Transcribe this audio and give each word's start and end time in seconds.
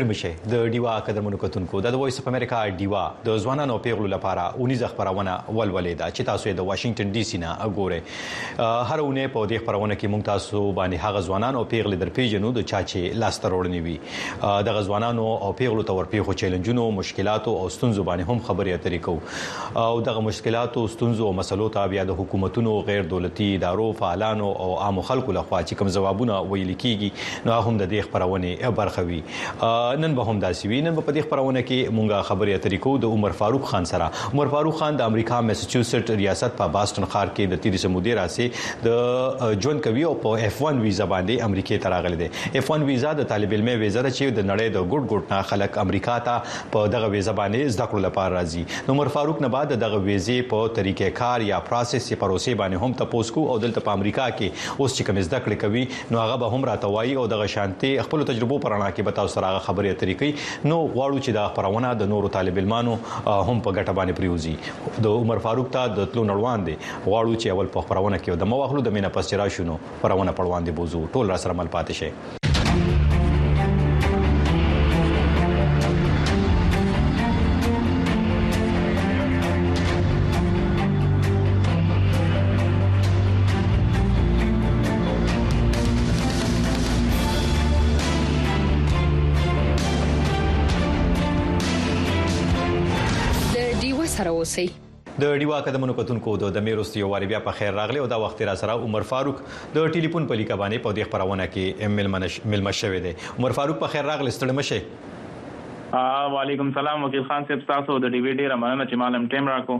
ستړي 0.00 0.08
مشه 0.08 0.50
د 0.50 0.68
ډیوا 0.72 0.92
قدمونو 1.06 1.36
کتونکو. 1.36 1.80
د 1.84 1.94
وایس 2.00 2.18
اف 2.20 2.28
امریکا 2.28 2.58
ډیوا 2.80 3.02
د 3.24 3.38
ځوانانو 3.44 3.78
پیغلو 3.86 4.06
لپاره 4.12 4.44
اونیزه 4.64 4.88
خبرونه 4.92 5.32
ولولې 5.48 5.94
دا 6.00 6.06
چې 6.10 6.22
تاسو 6.28 6.54
د 6.60 6.66
واشنگټن 6.68 7.12
ډي 7.16 7.24
سي 7.30 7.40
نه 7.42 7.50
وګورئ 7.64 8.00
هر 8.90 8.98
اونۍ 9.04 9.26
په 9.34 9.48
دې 9.50 9.58
خبرونه 9.66 9.94
کې 9.94 10.06
مونږ 10.12 10.22
تاسو 10.30 10.62
باندې 10.78 11.04
هغه 11.04 11.20
ځوانانو 11.28 11.64
پیغلې 11.72 11.96
در 12.02 12.12
پیژنو 12.18 12.52
د 12.58 12.66
چا 12.72 12.80
چې 12.84 13.20
لاس 13.24 13.40
ترورنی 13.44 13.80
وي. 13.88 13.96
د 14.68 14.78
غزوانانو 14.78 15.26
او 15.48 15.52
پیغلو 15.60 15.86
تور 15.90 16.08
پیغو 16.14 16.36
چیلنجونو 16.44 16.86
مشکلاتو 17.00 17.56
او 17.64 17.68
ستونزو 17.76 18.06
باندې 18.10 18.30
هم 18.30 18.38
خبرې 18.48 18.72
اترې 18.78 18.98
کوو. 19.04 19.20
او 19.84 20.00
دغه 20.08 20.24
مشکلاتو 20.30 20.86
ستونزو 20.96 21.28
او 21.30 21.34
مسلو 21.42 21.68
ته 21.76 21.92
بیا 21.96 22.06
د 22.12 22.20
حکومتونو 22.22 22.78
غیر 22.90 23.12
دولتي 23.14 23.50
ادارو 23.58 23.90
فعالانو 24.00 24.50
او 24.66 24.70
عام 24.86 25.02
خلکو 25.12 25.38
لخوا 25.40 25.62
چې 25.62 25.74
کوم 25.82 25.94
ځوابونه 25.98 26.40
ویل 26.54 26.74
کیږي 26.74 27.46
نو 27.50 27.60
هم 27.68 27.76
د 27.84 27.94
دې 27.94 28.00
خبرونه 28.10 28.74
برخه 28.82 29.08
وي 29.12 29.22
نن 29.96 30.14
به 30.14 30.22
هم 30.30 30.40
داسې 30.40 30.64
وي. 30.72 30.80
نن 30.86 30.94
په 31.00 31.12
دې 31.12 31.22
خبرونه 31.26 31.62
کې 31.62 31.94
مونږه 31.98 32.26
خبرې 32.28 32.52
اترې 32.58 32.78
کوو. 32.86 32.98
د 33.04 33.04
عمر 33.16 33.36
فاروق 33.40 33.68
خان 33.70 33.84
سره. 33.92 34.10
عمر 34.34 34.52
فاروق 34.54 34.78
خان 34.80 34.96
د 35.00 35.02
امریکا 35.12 35.40
میساچوسټ 35.50 36.18
ریاست 36.22 36.56
په 36.60 36.68
باستون 36.76 37.04
ښار 37.04 37.32
کې 37.36 37.54
د 37.54 37.62
تیری 37.66 37.82
سمودي 37.84 38.14
راسي 38.20 38.48
د 38.84 39.56
جون 39.66 39.80
کوي 39.88 40.04
او 40.10 40.14
په 40.26 40.46
اف 40.50 40.62
1 40.72 40.82
ویزا 40.86 41.08
باندې 41.14 41.48
امریکا 41.48 41.80
ته 41.86 41.94
راغلی 41.96 42.20
دی. 42.24 42.30
اف 42.62 42.70
1 42.78 42.86
ویزا 42.90 43.12
د 43.22 43.30
طالب 43.34 43.56
علم 43.58 43.72
ویزا 43.84 44.04
چې 44.10 44.38
د 44.38 44.48
نړۍ 44.50 44.68
د 44.76 44.88
ګډ 44.92 45.02
ګډ 45.12 45.22
نه 45.34 45.42
خلک 45.52 45.78
امریکا 45.84 46.18
ته 46.30 46.34
په 46.76 46.92
دغه 46.96 47.12
ویزا 47.16 47.36
باندې 47.42 47.76
زده 47.78 47.86
کړو 47.90 48.06
لپاره 48.08 48.34
راځي. 48.38 48.94
عمر 48.96 49.08
فاروق 49.18 49.40
نه 49.42 49.48
بعد 49.56 49.72
دغه 49.80 49.98
ویزې 50.06 50.48
په 50.52 50.68
طریقې 50.76 51.18
کار 51.20 51.40
یا 51.48 51.58
پروسس 51.68 52.10
یا 52.12 52.16
پروسې 52.22 52.54
باندې 52.60 52.76
هم 52.84 52.92
تاسو 53.02 53.34
کو 53.34 53.42
او 53.52 53.58
دلته 53.64 53.80
په 53.86 53.98
امریکا 53.98 54.26
کې 54.30 54.80
اوس 54.80 54.96
چې 54.96 55.02
کوم 55.08 55.20
زده 55.28 55.40
کړې 55.44 55.56
کوي 55.62 55.84
نو 56.14 56.20
هغه 56.22 56.36
به 56.42 56.56
هم 56.56 56.68
راته 56.70 56.90
وایي 56.94 57.14
او 57.22 57.26
دغه 57.32 57.46
شانتي 57.54 57.90
خپل 58.08 58.24
تجربو 58.30 58.58
پرانا 58.64 58.88
کې 58.90 59.08
به 59.08 59.16
تاسو 59.18 59.34
سره 59.36 59.62
خبرې 59.80 59.90
اترې 59.96 60.14
کوي. 60.20 60.32
نو 60.72 60.78
غواړو 60.94 61.18
چې 61.24 61.30
دا 61.38 61.44
خبرونه 61.56 61.92
د 62.02 62.10
نورو 62.14 62.32
طالب 62.38 62.58
علمانو 62.64 62.96
هم 62.96 63.60
په 63.66 63.70
ګټه 63.76 63.92
باندې 63.98 64.12
پریوزي 64.20 64.56
د 65.06 65.20
عمر 65.22 65.44
فاروق 65.46 65.72
ته 65.78 65.94
د 66.00 66.10
تلو 66.12 66.26
نړوان 66.32 66.68
دي 66.68 66.76
غواړو 66.82 67.40
چې 67.40 67.56
اول 67.56 67.72
په 67.78 67.88
خبرونه 67.88 68.18
کې 68.24 68.44
د 68.44 68.52
مواخلو 68.54 68.86
د 68.90 68.98
مینا 68.98 69.14
پس 69.16 69.32
راشونو 69.44 69.80
خبرونه 70.02 70.36
پړوان 70.42 70.70
دي 70.70 70.78
بوزو. 70.82 71.06
ټول 71.16 71.34
را 71.34 71.40
سره 71.46 71.58
مل 71.62 71.74
پاتې 71.78 71.92
شي 72.02 72.39
سره 94.20 94.38
اوسئ. 94.38 94.68
د 95.22 95.38
ډیوا 95.42 95.60
قدمونو 95.66 95.94
کتونکو 95.98 96.32
د 96.56 96.64
میروست 96.66 96.96
یو 96.98 97.08
واری 97.12 97.28
بیا 97.30 97.38
په 97.46 97.60
خیر 97.60 97.72
راغلی 97.78 98.02
او 98.02 98.08
دا 98.12 98.18
وخت 98.24 98.42
را 98.48 98.54
سره 98.62 98.74
عمر 98.88 99.06
فاروق 99.12 99.40
د 99.76 99.88
ټلیفون 99.96 100.28
په 100.32 100.40
لیکه 100.40 100.58
باندې 100.62 100.84
په 100.86 100.96
دې 100.98 101.04
خبرونه 101.14 101.46
کې 101.54 101.86
ام 101.86 102.52
مل 102.54 102.66
مشوي 102.68 103.00
دي 103.06 103.14
عمر 103.38 103.56
فاروق 103.60 103.80
په 103.84 103.94
خیر 103.94 104.08
راغلی 104.10 104.34
ستړي 104.36 104.54
مشه 104.60 104.80
وعلیکم 105.92 106.70
سلام 106.74 107.02
وکیل 107.04 107.22
خان 107.28 107.44
صاحب 107.46 107.60
تاسو 107.68 107.98
د 108.02 108.12
ډیوی 108.14 108.32
ډیر 108.40 108.52
مننه 108.64 108.84
چې 108.90 108.98
مالم 109.00 109.24
ټیم 109.30 109.48
راکو 109.52 109.78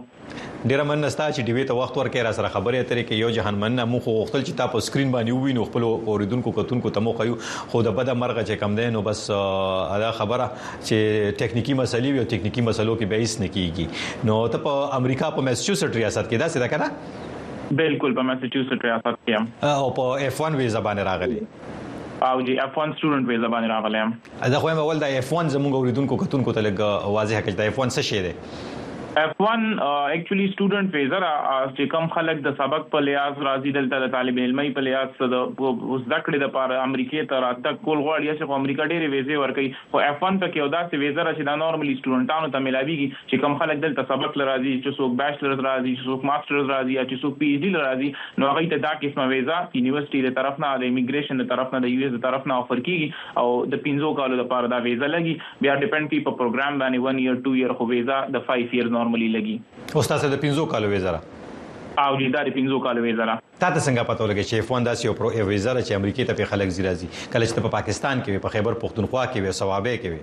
ډیر 0.71 0.83
مننه 0.89 1.11
ستاسو 1.15 1.35
چې 1.37 1.47
ډیوی 1.51 1.67
ته 1.69 1.77
وخت 1.81 1.99
ورکړی 1.99 2.25
را 2.29 2.33
سره 2.39 2.51
خبرې 2.55 2.81
اترې 2.85 3.05
کې 3.11 3.21
یو 3.25 3.29
جهان 3.37 3.61
مننه 3.65 3.85
مو 3.91 4.01
خو 4.07 4.15
وختل 4.17 4.43
چې 4.43 4.59
تاسو 4.63 4.81
سکرین 4.87 5.13
باندې 5.17 5.37
ووینو 5.37 5.67
خپل 5.69 5.87
اوریدونکو 5.91 6.55
کتونکو 6.57 6.93
ته 6.97 7.05
مو 7.09 7.13
خو 7.21 7.29
خو 7.45 7.83
د 7.89 7.97
بده 8.01 8.17
مرغه 8.23 8.45
چې 8.45 8.65
کم 8.65 8.75
دین 8.81 8.99
نو 8.99 9.03
بس 9.11 9.23
ادا 9.37 10.11
خبره 10.21 10.49
چې 10.65 11.39
ټکنیکی 11.43 11.79
مسلې 11.83 12.17
وي 12.17 12.25
او 12.25 12.29
ټکنیکی 12.35 12.67
مسلو 12.71 12.97
کې 13.03 13.13
به 13.13 13.25
هیڅ 13.25 13.45
نه 13.45 13.53
کیږي 13.59 14.31
نو 14.33 14.41
ته 14.57 14.65
په 14.69 15.01
امریکا 15.01 15.33
په 15.37 15.49
میساچوسټ 15.51 16.03
ریاست 16.03 16.33
کې 16.33 16.37
دا 16.45 16.49
څه 16.49 16.59
ده 16.59 16.69
کنه 16.75 17.79
بالکل 17.83 18.19
په 18.21 18.31
میساچوسټس 18.33 18.91
ریاست 18.91 19.23
کې 19.29 19.79
او 19.85 19.95
په 20.01 20.31
F1 20.33 20.61
ویزا 20.63 20.85
باندې 20.89 21.03
راغلي 21.13 21.80
او 22.29 22.41
جی 22.47 22.55
F1 22.63 22.91
student 22.97 23.29
visa 23.29 23.49
باندې 23.53 23.69
راغلم 23.75 24.11
دا 24.55 24.59
خو 24.63 24.69
هم 24.71 24.83
اول 24.83 24.99
د 25.03 25.13
F1 25.21 25.53
زموږ 25.55 25.79
اوریدونکو 25.79 26.19
کتونکو 26.23 26.53
ته 26.57 26.65
لګ 26.67 26.83
واضح 27.19 27.41
کړه 27.47 27.61
د 27.61 27.71
F1 27.75 27.95
څه 27.97 28.03
شی 28.09 28.21
دی 28.27 28.33
F1 29.19 29.63
actually 29.83 30.45
student 30.49 30.95
visa 30.95 31.19
چې 31.21 31.87
کوم 31.93 32.05
خلک 32.17 32.43
د 32.43 32.53
سبق 32.59 32.85
په 32.91 32.99
لیاز 33.07 33.39
راځي 33.47 33.71
دلته 33.77 33.99
د 34.03 34.11
طالب 34.13 34.37
علمي 34.43 34.67
په 34.75 34.85
لیاز 34.89 35.09
د 35.23 35.33
زده 35.33 36.19
کړې 36.27 36.43
د 36.43 36.53
پاره 36.57 36.77
امریکای 36.83 37.25
ته 37.33 37.41
راتګ 37.45 37.81
کول 37.87 38.03
غواړي 38.05 38.37
چې 38.41 38.59
امریکا 38.59 38.87
ډېری 38.93 39.09
ویزې 39.15 39.41
ورکړي 39.43 39.89
خو 39.95 40.03
F1 40.11 40.39
ته 40.43 40.51
کې 40.53 40.67
ودا 40.67 40.83
سي 40.93 41.01
ویزا 41.05 41.25
چې 41.25 41.49
دا 41.49 41.55
normally 41.63 41.95
سټوډنټانو 41.97 42.53
ته 42.57 42.67
ملاويږي 42.67 43.09
چې 43.17 43.43
کوم 43.47 43.57
خلک 43.63 43.83
دلته 43.87 44.05
سبق 44.13 44.39
لراځي 44.43 44.77
چې 44.77 45.01
څوک 45.01 45.19
bachelors 45.23 45.65
راځي 45.69 45.97
چې 45.97 46.07
څوک 46.13 46.31
masters 46.31 46.73
راځي 46.75 47.01
چې 47.01 47.25
څوک 47.25 47.43
PhD 47.43 47.73
لراځي 47.79 48.13
نو 48.45 48.53
هغه 48.53 48.71
ته 48.75 48.87
دا 48.87 48.95
قسمه 49.03 49.29
ویزا 49.35 49.59
یونیورسيټي 49.65 50.23
له 50.29 50.37
طرف 50.39 50.63
نه 50.67 50.73
د 50.85 50.89
immigration 50.91 51.45
له 51.45 51.49
طرف 51.55 51.77
نه 51.79 51.83
د 51.89 51.95
US 51.97 52.17
له 52.19 52.23
طرف 52.29 52.49
نه 52.53 52.61
offer 52.67 52.85
کیږي 52.91 53.43
او 53.43 53.59
د 53.75 53.85
15 53.91 54.15
کالو 54.23 54.41
لپاره 54.45 54.73
دا 54.77 54.81
ویزا 54.89 55.13
لګي 55.19 55.67
بیا 55.67 55.77
depend 55.85 56.15
کوي 56.15 56.25
په 56.31 56.41
پروګرام 56.45 56.81
باندې 56.85 57.15
1 57.17 57.23
year 57.27 57.45
2 57.51 57.59
year 57.61 57.79
خو 57.83 57.91
ویزا 57.95 58.23
د 58.39 58.49
5 58.55 58.79
year 58.81 58.95
normally 59.01 59.31
لګي 59.37 59.97
او 60.01 60.09
تاسو 60.15 60.33
د 60.35 60.43
15 60.47 60.73
کالو 60.75 60.91
ویزا 60.95 61.15
او 62.07 62.13
د 62.23 62.53
15 62.59 62.83
کالو 62.89 63.07
ویزا 63.09 63.27
تا 63.61 63.69
ته 63.71 63.81
څنګه 63.81 64.05
پته 64.11 64.23
ولګی 64.25 64.45
چې 64.51 64.69
فون 64.69 64.87
داسې 64.89 65.05
یو 65.09 65.17
پرو 65.21 65.33
ویزا 65.49 65.75
چې 65.81 65.99
امریکای 66.01 66.29
ته 66.31 66.39
په 66.41 66.53
خلک 66.53 66.73
زیرازي 66.79 67.09
کله 67.17 67.47
چې 67.47 67.67
په 67.67 67.75
پاکستان 67.77 68.23
کې 68.23 68.45
په 68.47 68.57
خیبر 68.57 68.79
پختونخوا 68.85 69.25
کې 69.33 69.47
وي 69.47 69.53
صوابۍ 69.61 69.97
کې 70.03 70.09
وي 70.15 70.21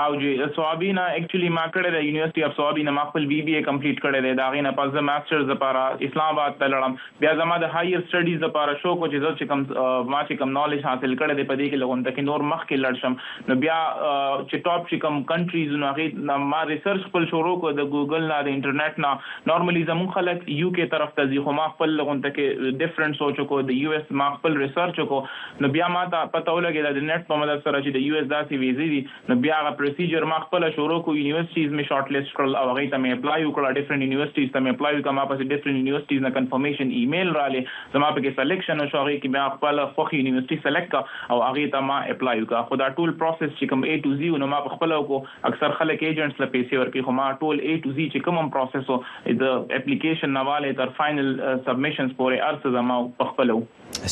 او 0.00 0.14
جی 0.20 0.30
صوابۍ 0.56 0.87
نه 0.87 1.02
actually 1.14 1.48
ما 1.54 1.62
کړه 1.72 1.90
د 1.94 2.04
University 2.04 2.44
of 2.44 2.54
صوابۍ 2.58 2.81
نه 2.81 2.92
ما 2.98 3.02
خپل 3.08 3.24
BBA 3.32 3.56
complete 3.56 4.04
کړی 4.04 4.26
دی 4.26 4.36
دا 4.38 4.46
غینه 4.54 4.70
پس 4.78 4.92
د 4.94 5.02
masters 5.08 5.50
لپاره 5.52 5.82
اسلام 6.06 6.30
آباد 6.34 6.54
ته 6.62 6.68
لړم 6.74 6.94
بیا 7.24 7.32
زما 7.40 7.58
د 7.64 7.74
higher 7.74 7.98
studies 8.04 8.46
لپاره 8.46 8.76
شو 8.84 8.92
کو 9.02 9.10
چې 9.14 9.34
چې 9.40 9.50
کوم 9.50 10.12
ما 10.14 10.20
چې 10.28 10.38
کوم 10.42 10.54
knowledge 10.58 10.86
حاصل 10.90 11.16
کړی 11.22 11.40
دی 11.40 11.46
په 11.50 11.58
دې 11.60 11.66
کې 11.72 11.82
لګون 11.82 12.06
ته 12.06 12.26
نور 12.28 12.46
مخ 12.52 12.62
کې 12.64 12.84
لړ 12.84 13.02
شم 13.02 13.18
نو 13.50 13.58
بیا 13.66 13.76
چې 13.98 14.62
top 14.68 14.86
چې 14.86 15.02
کوم 15.04 15.18
countries 15.32 15.76
نو 15.82 15.90
هغه 15.90 16.38
ما 16.54 16.62
research 16.72 17.04
خپل 17.10 17.28
شروع 17.34 17.54
کو 17.66 17.74
د 17.80 17.90
ګوګل 17.96 18.26
نه 18.30 18.40
د 18.48 18.52
انټرنیټ 18.54 19.06
نه 19.06 19.52
normally 19.52 19.84
زمون 19.92 20.10
خلک 20.16 20.42
یو 20.54 20.72
کې 20.78 20.94
طرف 20.96 21.14
ته 21.20 21.28
ځي 21.34 21.44
خو 21.48 21.56
ما 21.60 21.68
خپل 21.74 21.94
لګون 22.00 22.24
ته 22.28 22.36
کې 22.40 22.80
different 22.84 23.20
سوچ 23.20 23.44
کو 23.52 23.60
د 23.72 23.78
US 23.82 24.16
ما 24.22 24.30
خپل 24.38 24.58
research 24.64 25.04
کو 25.12 25.20
نو 25.66 25.72
بیا 25.78 25.92
ما 25.98 26.08
ته 26.16 26.32
پته 26.38 26.58
ولګی 26.58 26.98
د 27.00 27.08
net 27.12 27.28
په 27.30 27.44
مدد 27.44 27.64
سره 27.68 27.84
چې 27.84 28.00
د 28.00 28.08
US 28.08 28.32
داسې 28.34 28.64
ویزې 28.66 29.32
نو 29.32 29.40
بیا 29.46 29.62
procedure 29.82 30.24
ما 30.30 30.38
خپل 30.38 30.64
شروع 30.74 31.00
کو 31.02 31.12
universities 31.16 31.72
می 31.78 31.84
shortlist 31.86 32.34
کړل 32.34 32.52
او 32.58 32.66
هغه 32.66 32.90
ته 32.90 32.98
می 33.04 33.12
apply 33.14 33.46
وکړل 33.46 33.78
different 33.78 34.04
universities 34.04 34.52
ته 34.56 34.64
می 34.66 34.70
apply 34.72 34.98
وکړم 34.98 35.30
په 35.30 35.46
different 35.54 35.78
universities 35.80 36.22
نه 36.26 36.30
confirmation 36.36 36.92
email 36.98 37.32
را 37.36 37.46
لې 37.54 37.96
زما 37.96 38.10
په 38.18 38.24
کې 38.26 38.36
selection 38.36 38.82
شو 38.84 39.00
هغه 39.00 39.16
کې 39.16 39.34
بیا 39.38 39.48
خپل 39.56 39.82
خوخي 39.96 40.20
یونیورسيټي 40.20 40.60
select 40.66 41.34
او 41.34 41.40
هغه 41.46 41.72
ته 41.74 41.88
ما 41.88 41.98
apply 42.14 42.44
وکړه. 42.44 42.68
خو 42.70 42.80
دا 42.82 42.88
ټول 43.00 43.16
process 43.24 43.50
چې 43.58 43.72
کوم 43.74 43.84
A 43.94 43.98
to 44.06 44.14
Z 44.22 44.38
نو 44.44 44.50
ما 44.54 44.62
خپل 44.76 44.96
کو 45.10 45.20
اکثر 45.50 45.76
خلک 45.80 46.06
ایجنټس 46.10 46.44
له 46.44 46.50
پیسې 46.54 46.82
ورکړي 46.82 47.08
خو 47.10 47.16
ما 47.18 47.28
ټول 47.42 47.64
A 47.72 47.76
to 47.86 47.96
Z 47.98 48.08
چې 48.14 48.28
کوم 48.28 48.54
پروسس 48.58 48.94
او 48.96 49.02
د 49.44 49.76
اپلیکیشن 49.80 50.36
نواله 50.38 50.80
تر 50.82 50.96
فائنل 51.00 51.34
سبمیشنز 51.42 52.18
پورې 52.22 52.50
ارڅ 52.52 52.78
زما 52.78 53.00
په 53.22 53.32
خپل 53.34 53.56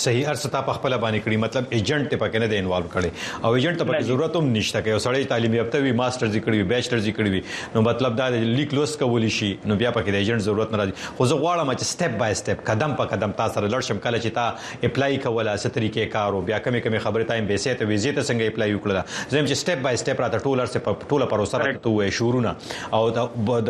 صحیح 0.01 0.27
ارڅ 0.31 0.53
تا 0.55 0.61
په 0.69 0.73
خپل 0.79 0.95
باندې 1.03 1.25
کړی 1.25 1.37
مطلب 1.45 1.73
ایجنټ 1.77 2.11
ته 2.15 2.23
پکې 2.23 2.43
نه 2.43 2.49
دی 2.53 2.59
انوالو 2.63 2.91
کړي 2.95 3.45
او 3.45 3.55
ایجنټ 3.55 3.83
ته 3.83 3.89
پکې 3.91 4.09
ضرورت 4.11 4.37
هم 4.41 4.53
نشته 4.57 4.83
کې 4.85 5.05
سړی 5.07 5.31
تعلیم 5.33 5.57
یافته 5.61 5.83
وي 5.87 5.93
ماسترز 6.03 6.37
کړی 6.37 6.57
وي 6.61 6.69
بیچلرز 6.75 7.09
کړی 7.09 7.31
وي 7.37 7.43
نو 7.75 7.85
مطلب 7.91 8.19
دا 8.23 8.29
لیک 8.61 8.75
لوس 8.81 8.97
کول 9.05 9.29
شي 9.39 9.51
نو 9.65 9.77
بیا 9.85 9.91
پکې 9.97 10.11
د 10.11 10.23
ایجنټ 10.23 10.49
ضرورت 10.51 10.77
نه 10.77 10.83
راځي. 10.83 11.17
خو 11.17 11.31
زه 11.33 11.41
غواړم 11.43 11.75
چې 11.81 11.85
سټپ 11.93 12.19
بای 12.25 12.35
سټپ 12.43 12.67
قدم 12.73 12.99
په 13.03 13.11
قدم 13.15 13.39
تاسو 13.43 13.59
سره 13.61 13.69
لړ 13.69 13.81
شم. 13.91 13.99
کله 14.09 14.19
چې 14.25 14.31
تا 14.39 14.47
اپلای 14.91 15.19
کوله 15.25 15.57
ست 15.65 15.75
طریقې 15.79 16.13
کارو 16.13 16.41
بیا 16.51 16.59
کمی 16.67 16.81
کمی 16.87 16.99
خبره 17.07 17.31
تایم 17.33 17.51
به 17.53 17.65
سي 17.65 17.75
ته 17.81 17.91
ویزه 17.93 18.13
ته 18.19 18.23
څنګه 18.23 18.53
اپلای 18.53 18.75
وکړه 18.75 19.33
زم 19.35 19.47
چې 19.47 19.55
سټپ 19.63 19.83
بای 19.89 19.97
سټپ 20.03 20.21
راته 20.27 20.39
ټولر 20.47 20.67
سره 20.75 20.95
ټوله 21.09 21.27
پروسه 21.35 21.65
راته 21.65 21.91
وې 21.97 22.11
شورونه 22.21 22.57
او 22.93 23.03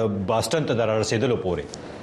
د 0.02 0.20
باستن 0.34 0.68
ته 0.72 0.82
در 0.82 0.94
رسیدلو 1.04 1.40
پورې 1.46 1.99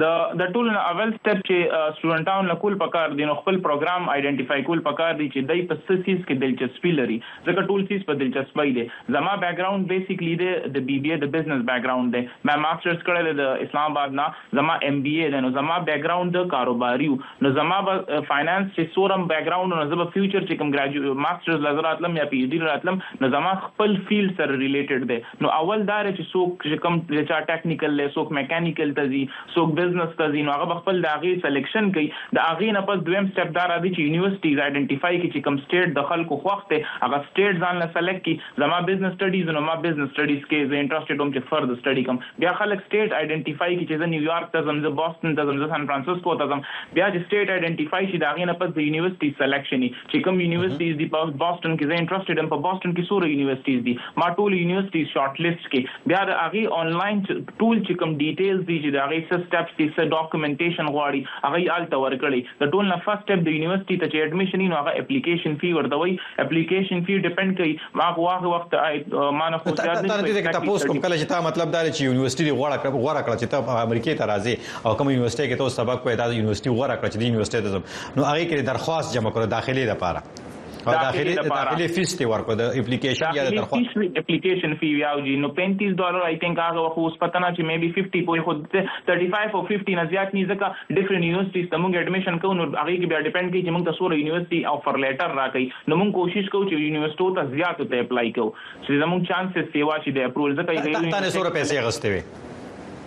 د 0.00 0.04
د 0.40 0.52
ټول 0.52 0.68
نه 0.74 0.82
اول 0.90 1.10
step 1.14 1.40
چې 1.46 1.56
سټوډنټانو 1.96 2.50
له 2.50 2.54
کول 2.60 2.76
پکار 2.82 3.16
دي 3.16 3.24
نو 3.30 3.32
خپل 3.40 3.56
پروګرام 3.64 4.06
identify 4.12 4.62
کول 4.68 4.80
پکار 4.86 5.16
دي 5.18 5.24
چې 5.32 5.48
دای 5.50 5.64
په 5.72 5.80
سیس 5.88 6.20
کې 6.28 6.38
دلچسپي 6.44 6.92
لري 7.00 7.18
ځکه 7.24 7.64
ټول 7.72 7.82
سیس 7.90 8.06
په 8.10 8.16
دلچسپي 8.20 8.72
دي 8.78 8.84
زما 9.16 9.34
background 9.42 9.86
basically 9.90 10.36
د 10.76 10.86
BBA 10.86 11.18
د 11.24 11.30
business 11.34 11.66
background 11.70 12.16
دی 12.16 12.22
ما 12.50 12.54
masters 12.62 13.02
کړل 13.08 13.42
د 13.42 13.66
اسلام 13.66 13.90
آباد 13.92 14.16
نه 14.20 14.60
زما 14.60 14.78
MBA 14.90 15.28
د 15.36 15.44
نو 15.46 15.50
زما 15.58 15.76
background 15.90 16.34
د 16.38 16.48
کاروباري 16.56 17.10
نو 17.46 17.52
زما 17.60 17.82
finance 17.90 18.72
چې 18.72 18.96
سورم 18.96 19.28
background 19.34 19.78
نو 19.80 19.84
زما 19.92 20.08
future 20.16 20.48
چې 20.48 20.62
کوم 20.64 20.72
graduate 20.78 21.22
masters 21.26 21.68
لزرات 21.68 22.02
لم 22.06 22.18
یا 22.22 22.26
PhD 22.32 22.62
راتلم 22.64 23.02
نو 23.26 23.32
زما 23.36 23.54
خپل 23.66 23.94
field 24.00 24.40
سره 24.40 24.58
related 24.64 25.12
دی 25.12 25.46
نو 25.46 25.52
اول 25.60 25.86
دا 25.92 26.00
چې 26.08 26.32
څوک 26.32 26.66
چې 26.66 26.82
کوم 26.88 26.98
چې 27.12 27.46
technical 27.52 27.96
له 28.02 28.16
څوک 28.18 28.34
mechanical 28.40 28.98
ته 29.02 29.08
ځي 29.14 29.24
څوک 29.54 29.78
business 29.82 30.16
ته 30.22 30.30
ځینو 30.36 30.56
هغه 30.56 30.78
خپل 30.80 31.02
د 31.06 31.14
هغه 31.16 31.42
selection 31.46 31.92
کوي 31.98 32.08
د 32.38 32.48
هغه 32.48 32.76
نه 32.78 32.84
پس 32.90 33.04
دویم 33.08 33.28
step 33.30 33.54
دا 33.58 33.66
راځي 33.72 33.90
چې 33.94 34.08
universities 34.08 34.62
identify 34.66 35.20
کړي 35.20 35.30
چې 35.34 35.46
کوم 35.48 35.60
state 35.64 35.96
د 35.98 36.08
خلکو 36.12 36.40
خوښ 36.44 36.66
ته 36.72 36.90
هغه 37.04 37.20
state 37.28 37.64
ځان 37.66 37.82
له 37.82 37.88
select 37.96 38.22
کړي 38.26 38.64
زما 38.64 38.80
business 38.88 39.14
studies 39.16 39.52
نو 39.58 39.64
ما 39.68 39.76
business 39.86 40.12
studies 40.14 40.42
کې 40.50 40.70
زه 40.72 40.82
interested 40.82 41.24
وم 41.24 41.32
چې 41.36 41.50
further 41.52 41.74
study 41.74 42.04
کوم 42.08 42.20
بیا 42.44 42.52
خلک 42.60 42.84
state 42.86 43.18
identify 43.20 43.72
کړي 43.76 43.86
چې 43.90 44.02
زه 44.04 44.10
نیویارک 44.14 44.52
ته 44.56 44.66
ځم 44.68 44.82
زه 44.86 44.94
بوسټن 45.00 45.38
ته 45.40 45.48
ځم 45.50 45.62
زه 45.64 45.70
سان 45.74 45.88
فرانسیسکو 45.90 46.36
ته 46.42 46.50
ځم 46.54 46.64
بیا 46.68 47.08
چې 47.12 47.26
state 47.26 47.56
identify 47.56 48.10
شي 48.12 48.22
دا 48.24 48.32
غي 48.38 48.48
نه 48.52 48.58
پس 48.62 48.74
د 48.78 48.86
یونیورسيټي 48.88 49.30
selection 49.42 49.86
چې 49.88 50.24
کوم 50.28 50.40
universities 50.44 50.98
دی 51.02 51.08
په 51.16 51.32
بوسټن 51.44 51.78
کې 51.78 51.92
زه 51.92 52.00
interested 52.02 52.44
ام 52.44 52.52
په 52.54 52.62
بوسټن 52.66 52.96
کې 52.96 53.10
سوره 53.12 53.32
universities 53.32 53.84
دي 53.88 53.96
ما 54.22 54.30
ټول 54.40 54.58
universities 54.60 55.14
shortlist 55.16 55.68
کې 55.72 56.12
بیا 56.12 56.22
د 56.30 56.40
هغه 56.42 56.80
انلاین 56.82 57.22
ټول 57.30 57.76
چې 57.86 58.00
کوم 58.02 58.16
details 58.22 58.62
دي 58.70 58.78
چې 58.84 58.96
دا 58.98 59.06
غي 59.12 59.20
څه 59.28 59.48
دي 59.78 59.86
څه 59.96 60.02
ډاکومېنټیشن 60.14 60.86
غواړي. 60.96 61.20
هغه 61.46 61.58
آلته 61.78 62.02
ورکړي 62.04 62.40
د 62.62 62.72
ټول 62.76 62.84
نه 62.92 63.00
فرست 63.06 63.22
سټپ 63.22 63.40
د 63.46 63.56
یونیورسيټي 63.56 63.96
ته 64.02 64.06
چې 64.12 64.16
اډمیشن 64.26 64.64
نو 64.72 64.78
هغه 64.80 64.92
اپلیکیشن 65.04 65.56
فی 65.62 65.72
ورته 65.78 66.00
وي 66.02 66.16
اپلیکیشن 66.44 67.04
فی 67.08 67.18
ډیپند 67.26 67.56
کوي. 67.62 67.74
ما 68.00 68.08
هغه 68.10 68.52
وخت 68.54 68.70
ما 69.40 69.48
نه 69.54 69.58
خو 69.64 69.76
ځاد 69.80 70.06
نه 70.10 70.20
ته 70.28 70.52
تاسو 70.58 70.92
کوم. 70.92 71.02
کله 71.06 71.16
چې 71.16 71.26
تا 71.34 71.40
مطلب 71.48 71.74
دا 71.76 71.82
چې 71.90 72.00
یونیورسيټي 72.08 72.52
غوړه 72.58 72.78
کړ 72.82 72.90
غوړه 73.04 73.22
کړ 73.26 73.34
چې 73.40 73.46
ته 73.52 73.58
امریکای 73.86 74.14
ته 74.22 74.30
راځي 74.32 74.54
او 74.86 74.94
کوم 75.00 75.10
یونیورسيټي 75.10 75.46
کې 75.50 75.58
تاسو 75.64 75.76
سبق 75.80 76.06
کوی 76.06 76.16
دا 76.22 76.30
یونیورسيټي 76.38 76.70
غوړه 76.78 76.96
کړ 77.00 77.08
چې 77.12 77.16
د 77.18 77.22
یونیورسيټي 77.28 77.60
ته 77.64 77.70
نو 78.16 78.30
هغه 78.30 78.44
کې 78.48 78.70
درخواست 78.72 79.18
جمع 79.18 79.30
کړو 79.36 79.46
داخلي 79.58 79.84
لپاره 79.92 80.41
داخلي 80.86 81.34
داخلي 81.48 81.88
فیس 81.96 82.16
تی 82.18 82.24
ورکو 82.34 82.54
د 82.60 82.78
اپلیکیشن 82.82 83.36
یا 83.36 83.44
د 83.48 83.56
درخواست 83.56 84.18
اپلیکیشن 84.22 84.74
فی 84.80 84.92
یاو 85.00 85.20
جی 85.26 85.36
نو 85.44 85.50
35 85.58 85.96
ډالر 86.02 86.28
آی 86.28 86.36
تھنک 86.44 86.62
هغه 86.64 86.92
خو 86.96 87.06
اوس 87.08 87.18
پته 87.22 87.42
نه 87.44 87.50
چې 87.56 87.68
میبي 87.70 87.90
50 87.98 88.26
پوي 88.30 88.44
خو 88.48 88.54
35 89.10 89.56
او 89.60 89.62
50 89.72 89.98
نه 90.00 90.06
زیات 90.14 90.34
نه 90.38 90.46
ځکه 90.52 90.98
different 90.98 91.28
universities 91.28 91.70
ته 91.74 91.82
موږ 91.84 92.02
admission 92.02 92.38
کوو 92.44 92.58
نو 92.60 92.68
هغه 92.68 92.96
کې 93.00 93.12
بیا 93.12 93.20
depend 93.28 93.54
کوي 93.54 93.62
چې 93.66 93.76
موږ 93.76 93.84
تاسو 93.90 94.12
یونیورسيټي 94.12 94.60
offer 94.74 95.00
letter 95.04 95.36
راکړي 95.40 95.92
نو 95.92 96.00
موږ 96.02 96.14
کوشش 96.20 96.52
کوو 96.54 96.68
چې 96.70 96.86
یونیورسيټو 96.86 97.28
ته 97.40 97.42
زیات 97.56 97.82
ته 97.82 98.06
apply 98.06 98.32
کوو 98.38 98.54
چې 98.60 99.02
زموږ 99.04 99.28
chances 99.32 99.74
سیوا 99.76 99.98
شي 100.06 100.16
د 100.20 100.30
approval 100.30 100.56
ځکه 100.60 100.70
یې 100.78 101.14
تاسو 101.16 101.36
سره 101.38 101.54
پیسې 101.58 101.76
غستې 101.88 102.08
وي 102.16 102.22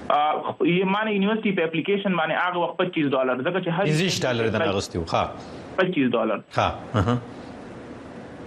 یې 0.07 0.86
معنی 0.95 1.16
یونیورسيټي 1.16 1.51
په 1.60 1.69
اپلیکیشن 1.69 2.19
باندې 2.19 2.36
هغه 2.45 2.57
وخت 2.66 2.83
25 2.83 3.16
ډالر 3.18 3.48
ځکه 3.48 3.60
چې 3.66 3.69
هر 3.77 3.86
25 3.94 4.22
ډالر 4.27 4.54
د 4.57 4.77
غستیو 4.80 5.07
ښه 5.13 5.24
25 5.80 6.13
ډالر 6.18 6.39
ها 6.57 7.18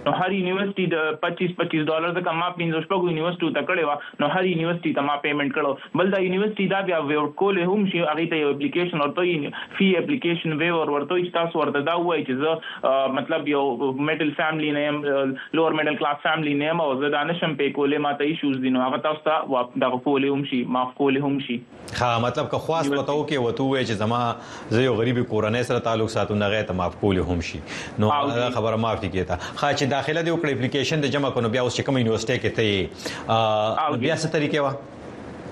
نو 0.05 0.15
هر 0.19 0.29
یونیورسيټي 0.37 0.85
د 0.93 1.17
25 1.23 1.55
25 1.61 1.87
ډالر 1.91 2.13
څخه 2.17 2.35
ما 2.41 2.49
15 2.59 2.85
شپږ 2.85 3.09
یونیورسيټي 3.11 3.53
ته 3.57 3.65
کړې 3.69 3.83
و 3.89 4.23
نو 4.23 4.31
هر 4.35 4.43
یونیورسيټي 4.51 4.93
ته 4.99 5.07
ما 5.09 5.15
payment 5.25 5.55
کړو 5.57 6.01
بل 6.01 6.13
دا 6.15 6.21
یونیورسيټي 6.25 6.67
دا 6.73 6.81
بیا 6.89 6.99
waiver 7.09 7.29
کول 7.43 7.61
هم 7.63 7.87
شي 7.93 8.03
هغه 8.03 8.27
ته 8.33 8.41
یو 8.43 8.51
اپلیکیشن 8.55 9.03
ورته 9.05 9.53
fee 9.79 9.89
application 10.01 10.55
waiver 10.63 10.93
ورته 10.95 11.19
تاسو 11.39 11.63
ورته 11.63 11.83
دا 11.89 11.97
وایي 12.05 12.25
چې 12.29 12.33
زه 12.43 13.11
مطلب 13.19 13.51
یو 13.53 13.63
middle 13.79 14.33
family 14.39 14.71
نه 14.77 14.85
يم 14.87 15.01
lower 15.07 15.77
middle 15.79 15.99
class 16.03 16.23
family 16.27 16.55
نه 16.61 16.71
يم 16.71 16.83
او 16.85 16.89
زه 17.03 17.11
دا 17.17 17.23
نشم 17.31 17.57
په 17.61 17.75
کولې 17.79 18.05
ما 18.07 18.13
ته 18.21 18.31
issues 18.31 18.57
دي 18.65 18.73
نو 18.77 18.85
هغه 18.85 19.01
تاسو 19.07 19.25
ته 19.27 19.65
دا 19.85 19.91
کولې 19.97 20.37
هم 20.37 20.49
شي 20.53 20.61
معاف 20.77 20.95
کولې 21.01 21.21
هم 21.27 21.39
شي 21.47 21.59
ها 22.01 22.11
مطلب 22.27 22.51
که 22.55 22.63
خواست 22.67 22.93
وته 22.95 23.17
کې 23.29 23.37
وته 23.47 23.69
وای 23.69 23.85
چې 23.85 23.91
زما 24.03 24.21
زه 24.77 24.87
یو 24.87 24.95
غریبي 25.01 25.27
کورنۍ 25.33 25.69
سره 25.71 25.85
تعلق 25.89 26.15
ساتم 26.15 26.41
نه 26.43 26.51
غي 26.55 26.63
ته 26.71 26.79
معاف 26.81 26.97
کولې 27.03 27.31
هم 27.31 27.41
شي 27.51 27.59
نو 28.05 28.51
خبره 28.59 28.81
معاف 28.87 29.05
دي 29.05 29.13
کیته 29.17 29.39
خا 29.43 29.73
چې 29.73 29.88
داخله 29.95 30.21
دی 30.27 30.31
وکړه 30.31 30.51
اپلیکیشن 30.57 31.03
د 31.05 31.13
جمع 31.17 31.29
کونو 31.37 31.49
بیا 31.55 31.61
اوس 31.65 31.75
چې 31.75 31.85
کوم 31.89 31.97
یونیورسيټي 31.97 32.37
کې 32.43 32.51
ته 32.57 33.97
بیا 34.05 34.15
څه 34.15 34.27
طریقې 34.37 34.59
و 34.59 34.98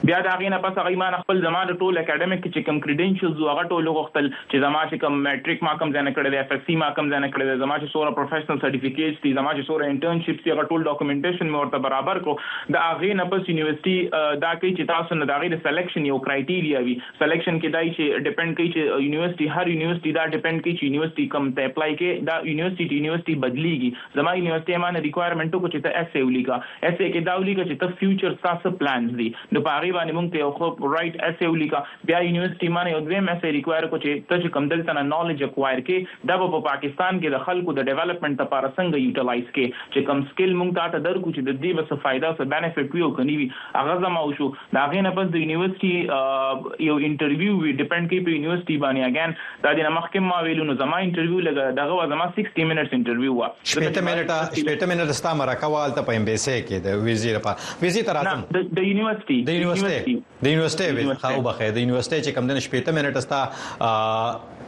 بیا 0.05 0.19
دا 0.21 0.35
غینه 0.39 0.57
پس 0.63 0.77
هغه 0.77 0.97
مان 1.01 1.15
خپل 1.19 1.39
زمانه 1.43 1.73
ټول 1.83 1.97
اکیډمیک 1.99 2.43
چې 2.43 2.65
کوم 2.65 2.79
credentials 2.81 3.39
هغه 3.51 3.63
ټول 3.69 3.87
غوښتل 3.95 4.27
چې 4.33 4.61
زما 4.63 4.81
چې 4.89 4.99
کوم 5.03 5.15
matric 5.27 5.63
ما 5.67 5.71
کوم 5.79 5.93
ځنه 5.93 6.11
کړی 6.17 6.33
دی 6.33 6.39
FSc 6.41 6.75
ما 6.81 6.89
کوم 6.97 7.07
ځنه 7.13 7.29
کړی 7.35 7.45
دی 7.49 7.63
زما 7.63 7.77
چې 7.77 7.93
سوره 7.93 8.11
professional 8.17 8.59
certificates 8.63 9.23
دي 9.23 9.31
زما 9.37 9.53
چې 9.53 9.69
سوره 9.69 9.87
internships 9.93 10.43
دي 10.43 10.53
هغه 10.53 10.65
ټول 10.73 10.85
documentation 10.89 11.49
مې 11.53 11.63
ورته 11.63 11.85
برابر 11.87 12.19
کو 12.27 12.35
دا 12.75 12.83
هغه 12.83 13.17
نه 13.21 13.25
پس 13.31 13.49
یونیورسيټي 13.51 13.95
دا 14.43 14.51
کوي 14.61 14.71
چې 14.75 14.91
تاسو 14.91 15.17
نه 15.19 15.29
دا 15.31 15.39
غي 15.45 15.61
selection 15.65 16.07
یو 16.11 16.19
criteria 16.27 16.83
وي. 16.89 16.95
selection 17.23 17.59
کې 17.63 17.75
دای 17.77 17.91
چې 17.97 18.23
depend 18.29 18.57
کوي 18.61 18.69
چې 18.75 19.03
یونیورسيټي 19.07 19.57
هر 19.57 19.73
یونیورسيټي 19.73 20.15
دا 20.19 20.27
depend 20.35 20.65
کوي 20.67 20.75
چې 20.77 20.91
یونیورسيټي 20.91 21.27
کوم 21.35 21.51
ته 21.59 21.71
apply 21.71 21.97
کې 22.03 22.29
دا 22.31 22.37
یونیورسيټي 22.51 23.01
یونیورسيټي 23.01 23.35
بدليږي 23.47 24.21
زما 24.21 24.37
یونیورسيټي 24.39 24.85
باندې 24.85 25.05
requirement 25.09 25.65
کو 25.65 25.73
چې 25.73 25.79
ته 25.89 26.05
essay 26.05 26.25
ولیکا 26.29 26.61
essay 26.61 27.11
کې 27.11 27.29
دا 27.31 27.37
ولیکا 27.43 27.67
چې 27.69 27.83
ته 27.83 27.99
future 28.03 28.39
تاسو 28.47 28.75
plans 28.83 29.19
دي. 29.21 29.29
نو 29.57 29.65
په 29.67 29.77
هغه 29.87 29.97
باندې 29.97 30.13
موږ 30.17 30.27
ته 30.33 30.51
خو 30.57 30.93
رائټ 30.95 31.23
اس 31.29 31.41
ای 31.41 31.51
ولیکا 31.53 31.83
بیا 32.09 32.19
یونیورسيټي 32.27 32.69
باندې 32.75 32.91
یو 32.95 33.01
دویم 33.07 33.29
اس 33.33 33.45
ای 33.49 33.51
ریکوایر 33.57 33.87
کو 33.93 33.99
چې 34.03 34.27
ته 34.31 34.53
کم 34.57 34.69
دلته 34.73 35.05
نالج 35.09 35.43
اکوایر 35.47 35.81
کې 35.89 36.29
دا 36.31 36.37
په 36.43 36.61
پاکستان 36.67 37.19
کې 37.21 37.35
د 37.35 37.45
خلکو 37.47 37.75
د 37.79 37.89
ډیولپمنٹ 37.91 38.43
لپاره 38.43 38.71
څنګه 38.77 39.03
یوټیلایز 39.05 39.47
کې 39.55 39.65
چې 39.93 40.07
کم 40.11 40.23
سکل 40.31 40.55
مونږ 40.61 40.93
ته 40.95 41.03
درکو 41.07 41.33
چې 41.35 41.47
د 41.49 41.59
دې 41.63 41.71
بس 41.81 42.05
فائدہ 42.07 42.33
څه 42.37 42.51
بینیفټ 42.55 42.97
وي 42.97 43.05
او 43.07 43.11
کني 43.19 43.37
وي 43.41 43.49
هغه 43.79 43.97
زما 44.05 44.23
او 44.27 44.33
شو 44.39 44.49
دا 44.77 44.85
غي 44.93 45.03
نه 45.07 45.13
پس 45.19 45.31
د 45.35 45.45
یونیورسيټي 45.45 46.87
یو 46.89 46.97
انټرویو 47.09 47.57
وی 47.63 47.75
ډیپند 47.83 48.13
کوي 48.13 48.21
په 48.27 48.35
یونیورسيټي 48.37 48.77
باندې 48.85 49.01
اگین 49.09 49.35
دا 49.67 49.75
د 49.81 49.95
مخکې 49.97 50.31
ما 50.31 50.41
ویلو 50.49 50.69
نو 50.71 50.77
زما 50.83 51.01
انټرویو 51.07 51.45
لګا 51.49 51.77
دغه 51.81 52.09
زما 52.15 52.29
60 52.39 52.69
منټس 52.71 52.97
انټرویو 52.99 53.37
وا 53.39 53.51
شپږ 53.73 54.05
منټه 54.09 54.39
شپږ 54.61 54.91
منټه 54.93 55.19
ستا 55.21 55.35
مرکوال 55.43 55.97
ته 55.99 56.07
په 56.11 56.21
ام 56.21 56.29
بي 56.31 56.37
سي 56.45 56.57
کې 56.57 56.85
د 56.87 57.01
ویزې 57.05 57.39
لپاره 57.39 57.57
ویزې 57.81 58.01
تر 58.11 58.19
راځم 58.19 58.45
د 58.79 58.89
یونیورسيټي 58.89 59.39
د 59.49 59.57
یونیورسيټي 59.77 60.15
د 60.43 60.45
یونیورسيټي 60.47 61.33
خو 61.35 61.41
بخې 61.49 61.71
د 61.71 61.77
یونیورسيټي 61.83 62.19
چې 62.25 62.31
کم 62.35 62.47
دنه 62.47 62.61
شپږ 62.65 62.89
منټه 62.97 63.21
ستا 63.25 63.41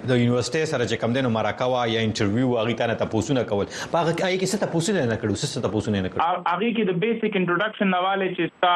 د 0.08 0.12
یونیورسيټي 0.20 0.68
سره 0.72 0.86
چې 0.90 1.02
کم 1.04 1.14
دنو 1.16 1.30
مرکوا 1.36 1.82
یا 1.94 2.04
انټرویو 2.08 2.58
هغه 2.60 2.98
ته 3.02 3.34
نه 3.38 3.44
کول. 3.50 3.66
هغه 3.94 4.14
کې 4.20 4.38
کې 4.40 4.48
څه 4.52 4.58
تاسو 4.64 4.94
نه 4.98 5.18
کړو؟ 5.22 5.34
څه 5.42 5.64
تاسو 5.66 5.96
نه 5.96 6.12
کړو؟ 6.12 6.22
هغه 6.52 6.70
کې 6.76 6.84
د 6.90 7.00
بیسیک 7.04 7.34
انټروډکشن 7.40 7.88
نواله 7.96 8.28
چې 8.36 8.44
تا 8.64 8.76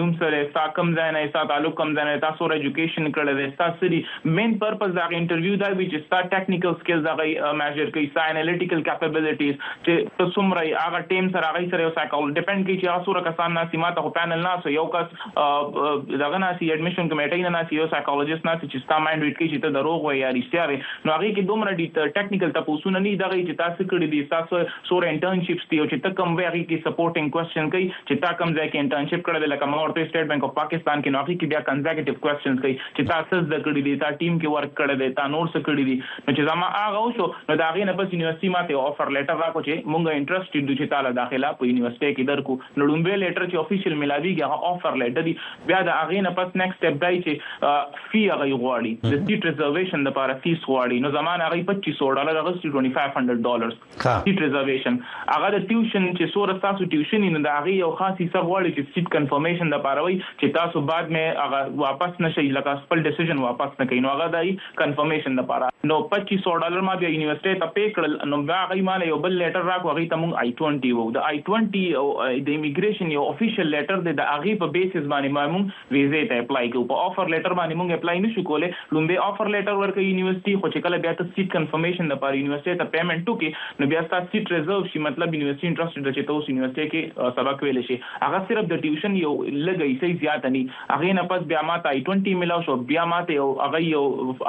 نوم 0.00 0.10
سره 0.22 0.40
تا 0.56 0.64
کم 0.78 0.90
ځای 0.98 1.14
نه 1.16 1.32
تا 1.36 1.44
تعلق 1.52 1.76
کم 1.82 1.94
ځای 1.98 2.06
نه 2.08 2.22
تاسو 2.24 2.48
ر 2.52 2.58
ایجوکیشن 2.58 3.10
کړل 3.18 3.40
دي 3.42 3.46
تاسو 3.60 3.84
سری 3.84 4.00
مین 4.38 4.56
پرپز 4.64 4.96
دا 4.98 5.06
انټرویو 5.20 5.60
دا 5.62 5.70
وی 5.80 5.88
چې 5.92 6.10
تا 6.14 6.20
ټیکنیکل 6.34 6.76
سکلز 6.82 7.08
هغه 7.12 7.54
میجر 7.62 7.94
کوي 7.98 8.08
سا 8.18 8.26
انالیټیکل 8.32 8.84
کیپابیلیټیز 8.90 9.54
چې 9.86 10.18
تاسو 10.22 10.46
مری 10.50 10.74
هغه 10.74 11.02
ټیم 11.14 11.30
سره 11.38 11.52
هغه 11.52 11.72
سره 11.76 11.88
یو 11.88 11.94
سایکول 12.00 12.34
ډیپند 12.40 12.68
کوي 12.70 12.78
چې 12.80 12.96
تاسو 12.96 13.16
را 13.20 13.24
کسان 13.30 13.56
نه 13.60 13.66
سیمه 13.76 13.92
ته 14.00 14.14
پینل 14.18 14.44
نه 14.48 14.74
یو 14.78 14.86
کس 14.96 15.16
دغه 15.16 16.42
نه 16.44 16.52
سی 16.58 16.72
اډمیشن 16.72 17.12
کمیټې 17.14 17.40
نه 17.46 17.54
نه 17.58 17.80
یو 17.80 17.88
سایکولوژیست 17.96 18.50
نه 18.50 18.58
چې 18.60 18.86
ستا 18.86 19.00
مایند 19.08 19.27
ویټ 19.28 19.38
کوي 19.38 19.48
چې 19.52 19.62
ته 19.64 19.74
دروغ 19.76 20.04
وای 20.06 20.18
یا 20.20 20.30
رښتیا 20.36 20.64
وي 20.70 20.78
نو 20.80 21.14
هغه 21.14 21.30
کې 21.36 21.48
دومره 21.50 21.74
ډی 21.80 21.86
ټیکنیکل 22.18 22.54
تاسو 22.58 22.94
نه 22.94 23.14
دغه 23.22 23.38
چې 23.38 23.58
تاسو 23.62 23.88
کړی 23.92 24.08
دي 24.14 24.22
تاسو 24.34 24.62
سور 24.90 25.06
انټرنشپس 25.10 25.70
دي 25.72 25.80
او 25.82 25.86
چې 25.90 26.04
ته 26.06 26.18
کوم 26.20 26.36
وی 26.38 26.46
هغه 26.48 26.62
کې 26.70 26.84
سپورټینګ 26.86 27.28
کوېسچن 27.36 27.70
کوي 27.74 27.86
چې 27.90 28.22
تا 28.24 28.32
کوم 28.40 28.54
ځای 28.58 28.68
کې 28.72 28.78
انټرنشپ 28.84 29.24
کړل 29.28 29.54
لکه 29.54 29.70
ما 29.72 29.82
ورته 29.82 30.06
سټیټ 30.08 30.32
بانک 30.32 30.48
اف 30.48 30.54
پاکستان 30.60 31.04
کې 31.04 31.16
نو 31.16 31.22
هغه 31.22 31.38
کې 31.40 31.52
بیا 31.54 31.60
کنزیکټیو 31.68 32.22
کوېسچنز 32.24 32.62
کوي 32.64 32.74
چې 32.80 33.10
تاسو 33.12 33.42
د 33.52 33.64
کړی 33.66 33.86
دي 33.88 33.94
تا 34.04 34.10
ټیم 34.22 34.40
کې 34.40 34.54
ورک 34.56 34.74
کړی 34.80 35.02
دي 35.02 35.10
تا 35.20 35.28
نور 35.36 35.52
څه 35.52 35.66
کړی 35.68 35.84
دي. 35.90 35.96
نو 35.98 36.36
چې 36.36 36.50
زما 36.50 36.70
هغه 36.76 37.14
شو 37.18 37.28
نو 37.52 37.58
دا 37.62 37.70
غي 37.78 37.86
نه 37.90 37.96
پس 38.00 38.12
یونیورسيټي 38.16 38.54
ماته 38.56 38.86
افر 38.92 39.14
لیټر 39.18 39.42
راکو 39.44 39.64
چې 39.66 39.92
مونږه 39.92 40.10
انټرېستډ 40.20 40.72
دي 40.72 40.78
چې 40.80 40.94
تعالی 40.94 41.14
داخله 41.20 41.54
په 41.62 41.70
یونیورسيټي 41.70 42.12
کې 42.16 42.24
درکو. 42.32 42.58
نو 42.80 42.90
لومبه 42.92 43.22
لیټر 43.24 43.48
چې 43.50 43.64
افیشل 43.64 43.98
ملاویږي 44.02 44.42
هغه 44.46 44.74
افر 44.74 45.00
لیټر 45.04 45.28
دی. 45.30 45.36
بیا 45.72 45.82
دا 45.90 45.98
هغه 46.00 46.26
نه 46.28 46.36
پس 46.40 46.60
نیکسټ 46.62 46.88
سټپ 46.88 46.96
دی 47.04 47.16
چې 47.24 47.32
فی 48.10 48.22
هغه 48.32 48.46
غواړي. 48.62 48.92
د 49.12 49.17
سیټ 49.26 49.50
ریزرویشن 49.50 50.06
لپاره 50.08 50.38
فیس 50.46 50.60
غواړي. 50.70 50.98
نو 51.06 51.12
زمانه 51.18 51.48
هغه 51.48 51.66
2500 51.70 52.14
ډالر 52.20 52.40
هغه 52.40 52.52
2500 52.64 53.42
ډالر 53.48 53.70
سیټ 54.06 54.38
ریزرویشن 54.46 54.98
هغه 55.34 55.52
د 55.56 55.66
ټیوشن 55.72 56.08
چې 56.18 56.34
سور 56.36 56.54
تاسو 56.66 56.90
ټیوشن 56.96 57.26
نه 57.28 57.44
دا 57.48 57.56
هغه 57.58 57.76
یو 57.78 57.90
خاص 58.02 58.14
حصہ 58.22 58.44
غواړي 58.48 58.70
چې 58.76 58.82
سیټ 58.94 59.14
کنفرمیشن 59.16 59.74
لپاره 59.76 60.06
وي 60.08 60.16
چې 60.20 60.56
تاسو 60.58 60.84
بعد 60.92 61.14
مې 61.16 61.24
هغه 61.44 61.84
واپس 61.84 62.20
نشي 62.26 62.46
لکه 62.58 62.76
خپل 62.84 63.04
ډیسیژن 63.08 63.44
واپس 63.46 63.80
نه 63.82 63.88
کین 63.92 64.06
نو 64.08 64.14
هغه 64.14 64.28
دای 64.36 64.54
کنفرمیشن 64.82 65.40
لپاره. 65.42 65.70
نو 65.90 65.98
2500 66.12 66.62
ډالر 66.66 66.86
ما 66.90 66.94
بیا 67.02 67.10
یونیورسيټي 67.14 67.60
ته 67.64 67.68
پې 67.76 67.96
کړل. 67.98 68.14
نو 68.34 68.42
بیا 68.50 68.60
هغه 68.62 68.86
مال 68.90 69.06
یو 69.08 69.18
بل 69.26 69.38
لیټر 69.42 69.68
راکو 69.72 69.92
هغه 69.92 70.06
ته 70.14 70.20
مونږ 70.22 70.32
I20 70.44 70.96
وو. 71.00 71.06
د 71.18 71.28
I20 71.32 71.84
او 72.02 72.06
د 72.46 72.48
immigration 72.56 73.14
یو 73.16 73.26
official 73.34 73.72
letter 73.74 74.04
د 74.08 74.22
هغه 74.32 74.56
په 74.62 74.74
basis 74.78 75.04
باندې 75.12 75.48
مونږ 75.54 75.96
ویزه 75.96 76.22
ته 76.32 76.44
apply 76.44 76.72
کوو 76.76 76.88
په 76.92 77.06
offer 77.10 77.32
letter 77.34 77.58
باندې 77.60 77.80
مونږ 77.80 77.90
apply 77.98 78.24
نشو 78.26 78.46
کولای 78.50 78.70
لومبه 79.08 79.26
offer 79.28 79.48
letter 79.54 79.74
ورکړي 79.80 80.04
یونیورسيټي 80.06 80.54
خو 80.62 80.70
چې 80.72 80.84
کله 80.86 81.00
بیا 81.04 81.12
ته 81.18 81.26
seat 81.36 81.52
confirmation 81.54 82.10
لپاره 82.12 82.38
یونیورسيټي 82.38 82.78
ته 82.80 82.92
payment 82.94 83.30
وکي 83.32 83.50
نو 83.80 83.88
بیا 83.92 84.02
ستاسو 84.06 84.30
seat 84.32 84.52
reserve 84.54 84.78
شي 84.92 85.02
مطلب 85.06 85.36
یونیورسيټي 85.36 85.68
interested 85.70 86.16
چې 86.16 86.28
تاسو 86.30 86.52
یونیورسيټي 86.52 86.88
کې 86.92 87.36
سبق 87.38 87.64
ویل 87.66 87.80
شي 87.88 87.98
هغه 88.24 88.40
صرف 88.50 88.70
د 88.72 88.82
tuition 88.86 89.16
یو 89.20 89.32
لګي 89.68 89.96
سي 90.02 90.12
زیات 90.24 90.48
نه 90.48 90.64
هغه 90.94 91.16
نه 91.20 91.26
پس 91.32 91.46
بیا 91.52 91.62
ماته 91.70 91.94
I20 92.00 92.42
ملاو 92.42 92.66
شو 92.68 92.76
بیا 92.92 93.06
ماته 93.12 93.38
یو 93.38 93.48
هغه 93.62 93.82
یو 93.86 94.02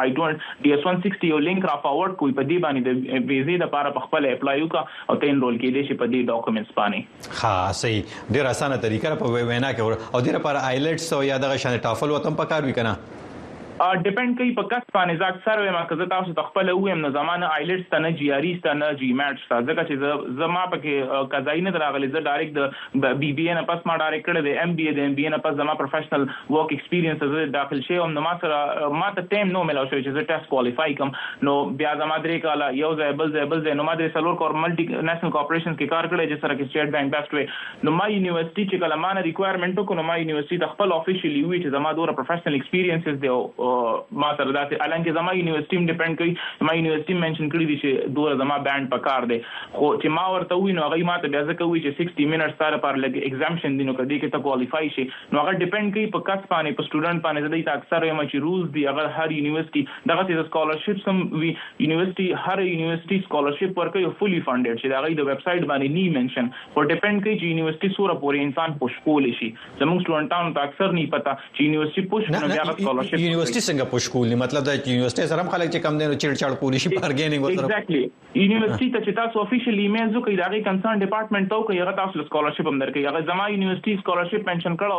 I20 0.05 0.43
DS160 0.67 1.27
یو 1.31 1.41
لینک 1.47 1.69
را 1.71 1.77
forward 1.85 2.19
کوي 2.23 2.37
په 2.41 2.49
دې 2.51 2.65
باندې 2.67 2.81
د 2.89 3.31
ویزې 3.31 3.65
لپاره 3.65 3.95
په 3.99 4.07
خپل 4.07 4.29
apply 4.33 4.65
وکا 4.65 4.83
او 4.87 5.19
ته 5.23 5.35
enroll 5.35 5.61
کېدې 5.61 5.91
شي 5.91 5.99
په 6.03 6.11
دې 6.13 6.21
documents 6.31 6.71
باندې 6.81 7.43
ها 7.43 7.77
صحیح 7.83 8.35
ډیر 8.37 8.51
اسانه 8.53 8.81
طریقه 8.87 9.15
په 9.23 9.47
وینا 9.53 9.73
کوي 9.81 10.01
او 10.01 10.25
د 10.27 10.39
لپاره 10.39 10.67
آیلټس 10.73 11.17
او 11.19 11.23
یا 11.31 11.41
دغه 11.47 11.63
شان 11.65 11.79
ټافل 11.87 12.17
وتم 12.17 12.39
پکار 12.43 12.69
وی 12.69 12.77
کنه 12.81 12.97
ډیپند 13.79 14.37
کوي 14.37 14.51
په 14.59 14.63
کس 14.71 14.83
باندې. 14.95 15.15
ځکه 15.19 15.27
اکثر 15.33 15.59
وایم 15.59 15.77
که 15.89 15.95
زه 16.01 16.05
تاسو 16.13 16.33
ته 16.39 16.47
خپل 16.49 16.69
وایم 16.69 17.03
نو 17.05 17.11
زمانه 17.17 17.49
آیلټس 17.57 17.89
ته 17.93 17.99
نه 18.05 18.11
جی 18.21 18.31
ار 18.37 18.47
ای 18.49 18.53
ته 18.65 18.73
نه 18.79 18.89
جی 19.01 19.09
میټس 19.21 19.45
ته. 19.51 19.61
ځکه 19.69 19.81
چې 19.89 19.95
زما 20.41 20.63
پکې 20.73 21.29
قضای 21.33 21.63
نه 21.67 21.71
دراغلي 21.77 22.09
زه 22.15 22.23
ډایرکټ 22.29 23.03
د 23.05 23.19
بي 23.23 23.31
بي 23.39 23.45
ان 23.53 23.61
پس 23.69 23.85
ما 23.91 23.97
ډایرکټ 24.03 24.25
کړی 24.29 24.41
د 24.47 24.49
ام 24.63 24.75
بي 24.79 24.87
ای 24.89 24.95
د 24.99 25.09
ام 25.09 25.15
بي 25.19 25.27
ان 25.31 25.37
پس 25.45 25.57
زما 25.61 25.77
پروفیشنل 25.83 26.25
ورک 26.57 26.75
ایکسپیرینس 26.77 27.23
زه 27.35 27.45
داخل 27.57 27.83
شوم 27.87 28.15
نو 28.17 28.25
ما 28.27 28.33
سره 28.43 28.89
ما 29.03 29.09
ته 29.19 29.27
ټیم 29.35 29.53
نو 29.57 29.63
ملو 29.71 29.85
شو 29.85 29.95
چې 29.95 30.17
زه 30.17 30.27
ټیسټ 30.31 30.53
کوالیفای 30.55 30.97
کوم 31.01 31.13
نو 31.49 31.55
بیا 31.83 31.93
زما 32.03 32.17
درې 32.25 32.45
کاله 32.47 32.69
یو 32.81 32.91
ځای 33.01 33.17
بل 33.23 33.33
ځای 33.37 33.45
بل 33.53 33.63
ځای. 33.65 33.77
نو 33.81 33.87
ما 33.89 33.95
د 34.03 34.11
سلور 34.17 34.39
کور 34.43 34.57
ملټي 34.63 34.85
نېشنل 35.11 35.35
کارپوریشنز 35.37 35.77
کې 35.79 35.93
کار 35.95 36.11
کړی 36.11 36.25
چې 36.31 36.37
سره 36.43 36.53
کې 36.59 36.65
سټیټ 36.71 36.89
بانک 36.97 37.15
بیسټ 37.15 37.31
وي 37.39 37.45
نو 37.87 37.95
ما 37.99 38.05
یونیورسيټي 38.13 38.65
چې 38.71 38.83
کله 38.85 39.01
ما 39.05 39.13
نه 39.19 39.25
ریکوایرمنٹ 39.29 39.83
کو 39.91 39.99
نو 40.01 40.07
ما 40.11 40.19
یونیورسيټي 40.21 40.71
خپل 40.75 40.97
افیشلی 40.99 41.43
وی 41.43 41.59
چې 41.63 41.77
زما 41.77 41.95
دوره 42.01 42.17
پروفیشنل 42.21 42.59
ایکسپیرینسز 42.59 43.21
دی 43.25 43.33
ما 44.23 44.31
سره 44.37 44.51
داسې 44.57 44.87
الانکه 44.87 45.17
زما 45.19 45.35
یونیورسيټي 45.39 45.77
ډیپند 45.91 46.19
کوي 46.23 46.33
ما 46.69 46.77
یونیورسيټي 46.79 47.19
منشن 47.25 47.53
کړی 47.53 47.65
دي 47.71 47.77
چې 47.83 48.15
دوه 48.19 48.39
زما 48.43 48.59
بانډ 48.69 48.93
پکار 48.95 49.29
دی. 49.33 49.39
خو 49.77 49.91
چې 50.01 50.17
ما 50.19 50.25
ورته 50.35 50.59
وی 50.63 50.77
نو 50.79 50.87
هغه 50.87 51.09
ماته 51.11 51.33
بیا 51.37 51.43
ځکه 51.49 51.69
وی 51.73 51.83
چې 51.85 51.91
60 52.01 52.31
منټس 52.33 52.59
سره 52.63 52.81
پر 52.87 53.01
لګ 53.05 53.29
ایگزامشن 53.31 53.79
دي 53.81 53.89
نو 53.91 53.97
کدی 54.01 54.21
کې 54.21 54.37
ته 54.37 54.47
کوالیفای 54.49 54.93
شي 54.97 55.07
نو 55.09 55.43
هغه 55.43 55.63
ډیپند 55.63 55.95
کوي 55.97 56.07
په 56.17 56.25
کس 56.31 56.41
باندې 56.51 56.81
په 56.81 56.89
سټوډنټ 56.89 57.19
باندې. 57.27 57.47
تا 57.69 57.73
اکثر 57.79 58.03
یم 58.05 58.19
چې 58.21 58.41
رولز 58.45 58.67
دي 58.75 58.83
هغه 58.89 59.03
هر 59.17 59.29
یونیورسيټي 59.37 59.81
دغه 60.11 60.23
چې 60.27 60.33
سکالرشپ 60.49 60.97
سم 61.05 61.17
وی 61.41 61.51
یونیورسيټي 61.83 62.27
هر 62.45 62.59
یونیورسيټي 62.65 63.17
سکالرشپ 63.25 63.79
ورکوي 63.81 64.05
فولي 64.19 64.39
فاندډ 64.47 64.81
چې 64.81 64.87
دغه 64.93 65.07
د 65.19 65.27
ویب 65.29 65.41
سټ 65.45 65.69
باندې 65.71 65.87
نی 65.97 66.05
منشن 66.17 66.49
خو 66.75 66.85
ډیپند 66.91 67.23
کوي 67.25 67.35
چې 67.39 67.45
یونیورسيټي 67.51 67.89
سوره 67.97 68.15
پورې 68.23 68.39
انسان 68.47 68.77
پوش 68.83 68.97
کول 69.07 69.29
شي. 69.39 69.49
زموږ 69.81 69.97
سټوډنټانو 70.03 70.55
ته 70.57 70.61
اکثر 70.69 70.95
نه 70.97 71.05
پتا 71.15 71.35
چې 71.41 71.59
یونیورسيټي 71.67 72.03
پوش 72.13 72.23
نه 72.35 72.51
بیا 72.53 72.65
سکالرشپ 72.71 73.17
یونیورسيټي 73.25 73.58
څنګه 73.67 73.91
پوش 73.91 74.07
کول 74.15 74.33
مطلب 74.41 74.65
دا 74.67 74.73
چې 74.77 74.93
یونیورسيټي 74.93 75.27
سره 75.31 75.53
خلک 75.53 75.71
چې 75.73 75.83
کم 75.85 75.99
دینو 76.01 76.17
چیړ 76.21 76.39
چاړ 76.41 76.57
کولی 76.61 76.81
شي 76.83 76.91
بارګینینګ 76.93 77.43
وسره 77.45 77.65
ایگزیکټلی 77.65 78.01
یونیورسيټي 78.41 78.89
ته 78.95 79.01
چې 79.05 79.17
تاسو 79.19 79.43
افیشل 79.43 79.81
ایمیل 79.83 80.11
وکړئ 80.15 80.35
دا 80.41 80.47
غي 80.53 80.61
کنسرن 80.67 81.03
ډپارټمنټ 81.03 81.51
ته 81.53 81.67
کوي 81.69 81.79
هغه 81.81 81.95
تاسو 81.99 82.25
سکالرشپ 82.29 82.71
هم 82.71 82.81
درکړي 82.83 83.11
هغه 83.11 83.29
زما 83.31 83.47
یونیورسيټي 83.53 83.95
سکالرشپ 84.03 84.49
منشن 84.51 84.77
کړو 84.83 84.97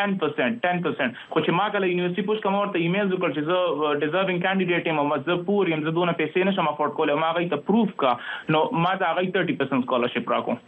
10% 0.00 0.58
10% 0.66 1.20
خو 1.34 1.44
چې 1.44 1.58
ما 1.60 1.68
کله 1.76 1.92
یونیورسيټي 1.92 2.26
پوښ 2.30 2.46
کوم 2.48 2.58
ورته 2.60 2.84
ایمیل 2.86 3.14
وکړ 3.14 3.30
چې 3.36 3.42
زه 3.52 4.00
ډیزرvinګ 4.02 4.40
کینډیډیټ 4.46 4.84
یم 4.92 5.14
زه 5.30 5.40
پور 5.50 5.74
یم 5.74 5.86
زه 5.88 5.96
دونه 6.00 6.18
پیسې 6.22 6.50
نشم 6.50 6.72
افورد 6.74 6.98
کولای 7.00 7.20
ما 7.24 7.32
غي 7.40 7.48
ته 7.54 7.66
پروف 7.70 7.96
کا 8.04 8.16
نو 8.56 8.66
ما 8.86 8.98
دا 9.04 9.14
غي 9.20 9.30
30% 9.38 9.88
سکالرشپ 9.88 10.36
راکو 10.36 10.60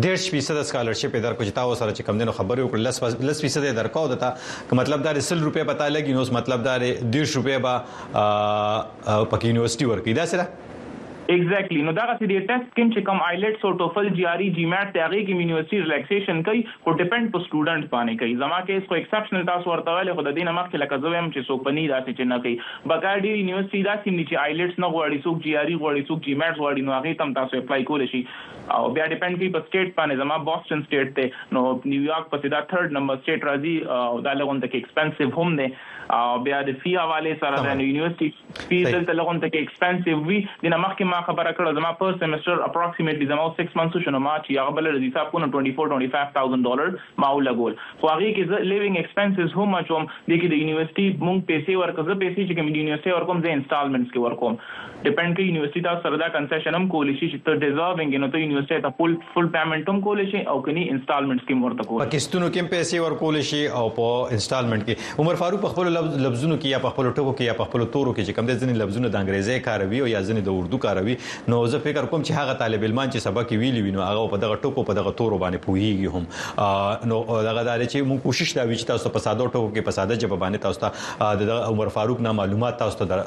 ډېر 0.00 0.16
فیصد 0.30 0.62
سکالرشپ 0.68 1.16
درکو 1.22 1.44
چې 1.44 1.52
تاسو 1.58 1.74
سره 1.80 1.92
چې 1.92 2.06
کم 2.08 2.18
دینو 2.22 2.32
خبرې 2.38 2.62
وکړل 2.66 3.28
لس 3.30 3.40
فیصد 3.44 3.66
درکو 3.76 4.06
دتا 4.12 4.30
مطلب 4.80 5.04
دا 5.04 5.12
100 5.20 5.44
روپے 5.48 5.64
پتا 5.72 5.88
لګي 5.88 6.12
نو 6.18 6.24
مطلب 6.38 6.64
دا 6.64 6.76
150 6.80 7.36
روپے 7.40 7.58
با 7.66 7.74
پکې 8.22 9.46
یونیورسيټي 9.46 9.86
ورکې 9.92 10.12
دا 10.20 10.26
سره 10.32 10.44
ایگزیکټلی 11.34 11.80
نو 11.86 11.92
دا 11.94 12.02
چې 12.08 12.28
د 12.30 12.42
ټیسټ 12.48 12.74
کوم 12.78 12.90
چې 12.94 13.04
کوم 13.06 13.22
آیلټس 13.28 13.64
او 13.68 13.70
ټوفل 13.82 14.08
جی 14.18 14.26
ار 14.32 14.42
ای 14.44 14.48
جی 14.58 14.66
میټ 14.72 14.92
ته 14.96 15.06
هغه 15.06 15.22
کې 15.28 15.40
یونیورسيټي 15.42 15.80
ریلیکسیشن 15.84 16.42
کوي 16.48 16.60
خو 16.84 16.94
ډیپند 17.00 17.30
په 17.36 17.44
سټوډنټ 17.46 17.90
باندې 17.94 18.20
کوي 18.20 18.36
زما 18.42 18.60
کې 18.66 18.82
اس 18.82 18.90
کو 18.92 18.98
ایکسپشنل 18.98 19.48
تاسو 19.48 19.72
ورته 19.72 19.96
ویل 19.96 20.10
خو 20.18 20.24
د 20.28 20.36
دینه 20.36 20.54
مخکې 20.58 20.82
لکه 20.82 21.00
زه 21.06 21.22
هم 21.22 21.30
چې 21.30 21.48
څوک 21.48 21.64
پني 21.68 21.86
داسې 21.94 22.18
چې 22.18 22.30
نه 22.34 22.38
کوي 22.44 22.54
بګاډي 22.92 23.32
یونیورسيټي 23.32 23.82
دا 23.88 23.96
سیم 24.04 24.20
چې 24.20 24.42
آیلټس 24.44 24.84
نه 24.84 24.92
غواړي 24.94 25.26
څوک 25.26 25.42
جی 25.48 25.56
ار 25.62 25.72
ای 25.72 25.80
غواړي 25.82 26.10
څوک 26.12 26.22
جی 26.28 26.36
میټ 26.44 26.62
غواړي 26.62 26.88
نو 26.90 26.96
هغه 26.98 27.20
تم 27.24 27.34
تاسو 27.40 27.62
اپلای 27.62 27.88
کول 27.90 28.06
شي 28.14 28.22
او 28.76 28.84
بیا 28.98 29.10
ډیپند 29.14 29.42
کوي 29.42 29.50
په 29.56 29.66
سټیټ 29.66 29.98
باندې 29.98 30.22
زما 30.22 30.38
بوسټن 30.46 30.86
سټیټ 30.86 31.18
ته 31.18 31.58
نو 31.58 31.66
نیویارک 31.94 32.32
په 32.36 32.54
دا 32.56 32.62
تھرد 32.72 32.96
نمبر 33.00 33.20
سټیټ 33.24 33.50
راځي 33.50 33.76
او 33.98 34.24
دا 34.28 34.38
لغون 34.40 34.64
ته 34.64 34.80
ایکسپنسیو 34.80 35.34
هم 35.36 35.60
دی 35.60 35.68
او 36.16 36.38
بیا 36.46 36.58
د 36.66 36.76
فی 36.82 36.94
حواله 37.02 37.36
سره 37.44 37.62
د 37.66 37.84
یونیورسيټي 37.84 38.66
فی 38.72 38.80
دلته 38.88 39.16
لغون 39.20 39.40
ته 39.44 39.60
ایکسپنسیو 39.60 40.18
وی 40.30 40.40
دنه 40.64 40.76
مخکې 40.84 41.12
ما 41.16 41.22
خبره 41.26 41.52
کړه 41.58 41.74
زما 41.80 41.90
first 42.00 42.24
semester 42.24 42.56
approximately 42.68 43.28
زما 43.34 43.44
6 43.60 43.76
months 43.80 44.06
شنو 44.06 44.22
ما 44.26 44.34
چې 44.38 44.60
هغه 44.62 44.78
بل 44.78 44.90
رضی 44.96 45.10
صاحب 45.18 45.30
کو 45.34 45.44
24 45.44 45.94
25000 46.06 46.64
ډالر 46.68 46.90
ما 47.24 47.30
ولګول. 47.36 47.78
خو 48.00 48.10
هغه 48.12 48.32
کې 48.36 48.66
لیوینګ 48.72 48.96
ایکسپنسز 49.02 49.56
هم 49.60 49.82
چوم 49.90 50.08
د 50.08 50.40
کې 50.40 50.48
د 50.52 50.54
یونیورسيټي 50.62 51.06
مونږ 51.26 51.38
پیسې 51.50 51.72
ورکړه. 51.82 52.18
پیسې 52.24 52.40
چې 52.48 52.54
کوم 52.58 52.68
یونیورسيټي 52.72 53.12
ورکوم 53.16 53.42
زه 53.46 53.56
انسټالمنټس 53.58 54.10
کې 54.12 54.20
ورکوم. 54.26 54.58
ډیپند 55.06 55.38
کوي 55.38 55.46
یونیورسيټي 55.48 55.82
تاسو 55.88 56.08
سره 56.08 56.20
دا 56.24 56.28
کنسیشن 56.36 56.78
هم 56.78 56.90
کولی 56.96 57.16
شي 57.20 57.30
چې 57.32 57.38
ته 57.48 57.60
ډیزرvinګ 57.64 58.22
نو 58.24 58.30
ته 58.34 58.44
یونیورسيټي 58.44 58.82
ته 58.86 58.94
فل 59.00 59.16
فل 59.34 59.50
پیمنټ 59.56 59.94
هم 59.94 60.04
کولی 60.08 60.26
شي 60.34 60.44
او 60.54 60.56
کني 60.68 60.84
انسټالمنټس 60.94 61.48
کې 61.48 61.64
ورته 61.64 61.88
کولی 61.90 62.04
پاکستانو 62.04 62.52
کې 62.54 62.72
پیسې 62.74 63.06
ورکول 63.06 63.40
شي 63.50 63.62
او 63.80 63.84
په 63.98 64.08
انسټالمنټ 64.36 64.82
کې. 64.86 65.24
عمر 65.24 65.42
فاروق 65.42 65.66
خپل 65.74 65.92
لفظونو 65.96 66.56
کې 66.56 66.68
یا 66.74 66.78
خپل 66.86 67.10
ټکو 67.10 67.32
کې 67.38 67.44
یا 67.50 67.54
خپل 67.60 67.86
تورو 67.96 68.14
کې 68.16 68.22
چې 68.26 68.32
کوم 68.38 68.46
د 68.50 68.60
ځینې 68.60 68.82
لفظونه 68.82 69.08
د 69.14 69.16
انګریزي 69.22 69.58
کاروي 69.68 69.98
او 70.04 70.08
یا 70.12 70.20
ځینې 70.28 70.42
د 70.48 70.50
اردو 70.60 70.78
کاروي 70.86 71.05
نو 71.54 71.60
زه 71.74 71.82
فکر 71.86 72.10
کوم 72.12 72.22
چې 72.22 72.32
هغه 72.40 72.54
طالب 72.62 72.86
علمان 72.90 73.10
چې 73.10 73.26
سبق 73.26 73.54
ویلی 73.64 73.82
وینو 73.86 74.04
هغه 74.06 74.30
په 74.34 74.42
دغه 74.46 74.60
ټکو 74.66 74.86
په 74.90 74.98
دغه 75.00 75.14
تورو 75.22 75.40
باندې 75.44 75.58
پوهیږي 75.66 76.08
هم. 76.14 76.24
نو 77.12 77.20
دغه 77.48 77.62
د 77.68 77.88
چې 77.88 77.98
موږ 78.10 78.18
کوشش 78.28 78.54
دا 78.60 78.66
وی 78.70 78.76
چې 78.80 78.86
تاسو 78.92 79.14
په 79.16 79.24
ساده 79.28 79.48
ټکو 79.48 79.70
کې 79.74 79.88
په 79.90 79.96
ساده 79.98 80.20
جواب 80.24 80.44
باندې 80.44 80.58
تاسو 80.66 80.78
ته 80.84 80.88
د 81.44 81.52
عمر 81.70 81.92
فاروق 81.98 82.24
نه 82.28 82.34
معلومات 82.42 82.78
تاسو 82.84 83.10
ته 83.14 83.22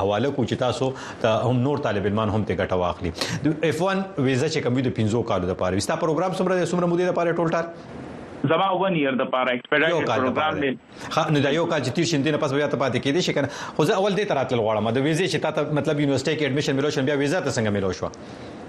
حواله 0.00 0.30
کو 0.38 0.44
چې 0.44 0.56
تاسو 0.64 0.92
ته 1.26 1.50
هم 1.50 1.66
نور 1.68 1.84
طالب 1.88 2.10
علمان 2.12 2.34
هم 2.36 2.42
ته 2.50 2.60
ګټه 2.62 2.76
واخلي. 2.84 3.10
د 3.44 3.46
F1 3.74 4.24
ویزا 4.26 4.48
چې 4.48 4.58
کوم 4.68 4.82
د 4.88 4.96
15 5.02 5.30
کالو 5.32 5.52
لپاره 5.52 5.82
وستا 5.82 6.00
پروګرام 6.06 6.42
سمره 6.42 6.72
سمره 6.74 6.86
مودې 6.92 7.04
لپاره 7.12 7.36
ټول 7.38 7.54
ټال 7.54 7.64
زما 8.54 8.68
1 8.88 8.98
year 9.02 9.14
د 9.20 9.30
پاره 9.36 9.50
expedite 9.54 10.04
پروګرام 10.10 10.54
دی. 10.60 10.70
ها 11.16 11.22
نو 11.30 11.38
دا 11.46 11.50
یو 11.58 11.66
کال 11.66 11.80
چې 11.82 11.90
تیر 12.00 12.06
شین 12.12 12.22
نه 12.28 12.38
پس 12.44 12.52
بیا 12.58 12.68
ته 12.68 12.76
پاتې 12.82 12.98
کېدی 13.06 13.22
شي 13.28 13.32
کنه 13.32 13.48
خو 13.76 13.84
زه 13.84 13.94
اول 14.00 14.12
دې 14.16 14.28
تراتل 14.34 14.58
غواړم. 14.66 14.92
د 14.92 14.98
ویزې 15.06 15.26
چې 15.32 15.38
تاسو 15.46 15.78
مطلب 15.80 16.00
university 16.00 16.34
کې 16.38 16.44
admission 16.46 16.76
ملو 16.76 16.90
شن 16.98 17.04
بیا 17.10 17.16
ویزا 17.22 17.40
ته 17.40 17.50
څنګه 17.50 17.70
ملو 17.76 17.92
شو 17.92 18.08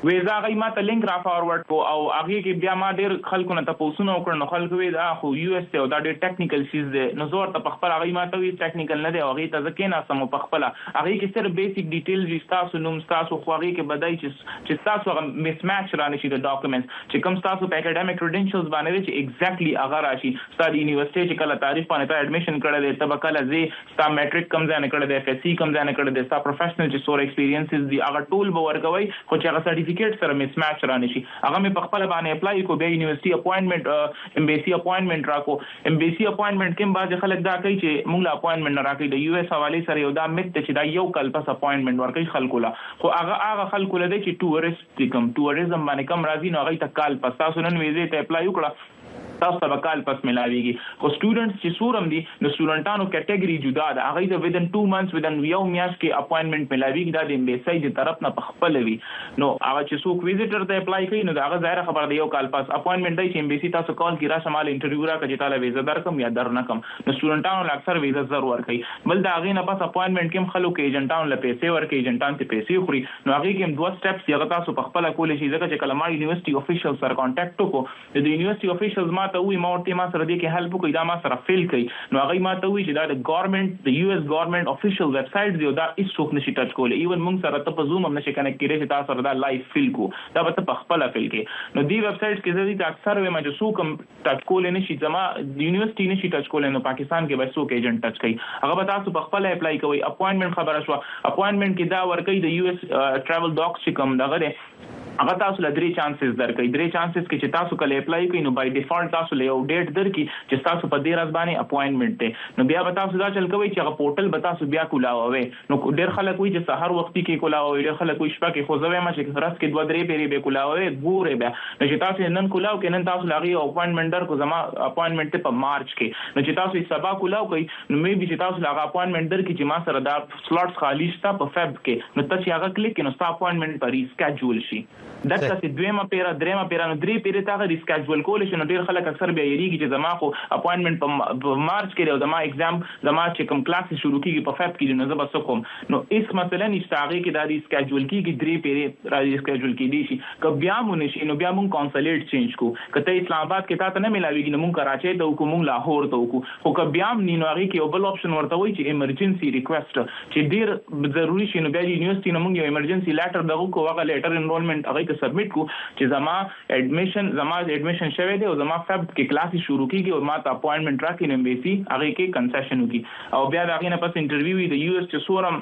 ویزا 0.03 0.39
غي 0.39 0.55
ما 0.55 0.69
ته 0.69 0.81
لینک 0.81 1.05
را 1.09 1.13
forward 1.21 1.63
کو 1.69 1.77
او 1.91 2.01
هغه 2.15 2.41
کې 2.41 2.59
بیا 2.63 2.73
ما 2.79 2.89
ډیر 2.97 3.13
خلکو 3.29 3.55
نه 3.59 3.61
تاسو 3.69 4.03
نو 4.09 4.17
کړ 4.25 4.35
نو 4.41 4.47
خلکو 4.49 4.81
وی 4.81 4.89
دا 4.95 5.05
خو 5.21 5.29
US 5.35 5.63
ته 5.71 5.85
دا 5.93 5.99
ډیر 6.07 6.17
technical 6.25 6.65
شیز 6.73 6.91
دی. 6.95 7.05
نو 7.21 7.25
زور 7.31 7.53
ته 7.55 7.71
خپل 7.75 7.93
هغه 7.93 8.17
ما 8.17 8.25
ته 8.33 8.41
وی 8.43 8.51
technical 8.59 9.01
نه 9.05 9.11
دی 9.15 9.23
هغه 9.23 9.45
ته 9.55 9.61
ځکه 9.67 9.89
نه 9.93 10.01
سم 10.09 10.21
په 10.33 10.41
خپل 10.43 10.65
هغه 10.67 11.13
کې 11.21 11.37
صرف 11.37 11.55
basic 11.61 11.89
details 11.93 12.45
تاسو 12.51 12.81
نوم 12.83 12.99
تاسو 13.13 13.39
خو 13.47 13.55
هغه 13.55 13.71
کې 13.71 13.89
بدای 13.93 14.19
چې 14.19 14.67
چې 14.67 14.85
تاسو 14.89 15.15
هغه 15.15 15.47
mismatch 15.47 15.97
را 16.03 16.07
نشي 16.15 16.31
د 16.35 16.43
documents 16.45 17.09
چې 17.15 17.25
کوم 17.25 17.41
تاسو 17.47 17.71
په 17.73 17.81
academic 17.81 18.21
credentials 18.21 18.69
باندې 18.75 19.07
چې 19.07 19.11
ایگزیکټلی 19.23 19.73
هغه 19.85 20.03
راشي. 20.07 20.33
ستاسو 20.43 20.79
یونیورسيټي 20.81 21.25
چې 21.31 21.41
کله 21.41 21.59
تعریف 21.65 21.89
باندې 21.95 22.13
ته 22.13 22.21
اډمیشن 22.27 22.61
کړی 22.67 22.79
دی 22.85 23.01
تب 23.01 23.17
کله 23.25 23.43
زی 23.55 23.63
ستا 23.95 24.09
میټریک 24.19 24.53
کم 24.53 24.69
ځای 24.69 24.85
نه 24.85 24.93
کړی 24.93 25.13
دی 25.13 25.19
اف 25.23 25.33
اس 25.35 25.43
سی 25.47 25.57
کم 25.63 25.75
ځای 25.75 25.89
نه 25.91 25.97
کړی 25.99 26.21
دی 26.21 26.27
ستا 26.29 26.41
پروفیشنل 26.47 26.93
چې 26.93 27.09
سور 27.09 27.27
ایکسپیرینسز 27.27 27.91
دی 27.95 28.01
هغه 28.05 28.25
ټول 28.31 28.55
به 28.59 28.67
ورکوي 28.69 29.11
خو 29.11 29.41
چې 29.41 29.53
هغه 29.53 29.65
سرټیفیکیټ 29.87 30.19
سره 30.21 30.33
مس 30.39 30.57
میچ 30.63 30.83
را 30.91 30.97
نشي 31.03 31.21
هغه 31.27 31.59
مې 31.63 31.75
په 31.77 31.87
خپل 31.87 32.05
باندې 32.11 32.37
اپلای 32.37 32.63
کو 32.69 32.75
بیا 32.81 32.89
یونیورسيټي 32.93 33.33
اپوینټمنٹ 33.37 34.41
امبیسي 34.41 34.73
اپوینټمنٹ 34.77 35.29
راکو 35.31 35.57
امبیسي 35.91 36.27
اپوینټمنٹ 36.31 36.77
کوم 36.81 36.95
باز 36.97 37.15
خلک 37.23 37.43
دا 37.47 37.55
کوي 37.65 37.77
چې 37.83 38.09
موږ 38.11 38.25
لا 38.27 38.35
اپوینټمنٹ 38.39 38.79
نه 38.79 38.85
راکې 38.89 39.13
د 39.15 39.23
یو 39.25 39.39
اس 39.43 39.53
حواله 39.55 39.81
سره 39.89 40.05
یو 40.05 40.11
دا 40.19 40.27
مت 40.35 40.51
چې 40.57 40.77
دا 40.79 40.85
یو 40.97 41.05
کل 41.19 41.31
پس 41.37 41.49
اپوینټمنٹ 41.55 42.03
ورکړي 42.05 42.33
خلکو 42.35 42.63
لا 42.67 42.73
خو 42.83 43.13
هغه 43.15 43.39
هغه 43.45 43.67
خلکو 43.75 44.03
لدی 44.05 44.21
چې 44.25 44.43
ټورست 44.45 45.03
کوم 45.15 45.31
ټوریزم 45.39 45.89
باندې 45.89 46.11
کم 46.13 46.29
راځي 46.31 46.55
نو 46.57 46.65
هغه 46.65 46.83
ته 46.85 46.95
کال 47.01 47.19
پس 47.25 47.41
تاسو 47.43 47.67
نن 47.67 47.81
ویزه 47.83 48.07
ته 48.15 48.25
اپلای 48.27 48.51
وکړه 48.51 48.95
تاسو 49.43 49.61
ته 49.63 49.79
کال 49.87 50.03
پس 50.09 50.23
ملاويږي 50.29 50.73
خو 51.03 51.11
سټوډنټس 51.15 51.61
چې 51.63 51.79
سورم 51.79 52.09
دي 52.13 52.21
نو 52.41 52.53
سټوډنټانو 52.55 53.09
کټګوري 53.15 53.57
جدا 53.65 53.87
ده. 53.99 54.07
هغه 54.09 54.31
د 54.33 54.43
ودن 54.45 54.69
2 54.77 54.85
منثس 54.93 55.17
ودن 55.19 55.39
یو 55.51 55.61
میاش 55.73 55.93
کې 55.95 56.19
اپوینټمنٹ 56.21 56.75
ملاويږي 56.75 57.15
دا 57.17 57.23
د 57.31 57.39
امبیسي 57.39 57.77
د 57.87 57.95
طرف 58.01 58.23
نه 58.27 58.45
خپل 58.49 58.79
وي. 58.87 58.95
نو 59.43 59.51
هغه 59.67 59.81
چې 59.89 60.03
څوک 60.03 60.27
ویزیټر 60.29 60.67
ته 60.71 60.83
اپلای 60.83 61.09
کوي 61.13 61.23
نو 61.29 61.37
دا 61.39 61.47
هغه 61.47 61.63
ظاهر 61.67 61.89
خبر 61.91 62.09
دی 62.13 62.19
یو 62.21 62.29
کال 62.37 62.51
پس 62.55 62.73
اپوینټمنٹ 62.79 63.21
دی 63.21 63.27
چې 63.31 63.45
امبیسي 63.45 63.73
تاسو 63.77 63.97
کال 64.03 64.19
کی 64.23 64.31
را 64.33 64.39
شمال 64.47 64.73
انټرویو 64.73 65.09
را 65.11 65.17
کړي 65.21 65.43
تعالی 65.43 65.61
ویزا 65.65 65.85
درکم 65.91 66.23
یا 66.25 66.33
در 66.39 66.51
نکم 66.59 66.83
نو 66.83 67.13
سټوډنټانو 67.17 67.75
اکثر 67.77 68.01
ویزا 68.05 68.25
ضرور 68.33 68.65
کوي 68.69 68.79
بل 69.11 69.23
دا 69.27 69.35
هغه 69.37 69.57
نه 69.59 69.65
پس 69.71 69.85
اپوینټمنٹ 69.89 70.33
کې 70.33 70.55
خلکو 70.55 70.73
کې 70.77 70.83
ایجنټانو 70.89 71.31
له 71.33 71.41
پیسې 71.45 71.75
ورکړي 71.75 71.97
ایجنټان 72.01 72.39
ته 72.41 72.51
پیسې 72.53 72.85
خوري. 72.87 73.01
نو 73.25 73.35
هغه 73.37 73.53
کې 73.57 73.77
دوه 73.81 73.91
سټپس 73.97 74.29
یو 74.33 74.49
تاسو 74.55 74.75
په 74.79 74.89
خپل 74.89 75.09
کول 75.19 75.35
شي 75.35 75.49
ځکه 75.53 75.69
چې 75.71 75.83
کله 75.83 75.99
ما 76.01 76.09
یونیورسيټي 76.13 76.57
افیشل 76.61 76.99
سره 77.03 77.19
کانټیکټ 77.21 77.57
وکړو 77.65 78.23
د 78.25 78.29
یونیورسيټي 78.33 78.73
افیشلز 78.75 79.15
ما 79.19 79.26
ته 79.35 79.43
وی 79.47 79.59
ما 79.65 79.73
ورته 79.73 79.99
ما 80.01 80.07
سره 80.11 80.27
دې 80.29 80.41
کې 80.41 80.57
هیلپ 80.57 80.77
کوي 80.85 80.95
دا 80.97 81.03
ما 81.11 81.17
سره 81.25 81.39
فیل 81.49 81.63
کوي 81.73 81.85
نو 82.15 82.23
هغه 82.23 82.45
ما 82.47 82.53
ته 82.63 82.71
وی 82.73 82.85
چې 82.87 82.99
دا 82.99 83.05
د 83.13 83.21
government 83.31 83.89
د 83.89 83.97
US 83.97 84.23
government 84.33 84.71
official 84.73 85.13
website 85.15 85.61
دی 85.63 85.71
دا 85.81 85.87
هیڅ 85.99 86.15
څوک 86.17 86.35
نشي 86.39 86.55
touch 86.59 86.77
کولای 86.79 86.99
even 87.03 87.25
موږ 87.27 87.47
سره 87.47 87.63
ته 87.67 87.75
په 87.79 87.87
زوم 87.91 88.09
هم 88.09 88.19
نشي 88.19 88.35
connect 88.39 88.59
کېدای 88.63 88.79
چې 88.81 88.93
تاسو 88.95 89.13
سره 89.13 89.27
دا 89.29 89.35
live 89.45 89.65
fill 89.75 89.89
کو 89.99 90.09
دا 90.37 90.45
به 90.49 90.57
ته 90.59 90.67
په 90.71 90.81
خپل 90.83 91.07
fill 91.17 91.29
کې 91.35 91.79
نو 91.79 91.85
دی 91.93 92.01
ویب 92.05 92.19
سټ 92.21 92.43
کې 92.43 92.59
زه 92.59 92.67
دې 92.69 92.89
اکثر 92.91 93.23
ما 93.37 93.43
چې 93.47 93.59
څوک 93.61 93.83
هم 93.85 93.95
touch 94.29 94.45
کولای 94.53 94.75
نشي 94.77 94.99
زما 95.05 95.23
university 95.39 96.07
نشي 96.13 96.33
touch 96.37 96.53
کولای 96.55 96.73
نو 96.77 96.83
پاکستان 96.89 97.31
کې 97.31 97.43
به 97.43 97.55
څوک 97.57 97.75
agent 97.79 98.05
touch 98.07 98.23
کوي 98.25 98.35
هغه 98.45 98.79
به 98.81 98.89
تاسو 98.93 99.15
په 99.19 99.27
خپل 99.29 99.49
apply 99.51 99.83
کوي 99.85 100.03
appointment 100.11 100.61
خبره 100.61 100.85
شو 100.87 100.99
appointment 100.99 101.77
کې 101.81 101.95
دا 101.95 102.05
ورکې 102.13 102.45
د 102.45 102.55
US 102.57 103.27
Travel 103.27 103.59
Docs 103.61 103.85
چې 103.85 103.99
کوم 104.01 104.17
دغه 104.23 104.96
هغه 105.19 105.33
تاسو 105.41 105.63
له 105.65 105.71
درې 105.77 105.89
chances 105.99 106.33
درکې 106.39 106.73
درې 106.75 106.87
chances 106.95 107.23
کې 107.29 107.37
چې 107.41 107.53
تاسو 107.57 107.77
کله 107.83 108.01
apply 108.03 108.27
کوئ 108.33 108.41
نو 108.47 108.51
by 108.57 108.73
default 108.77 109.13
تاسو 109.15 109.37
له 109.39 109.47
یو 109.49 109.57
date 109.69 109.95
درکې 109.99 110.23
چې 110.49 110.65
تاسو 110.67 110.89
په 110.93 111.03
دې 111.05 111.19
راز 111.19 111.31
باندې 111.37 111.63
appointment 111.63 112.17
ته 112.23 112.59
نو 112.61 112.67
بیا 112.71 112.83
به 112.87 112.95
تاسو 112.99 113.21
دا 113.21 113.29
چل 113.37 113.47
کوئ 113.53 113.69
چې 113.69 113.83
هغه 113.83 113.97
پورټل 114.01 114.29
به 114.35 114.43
تاسو 114.47 114.67
بیا 114.75 114.85
کولاوي 114.93 115.43
نو 115.45 115.79
ډېر 115.81 116.15
خلک 116.17 116.41
وي 116.43 116.51
چې 116.55 116.67
سحر 116.71 116.95
وخت 116.97 117.13
کې 117.15 117.41
کولاوي 117.45 117.85
ډېر 117.85 118.01
خلک 118.01 118.23
وي 118.23 118.31
شپه 118.35 118.51
کې 118.57 118.69
خو 118.69 118.79
زوی 118.83 119.01
ما 119.07 119.13
چې 119.17 119.43
راس 119.45 119.55
کې 119.57 119.75
دوه 119.75 119.87
درې 119.91 120.11
پیری 120.11 120.27
به 120.35 120.45
کولاوي 120.49 120.91
ګوره 120.91 121.41
بیا 121.43 121.51
نو 121.55 121.89
چې 121.89 122.03
تاسو 122.05 122.31
نن 122.37 122.51
کولاو 122.57 122.79
کې 122.81 122.97
نن 122.97 123.07
تاسو 123.11 123.31
لاغي 123.33 123.55
appointment 123.63 124.17
در 124.17 124.27
کو 124.31 124.39
زما 124.43 124.61
appointment 124.89 125.47
په 125.47 125.59
مارچ 125.63 125.95
کې 125.97 126.37
نو 126.37 126.45
چې 126.47 126.61
تاسو 126.61 126.85
سبا 126.93 127.15
کولاو 127.25 127.51
کوي 127.53 127.65
نو 127.67 128.01
مې 128.03 128.21
به 128.21 128.31
چې 128.31 128.43
تاسو 128.45 128.65
لاغه 128.67 128.87
appointment 128.87 129.35
در 129.35 129.45
کې 129.47 129.59
چې 129.59 129.73
ما 129.73 129.81
سره 129.89 130.05
دا 130.09 130.17
slots 130.47 130.81
خالی 130.85 131.11
شته 131.17 131.35
په 131.43 131.55
Feb 131.59 131.77
کې 131.83 132.21
نو 132.21 132.29
تاسو 132.33 132.55
هغه 132.57 132.73
کلیک 132.79 133.05
نو 133.09 133.15
ستا 133.19 133.35
appointment 133.35 133.85
پر 133.85 133.95
reschedule 133.99 134.65
شي 134.71 134.83
دغه 135.25 135.47
چې 135.61 135.69
دویمه 135.77 136.03
پیرا 136.09 136.31
دریمه 136.41 136.63
پیرا 136.71 136.87
نو 136.89 136.95
درې 137.03 137.21
پیرې 137.25 137.45
ته 137.49 137.67
reschedule 137.71 138.21
کول 138.27 138.45
شي 138.49 138.59
نو 138.61 138.67
ډیر 138.71 138.83
خلک 138.89 139.07
اکثر 139.11 139.31
بیا 139.37 139.45
یریږي 139.47 139.79
چې 139.81 139.93
زما 139.95 140.11
خو 140.19 140.29
appointment 140.57 140.99
په 141.45 141.63
مارچ 141.69 141.95
کې 141.97 142.13
او 142.15 142.21
زما 142.23 142.41
exam 142.47 142.79
زما 143.07 143.25
چې 143.29 143.49
کوم 143.51 143.63
کلاس 143.69 143.93
شروع 144.01 144.21
کیږي 144.25 144.45
په 144.49 144.59
Feb 144.59 144.75
کې 144.81 144.99
نو 145.01 145.07
زه 145.13 145.19
بس 145.21 145.37
کوم 145.47 145.63
نو 145.95 146.01
اس 146.17 146.33
مثلا 146.41 146.69
نشته 146.75 147.01
هغه 147.01 147.21
کې 147.23 147.37
دا 147.37 147.45
reschedule 147.53 148.05
کیږي 148.11 148.33
درې 148.43 148.55
پیرې 148.67 149.13
را 149.15 149.21
reschedule 149.27 149.75
کیږي 149.81 150.01
شي 150.11 150.19
که 150.45 150.53
بیا 150.65 150.77
مونږ 150.89 151.15
شي 151.15 151.31
نو 151.31 151.39
بیا 151.43 151.53
مونږ 151.59 151.73
consulate 151.77 152.31
change 152.33 152.55
کو 152.63 152.71
کته 152.97 153.17
اسلام 153.23 153.47
آباد 153.47 153.67
کې 153.69 153.83
تا 153.83 153.89
ته 153.97 154.05
نه 154.05 154.13
ملاويږي 154.17 154.55
نو 154.57 154.61
مونږ 154.65 154.79
کراچي 154.81 155.09
ته 155.13 155.31
وکړو 155.31 155.51
مونږ 155.53 155.69
لاهور 155.71 156.09
ته 156.13 156.21
وکړو 156.23 156.63
خو 156.67 156.75
که 156.81 156.95
بیا 156.97 157.11
نو 157.17 157.49
هغه 157.49 157.65
کې 157.65 157.83
یو 157.83 157.89
بل 157.97 158.07
option 158.11 158.37
ورته 158.37 158.61
وایي 158.61 158.77
چې 158.77 158.93
emergency 158.93 159.53
request 159.57 159.99
چې 159.99 160.39
ډیر 160.55 161.13
ضروری 161.19 161.49
شي 161.53 161.65
نو 161.67 161.73
بیا 161.77 161.85
university 161.87 162.37
نو 162.37 162.45
موږ 162.45 162.63
یو 162.63 162.71
emergency 162.71 163.19
letter 163.19 163.51
دغه 163.53 163.69
کو 163.77 163.85
هغه 163.89 164.07
letter 164.11 164.41
enrollment 164.41 164.91
هغه 164.93 165.06
ته 165.11 165.19
submit 165.23 165.55
کو 165.57 165.65
چې 165.73 166.13
زما 166.15 166.35
admission 166.79 167.31
زما 167.41 167.59
admission 167.63 168.15
شوه 168.19 168.39
دی 168.43 168.49
او 168.51 168.55
زما 168.63 168.79
Feb 168.89 169.05
کې 169.09 169.33
کلاس 169.33 169.57
شروع 169.67 169.89
کیږي 169.93 170.15
او 170.17 170.31
ما 170.31 170.37
ته 170.47 170.55
appointment 170.55 171.07
راکې 171.07 171.33
نو 171.33 171.49
embassy 171.49 171.75
هغه 171.81 172.13
کې 172.17 172.37
concession 172.39 172.85
وکي 172.85 173.03
او 173.39 173.43
بیا 173.55 173.67
دا 173.71 173.77
غینه 173.85 174.01
پس 174.05 174.19
interview 174.23 174.61
وی 174.61 174.71
د 174.75 174.83
US 174.83 175.09
چې 175.11 175.27
سورم 175.27 175.61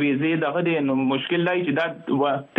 ویزه 0.00 0.36
دغه 0.44 0.62
د 0.68 0.90
مشکل 1.12 1.46
دی 1.48 1.64
چې 1.64 1.72
دا 1.80 1.86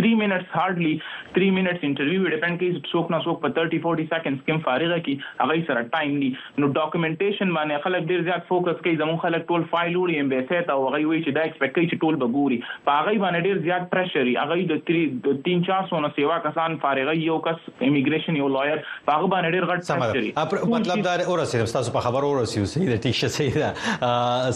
3 0.02 0.18
minutes 0.20 0.56
hardly 0.58 0.92
3 1.38 1.56
minutes 1.56 1.84
interview 1.88 2.32
depend 2.34 2.60
کوي 2.62 2.70
څوک 2.92 3.12
نه 3.14 3.20
څوک 3.26 3.40
په 3.44 3.54
30 3.58 3.82
40 3.86 4.08
seconds 4.12 4.44
کې 4.46 4.64
فارغه 4.68 4.98
کی 5.08 5.16
هغه 5.26 5.58
سره 5.70 5.84
time 5.96 6.14
دی 6.22 6.30
نو 6.62 6.70
documentation 6.78 7.54
باندې 7.58 7.84
خلک 7.86 8.08
ډیر 8.12 8.24
زیات 8.28 8.48
focus 8.52 8.82
کوي 8.86 8.96
زمون 9.02 9.20
خلک 9.24 9.46
ټول 9.52 9.66
فایل 9.74 9.96
وړي 9.96 10.24
embassy 10.24 10.50
ته 10.52 10.76
او 10.76 10.86
هغه 10.86 11.02
وی 11.10 11.20
چې 11.24 11.38
دا 11.38 11.46
expect 11.48 11.74
کوي 11.78 11.90
چې 11.90 11.96
ټول 12.06 12.20
بګوري 12.24 12.58
په 12.88 12.98
هغه 12.98 13.22
باندې 13.24 13.40
ډیر 13.48 13.62
زیات 13.68 13.88
پریشر 13.94 14.32
هغه 14.32 14.68
د 14.72 14.82
3 14.92 15.66
400 15.70 16.02
نه 16.06 16.12
سیوا 16.20 16.38
کسان 16.48 16.78
فارغه 16.86 17.16
یو 17.20 17.38
کس 17.48 17.68
امیګریشن 17.70 18.40
یو 18.42 18.50
لویر 18.56 18.82
په 18.88 19.18
هغه 19.18 19.32
باندې 19.34 19.50
ډیر 19.56 19.64
غټ 19.72 19.80
پریشر 20.02 20.70
مطلب 20.76 21.04
دا 21.08 21.16
اورسه 21.26 21.70
تاسو 21.76 21.96
په 21.98 22.06
خبر 22.08 22.28
اورسه 22.30 22.72
سي 22.74 22.84
د 22.92 23.02
ټیک 23.06 23.20
شه 23.22 23.34
سي 23.38 23.48
دا 23.58 23.70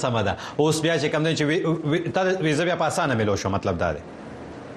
سمدا 0.06 0.36
اوس 0.40 0.82
بیا 0.86 0.98
چې 0.98 1.14
کوم 1.16 1.30
دی 1.30 1.36
چې 1.38 2.45
ویزه 2.46 2.70
بیا 2.70 2.78
په 2.84 2.92
اسانه 2.94 3.18
ملو 3.22 3.36
شو 3.44 3.52
مطلب 3.56 3.82
دا 3.84 3.90
دی. 3.98 4.06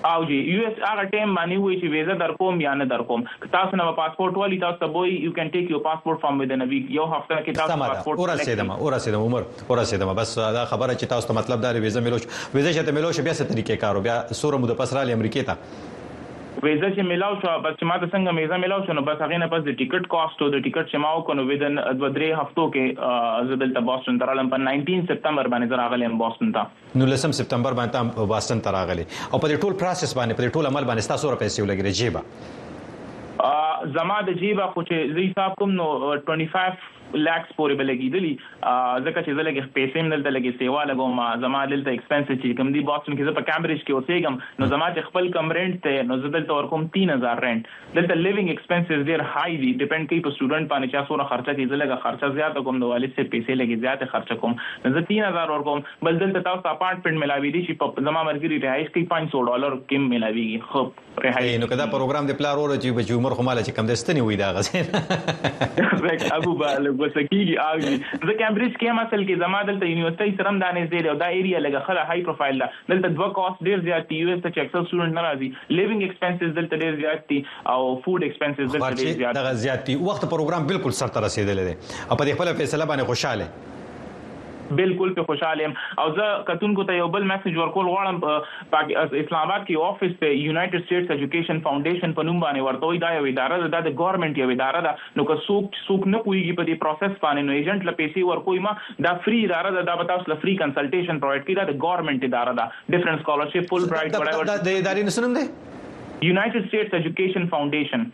او 0.05 0.23
جی 0.25 0.35
یو 0.35 0.61
اس 0.67 0.77
هغه 0.87 1.03
ټیم 1.13 1.33
باندې 1.37 1.57
وای 1.63 1.75
چې 1.79 1.91
ویزه 1.93 2.13
در 2.19 2.33
کوم 2.41 2.61
یا 2.65 2.73
نه 2.81 2.85
در 2.91 3.01
کوم 3.09 3.23
تاسو 3.55 3.79
نه 3.79 3.95
پاسپورت 3.97 4.37
والی 4.41 4.59
تاسو 4.61 4.89
وای 4.93 5.15
یو 5.23 5.31
کین 5.39 5.49
ټیک 5.55 5.73
یور 5.73 5.81
پاسپورت 5.87 6.21
فرام 6.21 6.39
ودن 6.41 6.61
ا 6.65 6.67
ویک 6.73 6.93
یو 6.97 7.07
هفته 7.15 7.39
کې 7.39 7.59
تاسو 7.59 7.77
پاسپورت 7.81 8.23
اور 8.25 8.31
رسیدم 8.33 8.71
اور 8.77 8.93
رسیدم 8.97 9.25
عمر 9.25 9.47
اور 9.67 9.81
رسیدم 9.81 10.13
بس 10.21 10.33
دا 10.39 10.65
خبره 10.65 10.93
چې 10.93 11.05
تاسو 11.15 11.31
ته 11.31 11.39
مطلب 11.39 11.65
دا 11.67 11.73
ویزه 11.87 12.05
ملو 12.07 12.21
ویزه 12.23 12.73
چې 12.73 12.85
ته 12.89 12.97
ملو 12.99 13.11
شو 13.17 13.27
بیا 13.27 13.33
څه 13.33 13.51
طریقې 13.53 13.83
کارو؟ 13.85 14.05
بیا 14.07 14.41
سوره 14.43 14.61
مو 14.63 14.71
د 14.73 14.79
پسراله 14.83 15.19
امریکا 15.19 15.45
ته 15.51 15.57
ویزه 16.63 16.87
چې 16.95 17.03
ملاو 17.09 17.35
شو 17.41 17.51
بس 17.65 17.75
چې 17.75 17.87
ماته 17.89 18.07
څنګه 18.13 18.31
ویزه 18.37 18.57
ملاو 18.63 18.79
شو 18.87 18.95
نو 18.95 19.03
بس 19.09 19.21
هغه 19.23 19.37
نه 19.43 19.47
پس 19.53 19.61
د 19.67 19.75
ticket 19.81 20.09
cost 20.13 20.41
او 20.45 20.49
د 20.55 20.63
ticket 20.65 20.91
چې 20.91 21.03
ماو 21.03 21.21
کو 21.29 21.35
نو 21.39 21.45
within 21.49 21.79
د 21.81 22.11
درې 22.17 22.39
هفتو 22.41 22.65
کې 22.75 23.51
زدل 23.51 23.75
ته 23.77 23.85
بوسټن 23.89 24.19
ترالم 24.23 24.51
په 24.53 24.61
19 24.65 25.07
سپتمبر 25.11 25.51
باندې 25.53 25.73
زه 25.73 25.81
راغلم 25.81 26.17
بوسټن 26.23 26.49
ته. 26.57 27.01
نو 27.01 27.09
لسم 27.13 27.35
سپتمبر 27.41 27.77
باندې 27.81 28.27
بوسټن 28.33 28.65
ته 28.67 28.75
راغلی. 28.77 29.07
او 29.31 29.41
په 29.45 29.61
ټول 29.65 29.79
process 29.83 30.17
باندې 30.19 30.41
په 30.41 30.57
ټول 30.57 30.71
عمل 30.71 30.89
باندې 30.91 31.13
تاسو 31.15 31.35
پیسې 31.43 31.59
ولګري 31.67 31.93
جيبه 32.01 32.21
زما 33.97 34.15
د 34.27 34.39
جيبه 34.39 34.71
خو 34.71 34.81
چې 34.87 35.17
زی 35.17 35.25
حساب 35.27 35.53
کوم 35.59 35.75
نو 35.81 35.91
25 36.29 36.87
lakhs 37.13 37.55
پورې 37.57 37.79
بلګیدلی 37.81 38.33
ځکه 39.05 39.23
چې 39.25 39.37
زلګي 39.39 39.63
پیسې 39.77 40.03
هم 40.03 40.13
دلته 40.13 40.33
لګي 40.35 40.53
سیوا 40.61 40.83
لګوم 40.91 41.21
زما 41.45 41.63
دلته 41.73 41.95
expense 41.95 42.27
چې 42.31 42.57
کوم 42.59 42.71
دی 42.75 42.83
بوسټن 42.89 43.17
کې 43.17 43.29
زه 43.29 43.37
په 43.39 43.47
Cambridge 43.49 43.79
کې 43.83 43.93
اوسېږم 43.99 44.63
نو 44.63 44.69
زما 44.73 44.89
چې 44.95 45.09
خپل 45.09 45.29
کم 45.37 45.51
rent 45.59 45.83
ته 45.87 46.07
نو 46.11 46.19
زه 46.23 46.33
دلته 46.37 46.59
ورکوم 46.59 46.85
3000 46.97 47.43
rent 47.45 47.95
دلته 47.99 48.19
living 48.21 48.55
expenses 48.55 49.05
ډیر 49.11 49.25
high 49.35 49.57
دي 49.63 49.71
depend 49.83 50.11
کوي 50.11 50.21
په 50.27 50.35
student 50.37 50.73
باندې 50.73 50.95
چا 50.95 51.03
سره 51.11 51.27
خرچه 51.31 51.57
کوي 51.59 51.67
زلګه 51.73 51.99
خرچه 52.05 52.31
زیات 52.39 52.61
کوم 52.69 52.81
د 52.85 52.93
والد 52.93 53.15
سره 53.17 53.31
پیسې 53.35 53.61
لګي 53.63 53.77
زیات 53.87 54.05
خرچه 54.15 54.39
کوم 54.43 54.57
نو 54.85 54.93
زه 54.97 55.05
3000 55.11 55.55
ورکوم 55.55 55.83
بل 56.09 56.21
دلته 56.25 56.45
تاسو 56.49 56.63
اپارټمنټ 56.73 57.25
ملاوي 57.25 57.53
دي 57.57 57.63
چې 57.67 57.81
په 57.83 58.07
زما 58.09 58.25
مرګري 58.29 58.61
رهایش 58.67 58.91
کې 58.93 59.11
500 59.15 59.45
ډالر 59.51 59.79
کم 59.93 60.07
ملاويږي 60.13 60.59
خو 60.73 60.85
رهایش 61.27 61.59
نو 61.65 61.71
کدا 61.75 61.89
پروګرام 61.97 62.31
د 62.31 62.39
پلار 62.43 62.63
ورو 62.63 62.79
چې 62.79 62.99
به 63.01 63.21
عمر 63.21 63.37
خو 63.39 63.47
مال 63.49 63.63
چې 63.63 63.79
کم 63.81 63.91
دستنی 63.93 64.27
وي 64.29 64.39
دا 64.43 64.51
غزه 64.59 66.35
ابو 66.39 66.55
بال 66.63 66.91
وسکیږي 67.03 67.55
راوړي 67.61 68.29
زه 68.29 68.37
کمبرج 68.43 68.73
کې 68.79 68.87
هم 68.93 68.99
اصل 69.05 69.21
کې 69.27 69.43
زما 69.45 69.61
دلته 69.71 69.91
یونیورسيټي 69.91 70.33
سره 70.41 70.53
هم 70.53 70.59
دانې 70.63 70.83
زده 70.91 71.13
او 71.13 71.17
دا 71.23 71.29
ایریا 71.37 71.63
لګه 71.65 71.87
خله 71.89 72.01
هاي 72.11 72.25
پروفایل 72.29 72.61
ده. 72.63 72.67
دلته 72.93 73.07
دوه 73.19 73.29
کاست 73.39 73.63
ډیر 73.69 73.85
زیات 73.87 74.09
دي 74.11 74.21
یو 74.21 74.29
اس 74.35 74.43
ته 74.45 74.49
چکسل 74.59 74.85
سټوډنټ 74.89 75.13
ناراضي 75.19 75.49
لیوینګ 75.77 76.01
ایکسپنسز 76.09 76.55
دلته 76.59 76.83
ډیر 76.85 77.01
زیات 77.01 77.25
دي 77.33 77.39
او 77.73 77.81
فود 78.05 78.27
ایکسپنسز 78.29 78.77
دلته 78.77 78.93
ډیر 79.01 79.51
زیات 79.65 79.81
دي. 79.89 79.95
وخت 80.11 80.29
پروګرام 80.35 80.69
بالکل 80.73 80.95
سر 81.01 81.17
ته 81.17 81.27
رسیدل 81.27 81.65
دي 81.71 81.75
او 82.09 82.15
په 82.23 82.37
خپل 82.37 82.55
فیصله 82.61 82.85
باندې 82.85 83.05
خوشاله 83.13 83.77
بالکل 84.77 85.13
په 85.17 85.23
خوشاله 85.29 85.65
يم 85.65 85.73
او 86.03 86.07
زه 86.19 86.27
کتونکو 86.49 86.85
ته 86.89 86.97
یو 86.99 87.07
بل 87.15 87.27
میسج 87.31 87.57
ورکول 87.61 87.89
غواړم 87.93 88.17
اسلام 89.21 89.41
آباد 89.41 89.65
کې 89.67 89.75
افیس 89.89 90.13
ته 90.23 90.31
United 90.33 90.81
States 90.85 91.15
Education 91.15 91.61
Foundation 91.67 92.15
په 92.19 92.27
نوم 92.29 92.41
باندې 92.45 92.67
ورته 92.67 92.91
وي 92.91 93.01
دا 93.05 93.11
یو 93.17 93.25
اداره 93.31 93.69
ده 93.75 93.81
د 93.87 93.95
ګورنمنت 94.03 94.41
یو 94.43 94.49
اداره 94.55 94.83
ده. 94.87 94.93
نو 95.19 95.27
که 95.31 95.39
څوک 95.47 95.79
څوک 95.87 96.07
نه 96.13 96.19
پويږي 96.27 96.53
په 96.59 96.67
دې 96.69 96.75
process 96.85 97.17
باندې 97.25 97.49
نو 97.49 97.57
ایجنټ 97.59 97.89
له 97.91 97.97
پیسې 98.01 98.21
ورکوي 98.31 98.59
ما 98.67 98.75
دا 99.07 99.15
free 99.27 99.41
اداره 99.47 99.73
ده 99.77 99.87
دا 99.91 99.97
به 100.03 100.09
تاسو 100.13 100.33
له 100.33 100.39
فری 100.45 100.55
consultation 100.63 101.23
provide 101.25 101.43
کړي 101.47 101.55
دا 101.61 101.65
د 101.71 101.81
ګورنمنت 101.87 102.29
اداره 102.29 102.53
ده. 102.61 102.65
different 102.95 103.25
scholarship 103.25 103.73
Fulbright 103.73 104.11
وړاندې 104.21 104.65
د 104.69 104.79
ادارې 104.81 105.01
نسنم 105.11 105.37
ده 105.39 105.43
United 106.27 106.63
States 106.69 106.93
Education 106.99 107.53
Foundation 107.55 108.09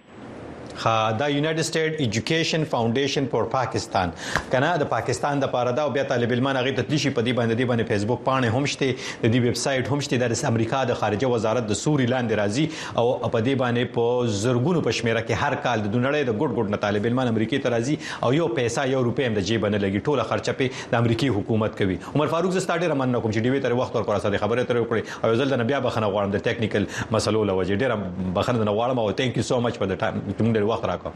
دا 0.83 1.27
United 1.27 1.61
State 1.69 2.01
Education 2.05 2.63
Foundation 2.71 3.25
for 3.31 3.43
پاکستان 3.55 4.13
کنه 4.51 4.71
د 4.83 4.89
پاکستان 4.95 5.43
د 5.43 5.51
پاره 5.55 5.75
دا 5.79 5.88
بیا 5.97 6.03
طالب 6.13 6.35
علمان 6.38 6.61
غي 6.67 6.73
تدلیشي 6.79 7.09
په 7.09 7.25
دې 7.27 7.33
باندې 7.39 7.55
دی 7.61 7.65
باندې 7.71 7.88
فیسبوک 7.93 8.23
پاڼه 8.29 8.57
هم 8.57 8.71
شته 8.73 8.89
د 9.23 9.33
دې 9.33 9.39
ویب 9.45 9.59
سټ 9.63 9.93
هم 9.95 10.07
شته 10.07 10.31
د 10.33 10.45
امریکا 10.51 10.83
د 10.91 10.99
خارجه 11.03 11.31
وزارت 11.35 11.69
د 11.71 11.79
سوري 11.81 12.07
لاندې 12.13 12.39
راځي 12.41 12.65
او 13.03 13.29
په 13.35 13.43
دې 13.47 13.55
باندې 13.63 13.93
په 13.97 14.29
زرګونو 14.43 14.85
پښمیره 14.89 15.23
کې 15.27 15.43
هر 15.45 15.61
کال 15.67 15.85
د 15.85 15.93
دنړې 15.95 16.21
د 16.29 16.38
ګډ 16.39 16.51
ګډ 16.59 16.83
طالب 16.88 17.09
علمان 17.11 17.33
امریکای 17.33 17.61
ته 17.65 17.73
راځي 17.75 18.27
او 18.27 18.33
یو 18.39 18.47
پیسې 18.59 18.95
یو 18.95 19.03
روپې 19.09 19.31
هم 19.31 19.39
د 19.39 19.47
جیب 19.51 19.67
نه 19.69 19.81
لګي 19.85 20.05
ټوله 20.09 20.27
خرچه 20.33 20.59
په 20.61 20.91
د 20.95 21.01
امریکای 21.03 21.31
حکومت 21.39 21.79
کوي 21.83 21.97
عمر 22.13 22.33
فاروق 22.35 22.57
زستا 22.57 22.77
ډیر 22.83 22.97
من 23.03 23.19
کوم 23.19 23.31
چې 23.31 23.47
ډیوی 23.47 23.63
تر 23.67 23.77
وخت 23.81 23.97
ورکړه 23.99 24.27
سره 24.27 24.43
خبره 24.45 24.67
تر 24.73 24.81
وکړي 24.81 25.29
او 25.29 25.41
ځل 25.43 25.55
د 25.55 25.69
بیا 25.73 25.81
بخنه 25.88 26.11
غواړم 26.15 26.38
د 26.38 26.45
technical 26.49 26.89
مسلو 27.17 27.43
لوجه 27.51 27.81
ډیر 27.85 27.95
بخنه 27.99 28.63
نه 28.63 28.75
غواړم 28.77 29.03
او 29.05 29.17
thank 29.23 29.41
you 29.41 29.47
so 29.51 29.61
much 29.67 29.81
for 29.83 29.91
د 29.93 30.01
time 30.05 30.21
ډیر 30.65 30.71
وخت 30.71 30.86
راکړو 30.91 31.12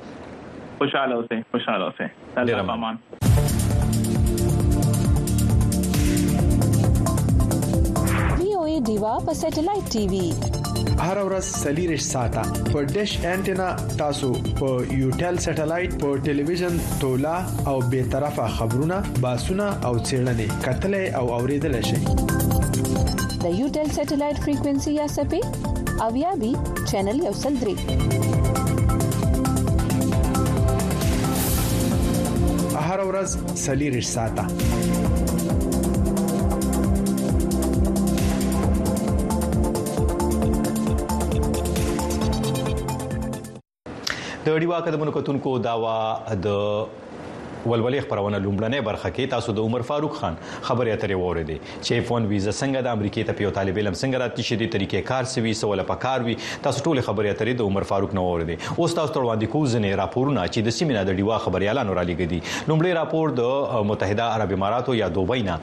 خوشاله 0.80 1.16
اوسئ 1.16 1.40
خوشاله 1.54 1.86
اوسئ 1.86 2.08
الله 2.38 2.64
پامان 2.72 2.96
دیوا 8.88 9.14
په 9.28 9.34
سټلایټ 9.38 9.86
ټي 9.94 10.04
وي. 10.12 10.28
هر 11.06 11.18
ورځ 11.28 11.46
سلیریش 11.64 12.04
ساته 12.06 12.44
په 12.74 12.84
ډیش 12.94 13.12
انټینا 13.32 13.68
تاسو 14.02 14.30
په 14.60 14.70
یو 15.00 15.10
ټل 15.22 15.40
سټلایټ 15.46 15.92
په 16.04 16.22
ټلویزیون 16.28 16.80
تولا 17.04 17.36
او 17.72 17.76
به 17.94 18.10
طرفه 18.16 18.48
خبرونه 18.58 18.98
باسونه 19.26 19.68
او 19.90 19.94
چیرنې 20.08 20.48
کتلې 20.66 21.04
او 21.20 21.26
اوریدل 21.40 21.80
شي 21.90 22.00
د 23.44 23.46
یو 23.60 23.68
ټل 23.76 23.88
سټلایټ 23.98 24.38
فریکوئنسي 24.48 24.98
یا 25.00 25.08
سپې 25.18 25.42
او 26.08 26.12
یا 26.24 26.36
بي 26.44 26.54
چینل 26.92 27.26
یو 27.28 27.36
سل 27.44 27.64
درې 27.64 28.39
هر 32.90 33.00
ورځ 33.10 33.30
سلیریش 33.64 34.08
ساته 34.16 34.44
د 44.46 44.48
ډیوا 44.62 44.80
کډمونو 44.86 45.12
کتونکو 45.18 45.52
داوا 45.68 45.98
د 46.46 46.48
ولولې 47.66 48.08
خبرونه 48.08 48.40
لومړنۍ 48.46 48.82
برخه 48.90 49.10
کې 49.10 49.34
تاسو 49.36 49.56
د 49.60 49.70
عمر 49.70 49.86
فاروق 49.92 50.18
خان 50.22 50.38
خبرې 50.44 50.92
اترې 50.96 51.16
وریدي 51.24 51.58
چې 51.66 52.08
فون 52.10 52.30
ویزا 52.34 52.52
څنګه 52.52 52.88
د 52.88 52.98
امریکای 52.98 53.24
ته 53.30 53.38
پیو 53.42 53.52
طالب 53.60 53.82
علم 53.84 53.94
څنګه 53.94 54.24
راتلی 54.24 54.48
شي 54.50 54.60
د 54.62 54.72
طریقې 54.78 55.10
کار 55.12 55.30
سوي 55.34 55.54
سوال 55.64 55.84
پکار 55.94 56.28
وي 56.30 56.36
تاسو 56.68 56.84
ټول 56.86 57.02
خبرې 57.08 57.36
اترې 57.36 57.62
د 57.62 57.72
عمر 57.72 57.88
فاروق 57.92 58.16
نو 58.20 58.26
وریدي 58.30 58.58
اوس 58.78 58.96
تاسو 59.00 59.14
ته 59.14 59.20
وړاندې 59.20 59.54
کوم 59.56 59.66
ځنې 59.74 60.02
راپورونه 60.04 60.46
چې 60.48 60.70
د 60.70 60.78
سیمه 60.80 61.06
د 61.12 61.20
ډیوا 61.22 61.38
خبريالانو 61.48 61.98
را 62.00 62.06
لګیدي 62.12 62.40
لومړی 62.70 62.92
راپور 63.00 63.36
د 63.42 63.86
متحده 63.92 64.30
عرب 64.38 64.56
اماراتو 64.60 64.98
یا 65.02 65.10
دوبۍ 65.20 65.42
نه. 65.50 65.60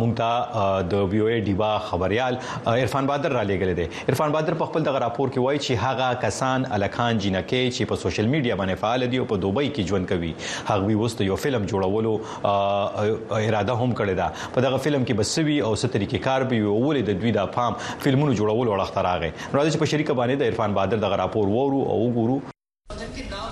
مونږ 0.00 0.12
ته 0.22 0.82
د 0.94 1.08
وی 1.14 1.20
او 1.24 1.30
ای 1.34 1.40
ډیوا 1.50 1.72
خبريال 1.90 2.40
عرفان 2.74 3.10
بادر 3.12 3.36
را 3.38 3.44
لګل 3.52 3.74
دي 3.80 3.86
عرفان 4.08 4.36
بادر 4.38 4.58
په 4.62 4.70
خپل 4.72 4.88
دغه 4.90 5.04
راپور 5.06 5.32
کې 5.34 5.38
وایي 5.46 5.60
چې 5.60 5.72
هغه 5.84 6.20
کسان 6.26 6.66
الکان 6.78 7.22
جنکه 7.26 7.62
چې 7.76 7.92
په 7.92 8.02
social 8.04 8.30
media 8.34 8.58
باندې 8.62 8.82
فعال 8.84 9.06
دي 9.14 9.22
او 9.22 9.28
په 9.32 9.42
دوبۍ 9.46 9.68
کې 9.74 9.82
ژوند 9.92 10.08
کوي. 10.12 10.32
هغه 10.70 11.00
وست 11.02 11.20
یو 11.28 11.35
فلم 11.44 11.68
جوړولو 11.74 12.12
اراده 12.44 13.74
هم 13.82 13.94
کړې 13.94 14.14
ده. 14.22 14.26
په 14.56 14.66
دغه 14.66 14.82
فلم 14.88 15.04
کې 15.04 15.14
بسوي 15.22 15.60
او 15.68 15.72
ست 15.84 15.96
طریقې 15.96 16.18
کار 16.26 16.48
به 16.50 16.74
ولې 16.74 17.02
د 17.12 17.22
دوی 17.22 17.32
د 17.38 17.48
پام 17.60 17.78
فلمونو 17.84 18.34
جوړولو 18.34 18.70
وړاندې 18.74 19.06
راغی؟ 19.08 19.30
راځي 19.54 19.78
په 19.84 19.94
شریک 19.94 20.10
باندې 20.10 20.44
د 20.44 20.52
عرفان 20.52 20.76
بادر 20.82 21.02
دغه 21.06 21.16
راپور 21.24 21.56
وورو 21.56 21.80
او 21.94 21.98
وګورو. 22.04 22.38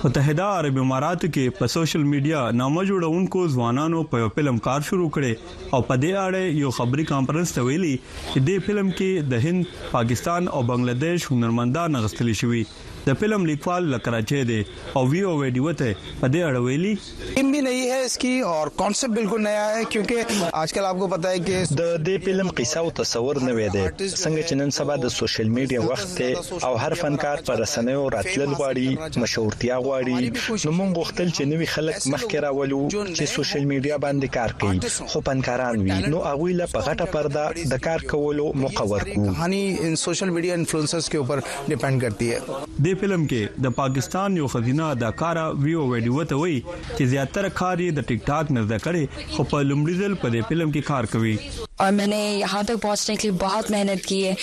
متحده 0.05 0.47
عرب 0.55 0.79
امارات 0.81 1.23
کې 1.25 1.59
په 1.59 1.67
social 1.75 2.03
media 2.09 2.41
نامه 2.61 2.83
جوړونکو 2.89 3.45
ځوانانو 3.53 4.01
په 4.15 4.23
یو 4.23 4.27
فلم 4.39 4.59
کار 4.67 4.87
شروع 4.89 5.07
کړي 5.15 5.33
او 5.77 5.81
په 5.91 5.97
دې 6.03 6.13
اړه 6.25 6.43
یو 6.65 6.73
خبري 6.79 7.05
کانفرنس 7.11 7.55
ته 7.59 7.65
ویلي. 7.69 7.93
چې 8.33 8.39
دې 8.49 8.67
فلم 8.67 8.91
کې 8.99 9.31
د 9.35 9.47
هند 9.47 9.71
پاکستان 9.93 10.51
او 10.59 10.61
بنگلاديش 10.73 11.29
هنرمندان 11.33 11.97
غستلی 12.07 12.35
شوی 12.43 12.63
د 13.07 13.17
فلم 13.21 13.45
لیکوال 13.47 13.89
لکراچي 13.91 14.43
دی 14.49 14.63
او 14.99 15.07
وی 15.07 15.21
او 15.31 15.33
ویډیو 15.41 15.73
ته 15.81 15.97
په 16.21 16.29
دې 16.35 16.41
اړه 16.49 16.61
ویلي 16.67 16.95
ټیم 17.35 17.51
بھی 17.55 17.61
نہیں 17.67 17.91
ہے 17.91 17.99
اس 18.05 18.17
کی 18.23 18.31
اور 18.51 18.69
concept 18.79 19.15
بالکل 19.17 19.43
نیا 19.47 19.67
ہے 19.77 19.83
کیونکہ 19.95 20.47
آج 20.61 20.73
کل 20.77 20.85
آپ 20.91 20.99
کو 21.03 21.09
پتہ 21.15 21.33
ہے 21.35 21.39
کہ 21.49 21.59
د 21.81 21.83
دې 22.07 22.25
فلم 22.29 22.49
قصه 22.61 22.85
او 22.85 22.91
تصور 23.01 23.41
نوې 23.49 23.69
دی 23.75 23.83
څنګه 23.89 24.43
چې 24.49 24.55
نن 24.61 24.71
سبا 24.79 24.97
د 25.03 25.13
social 25.17 25.53
media 25.57 25.81
وخت 25.91 26.15
ته 26.21 26.69
او 26.69 26.73
هر 26.85 26.99
فنکار 27.03 27.45
پر 27.51 27.61
رسنیو 27.65 28.07
راتلل 28.17 28.55
غواړي 28.55 29.21
مشهورتیا 29.25 29.79
غواړي 29.89 30.65
نو 30.65 30.73
موږ 30.79 30.91
غوښتل 31.01 31.29
چې 31.37 31.43
نوې 31.53 31.67
خلک 31.75 32.09
مخکې 32.15 32.37
راولو 32.47 32.81
چې 32.95 33.35
social 33.35 33.69
media 33.75 34.01
باندې 34.07 34.27
کار 34.39 34.57
کوي 34.65 35.13
خو 35.13 35.25
فنکاران 35.29 35.85
وی 35.85 36.01
نو 36.15 36.25
هغه 36.31 36.59
له 36.63 36.73
پغټه 36.75 37.13
پرده 37.19 37.69
د 37.75 37.85
کار 37.91 38.09
کولو 38.15 38.51
مقور 38.65 39.07
کو 39.13 39.29
کہانی 39.31 39.63
ان 39.87 39.97
social 40.07 40.31
media 40.41 40.55
influencers 40.63 41.09
کے 41.15 41.19
اوپر 41.19 41.41
depend 41.69 42.01
کرتی 42.03 42.33
ہے 42.33 42.94
دې 42.95 43.01
فلم 43.01 43.27
کې. 43.27 43.63
د 43.65 43.75
پاکستان 43.77 44.37
یو 44.37 44.47
خزینه 44.55 44.89
اداکارا 44.95 45.45
ویو 45.67 45.85
ویډیو 45.93 46.25
ته 46.33 46.37
وی 46.43 46.57
چې 46.97 47.05
زیاتره 47.13 47.49
کار 47.61 47.79
یې 47.79 47.91
د 47.99 48.09
ټیک 48.09 48.25
ټاک 48.27 48.51
نه 48.57 48.63
زده 48.67 48.79
کړي 48.87 49.37
خو 49.37 49.43
په 49.53 49.63
لومړي 49.69 49.95
ځل 50.01 50.15
په 50.23 50.29
دې 50.35 50.41
فلم 50.49 50.75
کې 50.75 50.83
کار 50.91 51.05
کوي. 51.13 51.37
اور 51.85 51.93
میں 51.93 52.07
نے 52.07 52.19
یہاں 52.41 52.63
تک 52.67 52.81
پہنچنے 52.83 53.17
کے 53.17 53.29
لیے 53.29 53.39
بہت 53.41 53.71
محنت 53.71 54.05
کی 54.11 54.21
ہے۔ 54.27 54.35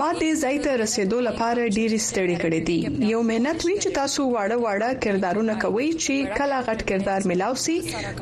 ما 0.00 0.08
دې 0.20 0.30
ځای 0.42 0.58
ته 0.66 0.76
رسیدو 0.82 1.20
لپاره 1.28 1.68
ډېری 1.76 2.00
ستړي 2.08 2.36
کړې 2.42 2.60
دي 2.68 3.08
یو 3.12 3.22
مهنت 3.30 3.66
وی 3.66 3.76
چې 3.78 3.90
تاسو 4.00 4.28
واړه 4.32 4.56
واړه 4.64 4.90
کردارونه 5.06 5.58
کوي 5.64 5.88
چې 5.92 6.38
کله 6.42 6.62
غټ 6.68 6.80
کردار 6.92 7.20
ملاوي 7.32 7.78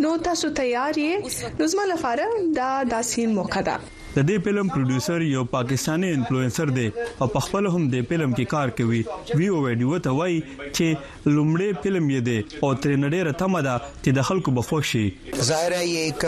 نو 0.06 0.16
تاسو 0.30 0.54
تیار 0.62 1.04
یې۔ 1.04 1.60
نو 1.60 1.66
زما 1.74 1.84
لپاره 1.96 2.24
دا 2.60 2.70
داسې 2.90 3.36
موقع 3.40 3.62
ده۔ 3.70 4.03
د 4.16 4.26
دې 4.28 4.44
فلم 4.44 4.68
producer 4.74 5.26
یو 5.28 5.44
پاکستانی 5.56 6.12
انفلوئنسر 6.18 6.72
دی 6.78 6.86
او 6.98 7.26
په 7.34 7.40
خپل 7.46 7.70
هم 7.72 7.82
د 7.94 8.06
فلم 8.12 8.34
کې 8.38 8.44
کار 8.54 8.68
کوي. 8.80 9.02
وی 9.40 9.48
او 9.48 9.60
ویډیو 9.66 9.98
ته 10.06 10.14
وای 10.20 10.40
چې 10.76 11.32
لومړی 11.36 11.82
فلم 11.86 12.08
یې 12.14 12.20
دی 12.30 12.38
او 12.62 12.72
تر 12.74 12.96
نړۍ 12.96 13.20
رتمه 13.30 13.64
ده 13.68 13.76
چې 13.88 14.10
د 14.20 14.28
خلکو 14.30 14.56
به 14.60 14.68
خوښ 14.70 14.84
شي. 14.92 15.06
ظاهر 15.50 15.78
ہے 15.78 15.82
یہ 15.86 16.00
ایک 16.10 16.24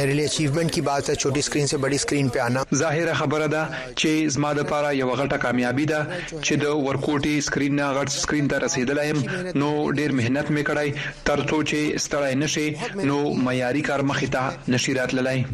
میرے 0.00 0.18
لیے 0.20 0.26
achievement 0.32 0.74
کی 0.78 0.86
بات 0.90 1.10
ہے 1.10 1.14
چھوٹی 1.24 1.42
سکرین 1.50 1.66
سے 1.74 1.82
بڑی 1.86 1.98
سکرین 2.06 2.28
پہ 2.36 2.44
آنا۔ 2.48 2.66
ظاهر 2.84 3.18
خبره 3.22 3.46
ده 3.56 3.62
چې 3.94 4.36
زما 4.38 4.52
د 4.60 4.64
لپاره 4.64 4.92
یو 4.98 5.08
غټه 5.10 5.38
کامیابی 5.44 5.84
ده 5.92 6.00
چې 6.18 6.54
د 6.64 6.66
ورکوټي 6.86 7.46
screen 7.48 7.74
نه 7.78 7.88
غټ 7.96 8.08
screen 8.24 8.46
ته 8.52 8.60
رسیدل 8.64 9.00
ایم 9.02 9.18
نو 9.62 9.68
ډیر 9.98 10.14
مهنت 10.20 10.52
مې 10.54 10.62
کړای 10.68 10.88
ترڅو 11.30 11.58
چې 11.70 11.80
ستړی 12.04 12.34
نشي 12.42 12.68
نو 13.10 13.18
معیاري 13.48 13.82
کار 13.88 14.04
مخې 14.10 14.28
ته 14.36 14.74
نشي 14.76 14.94
راتللای 15.00 15.44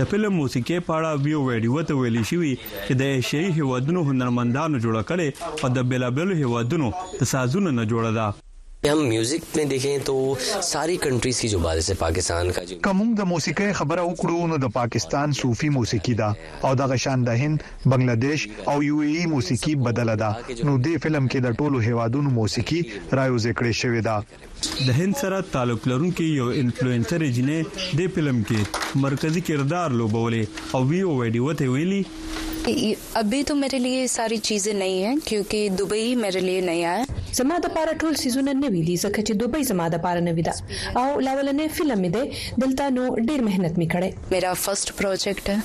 د 0.00 0.10
فلم 0.10 0.36
موسیقي 0.40 0.80
په 0.90 0.99
اړه 1.00 1.24
ویو 1.24 1.40
ویډیو 1.48 1.86
ته 1.88 1.98
ویلي 2.02 2.24
شوی 2.30 2.52
چې 2.86 2.92
د 3.00 3.02
ایشیایي 3.16 3.50
هیوادونو 3.58 4.06
هنرمندانو 4.10 4.82
جوړ 4.84 5.02
کړي 5.10 5.28
او 5.64 5.74
د 5.76 5.90
بیلابلو 5.90 6.40
هیوادونو 6.44 6.94
د 7.18 7.34
سازونو 7.34 7.76
نه 7.80 7.90
جوړه 7.94 8.12
ده 8.20 8.49
हम 8.85 8.99
म्यूजिक 9.09 9.43
में 9.57 9.67
देखें 9.69 10.03
तो 10.03 10.15
सारी 10.39 10.95
कंट्रीज 11.03 11.39
की 11.39 11.47
जो 11.49 11.59
बात 11.59 11.77
है 11.89 11.93
पाकिस्तान 12.01 12.49
का 12.57 12.63
जो 12.71 12.75
کوم 12.87 12.99
د 13.19 13.27
موسیقي 13.29 13.69
خبره 13.79 14.03
وکړو 14.09 14.49
نو 14.51 14.59
د 14.63 14.71
پاکستان 14.75 15.31
صوفي 15.39 15.69
موسیقي 15.77 16.13
دا 16.19 16.27
او 16.69 16.73
د 16.81 16.91
غشان 16.91 17.23
د 17.29 17.39
هند 17.43 17.63
بنگلاديش 17.93 18.45
او 18.73 18.75
یو 18.87 18.99
ای 19.07 19.25
موسیقي 19.31 19.73
بدله 19.87 20.15
ده 20.23 20.29
نو 20.67 20.77
دې 20.85 21.03
فلم 21.05 21.27
کې 21.31 21.39
د 21.47 21.57
ټولو 21.61 21.81
هیوادونو 21.87 22.35
موسیقي 22.37 22.83
رايو 23.21 23.41
ذکر 23.47 23.71
شوی 23.81 24.05
دا 24.09 24.15
د 24.29 24.89
هند 24.99 25.21
سره 25.23 25.41
تعلق 25.57 25.89
لرونکي 25.93 26.29
یو 26.35 26.49
انفلوئنسر 26.61 27.27
جنې 27.39 27.97
د 28.01 28.15
فلم 28.19 28.45
کې 28.51 29.01
مرکزی 29.07 29.45
کردار 29.51 29.99
لوبولې 30.03 30.75
او 30.75 30.85
ویو 30.93 31.17
ویډیو 31.23 31.57
ته 31.63 31.73
ویلي 31.77 32.03
अभी 33.23 33.43
तो 33.49 33.55
मेरे 33.55 33.79
लिए 33.79 34.07
सारी 34.11 34.37
चीजें 34.45 34.73
नई 34.73 34.97
हैं 35.01 35.19
क्योंकि 35.27 35.69
दुबई 35.81 36.07
मेरे 36.21 36.39
लिए 36.49 36.61
नया 36.69 36.93
है 36.99 37.18
زما 37.38 37.58
د 37.64 37.72
پاره 37.76 37.92
ټول 38.00 38.14
سيزونه 38.22 38.52
نوي 38.62 38.82
دي 38.88 38.96
ځکه 38.96 39.20
چې 39.26 39.32
دوبه 39.42 39.62
زما 39.70 39.88
د 39.94 40.02
پاره 40.04 40.20
نوي 40.28 40.42
ده. 40.42 40.54
او 40.96 41.20
لاولنې 41.20 41.68
فلم 41.78 41.98
می 42.04 42.10
ده 42.16 42.22
دلته 42.64 42.90
نو 42.98 43.04
ډیر 43.28 43.40
مهنت 43.48 43.78
می 43.82 43.88
کړې 43.92 44.32
میرا 44.34 44.52
first 44.64 44.94
project 45.00 45.48
ہے۔ 45.48 45.58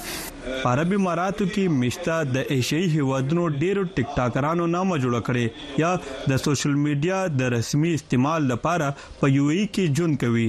په 0.64 0.70
عربي 0.72 0.96
اماراتو 0.96 1.46
کې 1.46 1.78
مشتا 1.84 2.18
د 2.34 2.52
ایشیای 2.56 2.90
هیوادونو 2.96 3.48
ډیرو 3.64 3.84
ټیک 3.96 4.12
ټاکرانو 4.18 4.68
نامه 4.74 4.98
جوړ 5.06 5.22
کړي 5.30 5.82
یا 5.84 5.92
د 6.34 6.44
social 6.44 6.76
media 6.84 7.20
د 7.40 7.54
رسمي 7.56 7.94
استعمال 8.00 8.48
لپاره 8.52 8.94
په 9.22 9.34
یو 9.38 9.48
ای 9.56 9.66
کې 9.74 9.96
جون 10.00 10.16
کوي۔ 10.26 10.48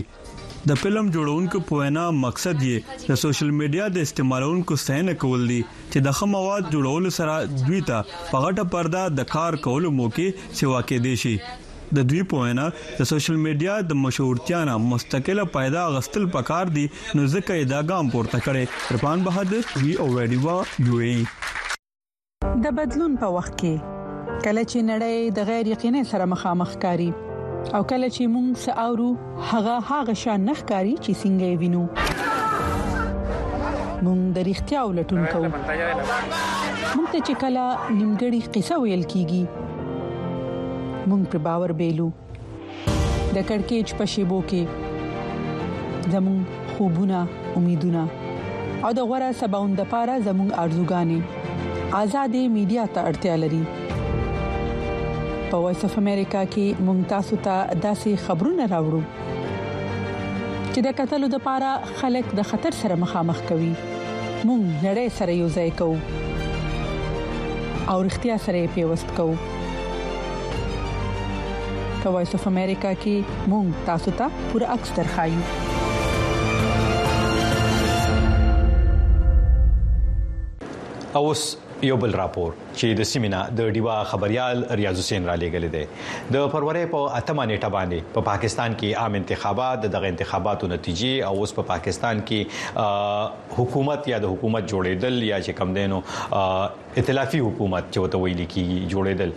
د 0.68 0.78
فلم 0.78 1.10
جوړونکو 1.14 1.58
په 1.66 1.76
وینا 1.80 2.04
مقصد 2.20 2.62
یې 2.68 3.10
د 3.10 3.18
social 3.22 3.50
media 3.58 3.84
د 3.96 4.06
استعمالونکو 4.06 4.76
ستاینه 4.84 5.12
کول 5.24 5.44
دي 5.50 5.58
چې 5.66 6.06
د 6.06 6.16
خه 6.20 6.26
مواد 6.30 6.70
جوړول 6.72 7.04
سره 7.16 7.34
دوی 7.66 7.82
ته 7.90 7.98
په 8.14 8.40
غټه 8.44 8.64
پرده 8.72 9.02
د 9.18 9.28
کار 9.34 9.56
کولو 9.66 9.92
موقع 9.98 10.24
سیوا 10.40 10.80
کې 10.88 11.04
دي 11.04 11.14
شي. 11.22 11.34
د 11.98 12.08
دوی 12.12 12.22
په 12.32 12.46
وینا 12.46 12.64
د 13.00 13.08
social 13.10 13.36
media 13.42 13.74
د 13.90 14.00
مشهورتیا 14.04 14.62
نه 14.70 14.78
مستقله 14.86 15.44
پیدا 15.58 15.84
غستل 15.96 16.26
پکار 16.38 16.72
دي 16.78 16.86
نو 16.92 17.26
ځکه 17.34 17.68
دا 17.74 17.82
ګام 17.90 18.10
پورته 18.14 18.40
کړي 18.46 18.96
رپان 18.96 19.22
بهادر 19.28 19.84
وی 19.84 19.92
او 20.06 20.08
ویډیو 20.16 20.56
یو 20.88 20.98
ای 21.10 21.14
د 22.64 22.74
بدلون 22.80 23.14
په 23.22 23.30
وخت 23.36 23.54
کې. 23.60 23.94
کله 24.48 24.62
چې 24.70 24.78
نړۍ 24.90 25.38
د 25.38 25.48
غیر 25.52 25.72
یقیني 25.74 26.04
سره 26.14 26.28
مخامخ 26.34 26.74
کاری 26.86 27.08
او 27.74 27.82
کله 27.90 28.08
چې 28.14 28.22
موږ 28.34 28.48
ساوو 28.64 29.08
هغه 29.50 29.74
هغه 29.90 30.14
شان 30.22 30.44
نخکاری 30.48 30.94
چې 31.04 31.12
څنګه 31.22 31.46
وینو. 31.60 31.84
موږ 34.04 34.20
د 34.36 34.38
اړتیا 34.50 34.80
ولټون 34.88 35.22
کوو. 35.32 35.48
موږ 36.96 37.06
ته 37.12 37.18
چې 37.26 37.34
کله 37.42 37.64
نیمګړی 37.98 38.40
قصه 38.54 38.76
ویل 38.82 39.04
کیږي 39.12 39.44
موږ 41.08 41.22
پر 41.32 41.38
باور 41.46 41.72
بیلو. 41.80 42.08
د 43.34 43.38
کڑکېچ 43.48 43.88
په 43.98 44.04
شیبو 44.12 44.38
کې 44.50 44.62
زموږ 46.14 46.40
خوبونه 46.76 47.18
امیدونه 47.56 48.02
او 48.84 48.90
د 48.98 49.00
غوړه 49.08 49.30
سباوند 49.40 49.74
لپاره 49.82 50.14
زموږ 50.28 50.50
ارزوګانې 50.62 51.20
آزادې 52.02 52.42
میډیا 52.54 52.84
ته 52.94 53.00
اړتیا 53.08 53.34
لري 53.42 53.62
په 55.50 55.58
Voice 55.62 55.82
of 55.86 55.94
America 55.98 56.40
کې 56.52 56.86
ممتاز 56.86 57.28
ته 57.42 57.56
داسې 57.82 58.22
خبرونه 58.28 58.64
راوړو 58.72 59.02
چې 60.72 60.80
د 60.86 60.88
قتل 61.00 61.26
د 61.34 61.42
پاره 61.44 61.72
خلک 61.98 62.32
د 62.38 62.48
خطر 62.52 62.72
سره 62.78 62.94
مخامخ 63.02 63.42
کوي. 63.50 63.68
مونږ 64.46 64.62
نړۍ 64.86 65.08
سره 65.18 65.32
یو 65.36 65.48
ځای 65.58 65.70
کوو 65.82 65.96
او 67.90 67.96
اړتیا 68.02 68.36
سره 68.46 68.72
پیوست 68.78 69.08
کوو. 69.20 69.36
په 72.02 72.08
Voice 72.16 72.34
of 72.38 72.44
America 72.50 72.90
کې 73.04 73.46
مونږ 73.52 73.68
تاسو 73.90 74.10
ته 74.22 74.26
پوره 74.50 74.66
عکس 74.74 74.90
درخایو 74.98 75.42
اوس 81.20 81.42
یو 81.82 81.96
بل 82.02 82.14
راپور 82.18 82.52
چې 82.58 82.98
د 82.98 83.06
سیمینا 83.08 83.38
د 83.56 83.66
ډیوا 83.76 83.94
خبريال 84.10 84.62
ریاض 84.80 85.00
حسین 85.00 85.26
را 85.30 85.34
لېګل 85.40 85.66
دي 85.74 86.36
د 86.36 86.46
فروری 86.54 86.84
په 86.94 87.16
اتمه 87.18 87.44
نیټه 87.50 87.70
باندې 87.74 88.14
په 88.14 88.26
پاکستان 88.28 88.76
کې 88.76 89.02
عام 89.02 89.18
انتخابات 89.20 89.84
دغه 89.96 90.12
انتخاباتو 90.12 90.70
نتیجې 90.72 91.28
او 91.30 91.44
اوس 91.44 91.54
په 91.58 91.68
پاکستان 91.72 92.22
کې 92.30 93.58
حکومت 93.58 94.08
یا 94.12 94.22
د 94.24 94.34
حکومت 94.34 94.72
جوړېدل 94.72 95.22
یا 95.30 95.40
چې 95.42 95.50
کم 95.60 95.74
دینو 95.80 96.00
ائتلافي 96.96 97.38
حکومت 97.40 97.88
چې 97.94 97.98
وته 98.02 98.18
ویل 98.20 98.44
کی 98.52 98.62
جوړېدل 98.90 99.30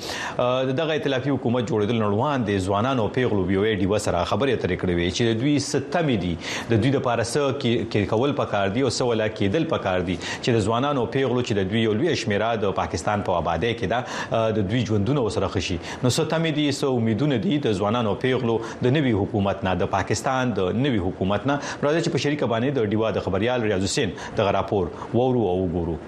دغه 0.76 0.93
ائتلافي 0.93 1.30
حکومت 1.30 1.65
جوړېدل 1.72 1.98
نړوان 2.02 2.45
دي 2.50 2.54
ځوانانو 2.67 3.08
پیغلو 3.17 3.43
بيوي 3.50 3.74
ډیوا 3.82 4.00
سره 4.06 4.22
خبرې 4.30 4.52
اترې 4.58 4.78
کړې 4.82 4.93
وي 5.00 5.08
چې 5.17 5.41
دوی 5.41 5.56
ستمې 5.65 6.17
دي. 6.22 6.34
د 6.69 6.82
دوی 6.84 6.91
د 6.95 7.04
پارسه 7.08 7.50
کې 7.63 8.06
کول 8.13 8.36
پکار 8.38 8.72
دي 8.78 8.86
او 8.89 8.91
سواله 9.00 9.28
کېدل 9.39 9.67
پکار 9.74 10.06
دي. 10.12 10.15
چې 10.22 10.50
د 10.58 10.63
ځوانانو 10.67 11.06
پیغلو 11.15 11.41
چې 11.41 11.60
د 11.60 11.67
دوی 11.74 11.82
یو 11.88 11.95
لوی 11.98 12.15
شمیره 12.22 12.52
د 12.62 12.76
پاکستان 12.78 13.26
په 13.30 13.41
آبادی 13.41 13.74
کې 13.82 13.86
دا 13.95 14.52
د 14.60 14.69
دوی 14.69 14.86
ژوندونه 14.91 15.26
وسره 15.28 15.52
خشي 15.58 15.78
نو 16.04 16.13
ستمې 16.19 16.52
دي 16.60 16.67
سو 16.80 16.93
امیدونه 17.02 17.41
دي 17.48 17.60
د 17.67 17.76
ځوانانو 17.82 18.15
پیغلو 18.24 18.56
د 18.88 18.95
نوي 19.00 19.13
حکومت 19.24 19.67
نه 19.69 19.76
د 19.84 19.91
پاکستان 19.98 20.56
د 20.62 20.80
نوي 20.86 21.04
حکومت 21.10 21.52
نه. 21.52 21.60
راځي 21.84 22.02
چې 22.06 22.10
په 22.15 22.26
شریکه 22.28 22.52
باندې 22.56 22.80
د 22.80 22.95
ډیوا 22.95 23.12
د 23.19 23.28
خبريال 23.28 23.69
ریاض 23.69 23.86
حسین 23.89 24.17
د 24.41 24.50
راپور 24.60 24.95
وورو 25.13 25.45
او 25.52 25.60
وګورو 25.65 26.00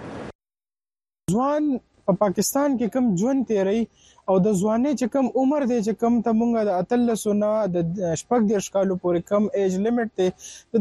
ځوان 1.32 1.72
په 2.06 2.14
پاکستان 2.24 2.78
کې 2.80 2.88
کم 2.94 3.06
ژوند 3.22 3.48
تیری 3.50 3.82
او 4.30 4.36
د 4.46 4.54
ځواني 4.62 4.92
چې 5.00 5.08
کم 5.14 5.26
عمر 5.42 5.66
دی 5.72 5.78
چې 5.88 5.94
کم 6.02 6.14
ته 6.26 6.32
مونږه 6.40 6.62
د 6.68 6.72
اتلسونه 6.82 7.50
د 7.76 7.78
شپږ 8.22 8.42
دیرش 8.50 8.68
کالو 8.76 8.98
پورې 9.04 9.22
کم 9.30 9.44
age 9.62 9.78
limit 9.86 10.10
دی 10.18 10.28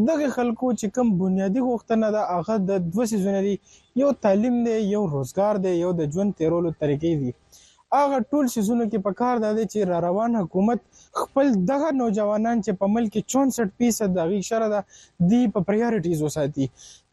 دغه 0.09 0.27
خلکو 0.37 0.73
چې 0.81 0.87
کم 0.97 1.13
بنیادی 1.23 1.63
غوښتنه 1.69 2.07
ده 2.17 2.23
هغه 2.37 2.57
د 2.71 2.91
دوه 2.93 3.05
سيزونه 3.13 3.41
دي. 3.47 3.55
یو 4.03 4.11
تعلیم 4.25 4.57
دی 4.67 4.77
یو 4.95 5.03
روزګار 5.15 5.55
دی 5.65 5.73
یو 5.85 5.93
د 6.01 6.11
ژوند 6.17 6.37
تیرولو 6.41 6.71
طریقې 6.81 7.15
دي 7.21 7.31
هغه 7.99 8.19
ټول 8.31 8.49
سيزونه 8.55 8.85
کې 8.91 8.99
په 9.07 9.13
کار 9.21 9.43
ده 9.45 9.51
چې 9.73 9.89
را 9.91 9.99
روان 10.07 10.37
حکومت 10.41 10.83
خپل 11.21 11.47
دغه 11.71 11.89
نوجوانان 12.01 12.63
چې 12.65 12.73
په 12.81 12.87
ملک 12.97 13.17
64% 13.35 14.17
دغه 14.19 14.35
اشاره 14.43 14.69
ده 14.75 14.81
دی 15.33 15.43
په 15.55 15.61
priorities 15.69 16.23
وساتي. 16.27 16.67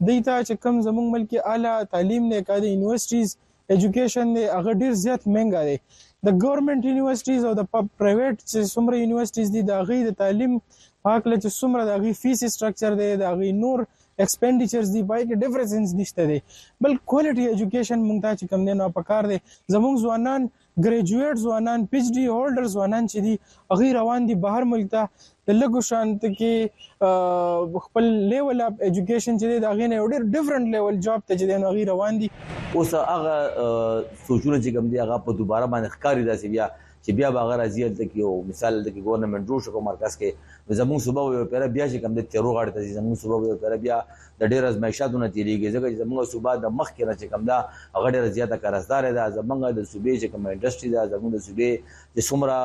دیتا 0.07 0.35
چې 0.47 0.53
کم 0.63 0.81
زموږ 0.87 1.05
ملک 1.15 1.29
اعلی 1.53 1.73
تعلیم 1.93 2.23
نه 2.33 2.41
کړي 2.49 2.67
universities 2.73 3.37
education 3.75 4.35
دی 4.35 4.43
هغه 4.57 4.73
ډیر 4.81 4.93
زیات 5.05 5.21
مهنګا 5.33 5.61
دی. 5.69 5.77
د 6.25 6.37
government 6.43 6.85
universities 6.89 7.41
او 7.47 7.53
د 7.59 7.63
private 7.73 8.35
چې 8.49 8.59
څومره 8.73 8.95
universities 9.03 9.47
دي 9.55 9.61
د 9.71 9.87
غي 9.87 9.99
د 10.09 10.15
تعلیم 10.21 10.53
پاکله 11.05 11.35
چې 11.43 11.49
څومره 11.59 11.81
د 11.89 12.05
غي 12.05 12.13
fees 12.21 12.39
structure 12.53 12.91
دی 13.01 13.09
د 13.23 13.35
غي 13.41 13.51
نور 13.63 13.85
expenditures 14.21 14.93
دی 14.93 15.01
پای 15.09 15.23
کې 15.27 15.35
difference 15.41 15.93
نشته 15.97 16.23
دی. 16.29 16.39
بل 16.83 16.95
quality 17.09 17.43
education 17.49 17.99
مونږ 18.07 18.19
ته 18.23 18.31
چې 18.39 18.45
کم 18.51 18.65
دی 18.67 18.73
نو 18.79 18.87
په 18.95 19.09
کار 19.09 19.23
دی. 19.31 19.37
زموږ 19.73 19.93
ځوانان 20.05 20.47
graduate 20.85 21.35
ځوانان 21.43 21.85
PhD 21.91 22.25
holder 22.27 22.65
ځوانان 22.75 23.03
چې 23.11 23.19
دي 23.25 23.33
هغه 23.73 23.93
روان 23.99 24.27
دي 24.29 24.35
بهر 24.45 24.63
ملک 24.71 24.87
ته. 24.95 25.03
د 25.47 25.49
لګو 25.59 25.81
شانت 25.89 26.25
کې 26.39 26.53
خپل 27.85 28.09
لیول 28.31 28.61
اپ 28.61 28.81
ایجوکیشن 28.87 29.37
چې 29.39 29.61
دا 29.65 29.71
غینه 29.79 30.01
ډېر 30.13 30.23
ډیفرنٹ 30.35 30.65
لیول 30.75 30.99
جاب 31.05 31.21
ته 31.27 31.33
چې 31.37 31.45
دا 31.51 31.69
غي 31.77 31.85
روان 31.91 32.19
دي. 32.23 32.27
اوس 32.73 32.91
هغه 32.95 33.35
سوچونه 34.27 34.57
چې 34.63 34.69
کوم 34.75 34.85
دي 34.93 34.97
هغه 35.03 35.17
په 35.29 35.37
دوباره 35.39 35.65
باندې 35.73 35.89
ښکاری 35.95 36.23
داسې 36.29 36.47
بیا 36.55 36.67
چې 37.07 37.13
بیا 37.17 37.29
باغ 37.35 37.49
راځي 37.59 37.81
د 37.97 38.07
کې 38.11 38.17
یو 38.23 38.31
مثال 38.47 38.73
د 38.85 38.87
کې 38.93 39.01
ګورنمنت 39.07 39.43
جوړ 39.49 39.59
شو 39.65 39.81
مرکز 39.89 40.15
کې 40.21 40.29
زموږ 40.79 40.99
صوبه 41.05 41.21
یو 41.35 41.45
پیر 41.51 41.63
بیا 41.75 41.85
چې 41.91 42.01
کوم 42.05 42.17
د 42.17 42.25
تیرو 42.31 42.49
غاړه 42.55 42.71
ته 42.75 42.79
زموږ 42.99 43.15
صوبه 43.21 43.51
یو 43.51 43.59
پیر 43.61 43.75
بیا 43.83 43.99
د 44.39 44.43
ډېر 44.51 44.63
ازمایښتونو 44.71 45.27
تیریږي. 45.35 45.69
ځکه 45.75 45.87
زموږ 46.01 46.19
صوبه 46.33 46.51
د 46.63 46.73
مخ 46.79 46.91
کې 46.95 47.03
راځي 47.09 47.27
کوم 47.31 47.45
دا 47.51 47.57
ډېر 48.15 48.23
زیاته 48.37 48.55
قرضدار 48.63 49.07
ده 49.17 49.23
زموږ 49.37 49.59
د 49.77 49.87
صوبې 49.91 50.13
چې 50.21 50.27
کوم 50.31 50.47
انډستری 50.53 50.89
ده 50.95 51.01
زموږ 51.13 51.31
د 51.35 51.39
صوبې 51.47 51.71
چې 52.15 52.21
څومره 52.29 52.55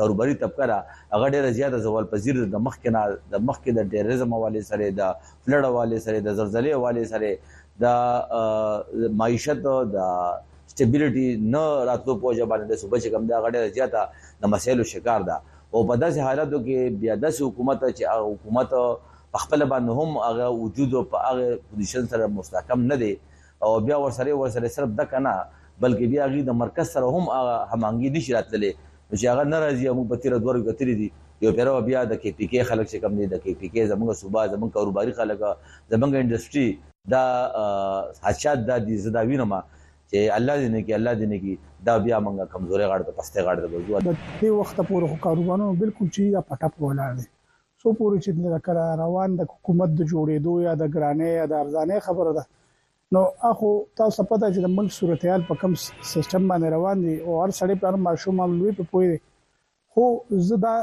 کاروباري 0.00 0.34
طبقه 0.44 0.66
ده 0.72 0.78
هغه 1.14 1.26
ډېر 1.34 1.44
زیاته 1.58 1.78
زوال 1.86 2.04
پذیر 2.12 2.42
د 2.44 2.56
مخ 2.66 2.76
کې 2.82 2.90
نه 2.96 3.02
د 3.32 3.48
مخ 3.48 3.56
کې 3.64 3.70
د 3.78 3.80
terrorism 3.96 4.36
حواله 4.38 4.62
سره 4.70 4.84
د 5.00 5.02
flood 5.44 5.62
حواله 5.70 6.04
سره 6.06 6.16
د 6.28 6.38
زلزلې 6.38 6.72
حواله 6.78 7.04
سره 7.12 7.30
د 7.82 9.16
معیشت 9.24 9.66
د 9.96 9.98
stability 10.70 11.26
نه 11.54 11.62
راتلو 11.90 12.14
په 12.22 12.46
باندې 12.50 12.66
د 12.70 12.74
صوبې 12.82 12.98
چې 13.02 13.08
کوم 13.12 13.24
دا 13.30 13.38
غړې 13.44 13.60
زیاته 13.76 14.00
د 14.42 14.52
مسایلو 14.54 14.84
شکار 14.92 15.20
ده. 15.28 15.36
او 15.72 15.78
په 15.88 15.94
داسې 16.02 16.18
حالاتو 16.26 16.58
کې 16.66 16.78
بیا 17.00 17.14
د 17.22 17.24
حکومت 17.46 17.78
چې 17.96 18.04
حکومت 18.32 18.70
خپل 19.42 19.60
باندې 19.72 19.90
هم 19.98 20.10
هغه 20.26 20.46
وجود 20.62 20.92
په 21.14 21.16
هغه 21.26 21.46
پوزیشن 21.70 22.06
سره 22.12 22.26
مستحکم 22.38 22.86
نه 22.92 22.96
دی. 23.02 23.12
او 23.64 23.70
بیا 23.86 23.96
ورسره 24.04 24.36
ورسره 24.42 24.74
صرف 24.76 24.94
د 25.00 25.10
کنه 25.14 25.34
بلکې 25.82 26.04
بیا 26.12 26.24
غي 26.32 26.42
د 26.50 26.56
مرکز 26.62 26.94
سره 26.94 27.06
هم 27.16 27.24
هغه 27.36 27.56
همانګي 27.72 28.08
نشي 28.16 28.32
راتللې. 28.38 28.72
چې 29.20 29.26
هغه 29.32 29.44
ناراضي 29.52 29.90
هم 29.92 30.08
په 30.12 30.16
تیر 30.22 30.38
دوه 30.44 30.62
کتري 30.70 30.94
دي. 31.02 31.10
یو 31.42 31.52
پیرو 31.56 31.80
بیا 31.88 32.00
د 32.04 32.18
کې 32.22 32.30
پی 32.38 32.46
کې 32.52 32.68
خلک 32.70 32.88
چې 32.88 32.98
کم 33.02 33.12
دي 33.18 33.26
د 33.26 33.38
کې 33.42 33.52
پی 33.60 33.68
کې 33.74 33.82
زموږ 33.92 34.08
صوبا 34.22 34.42
زموږ 34.54 34.70
کاروباري 34.76 35.12
خلک 35.20 35.44
زموږ 35.92 36.10
انډستری 36.20 36.66
دا 37.12 37.22
حادثات 38.24 38.58
د 38.66 38.82
دې 38.86 38.96
زداوینه 39.04 39.46
ما 39.52 39.60
چې 40.10 40.18
الله 40.36 40.54
دې 40.60 40.68
نه 40.74 40.80
کې 40.84 40.92
الله 40.98 41.14
دې 41.20 41.26
نه 41.32 41.38
کې 41.42 41.54
دا 41.88 41.94
بیا 42.04 42.16
موږ 42.26 42.36
کمزوري 42.54 42.86
غاړه 42.90 43.04
ته 43.08 43.12
پسته 43.18 43.44
غاړه 43.46 43.60
ته 43.62 43.68
ورځو 43.72 44.06
د 44.06 44.16
دې 44.40 44.50
وخت 44.60 44.76
پورې 44.88 45.20
کاروبارونو 45.26 45.74
بالکل 45.82 46.06
چې 46.14 46.22
دا 46.36 46.42
پټه 46.48 46.68
په 46.74 46.80
ولاړ 46.88 47.12
دي 47.18 47.26
سو 47.82 47.92
پورې 47.98 48.18
چې 48.24 48.30
د 48.54 48.62
کړه 48.66 48.84
روان 49.02 49.36
د 49.36 49.50
حکومت 49.52 49.90
د 49.98 50.00
جوړېدو 50.12 50.54
یا 50.66 50.72
د 50.82 50.90
ګرانې 50.94 51.30
یا 51.40 51.44
د 51.52 51.54
ارزانې 51.62 51.98
خبره 52.06 52.32
ده 52.38 52.44
نو 53.14 53.22
اخو 53.50 53.70
تاسو 54.00 54.24
پته 54.32 54.48
چې 54.54 54.60
د 54.64 54.72
ملک 54.78 54.92
صورتحال 54.96 55.46
په 55.46 55.60
کم 55.62 55.72
سیستم 55.84 56.42
باندې 56.50 56.68
روان 56.74 57.06
دي 57.06 57.14
او 57.22 57.38
هر 57.42 57.54
سړی 57.60 57.76
پر 57.84 57.96
ماشوم 58.08 58.42
لوی 58.58 58.74
په 58.80 58.90
پوي 58.90 59.16
خو 59.94 60.04
زدا 60.50 60.74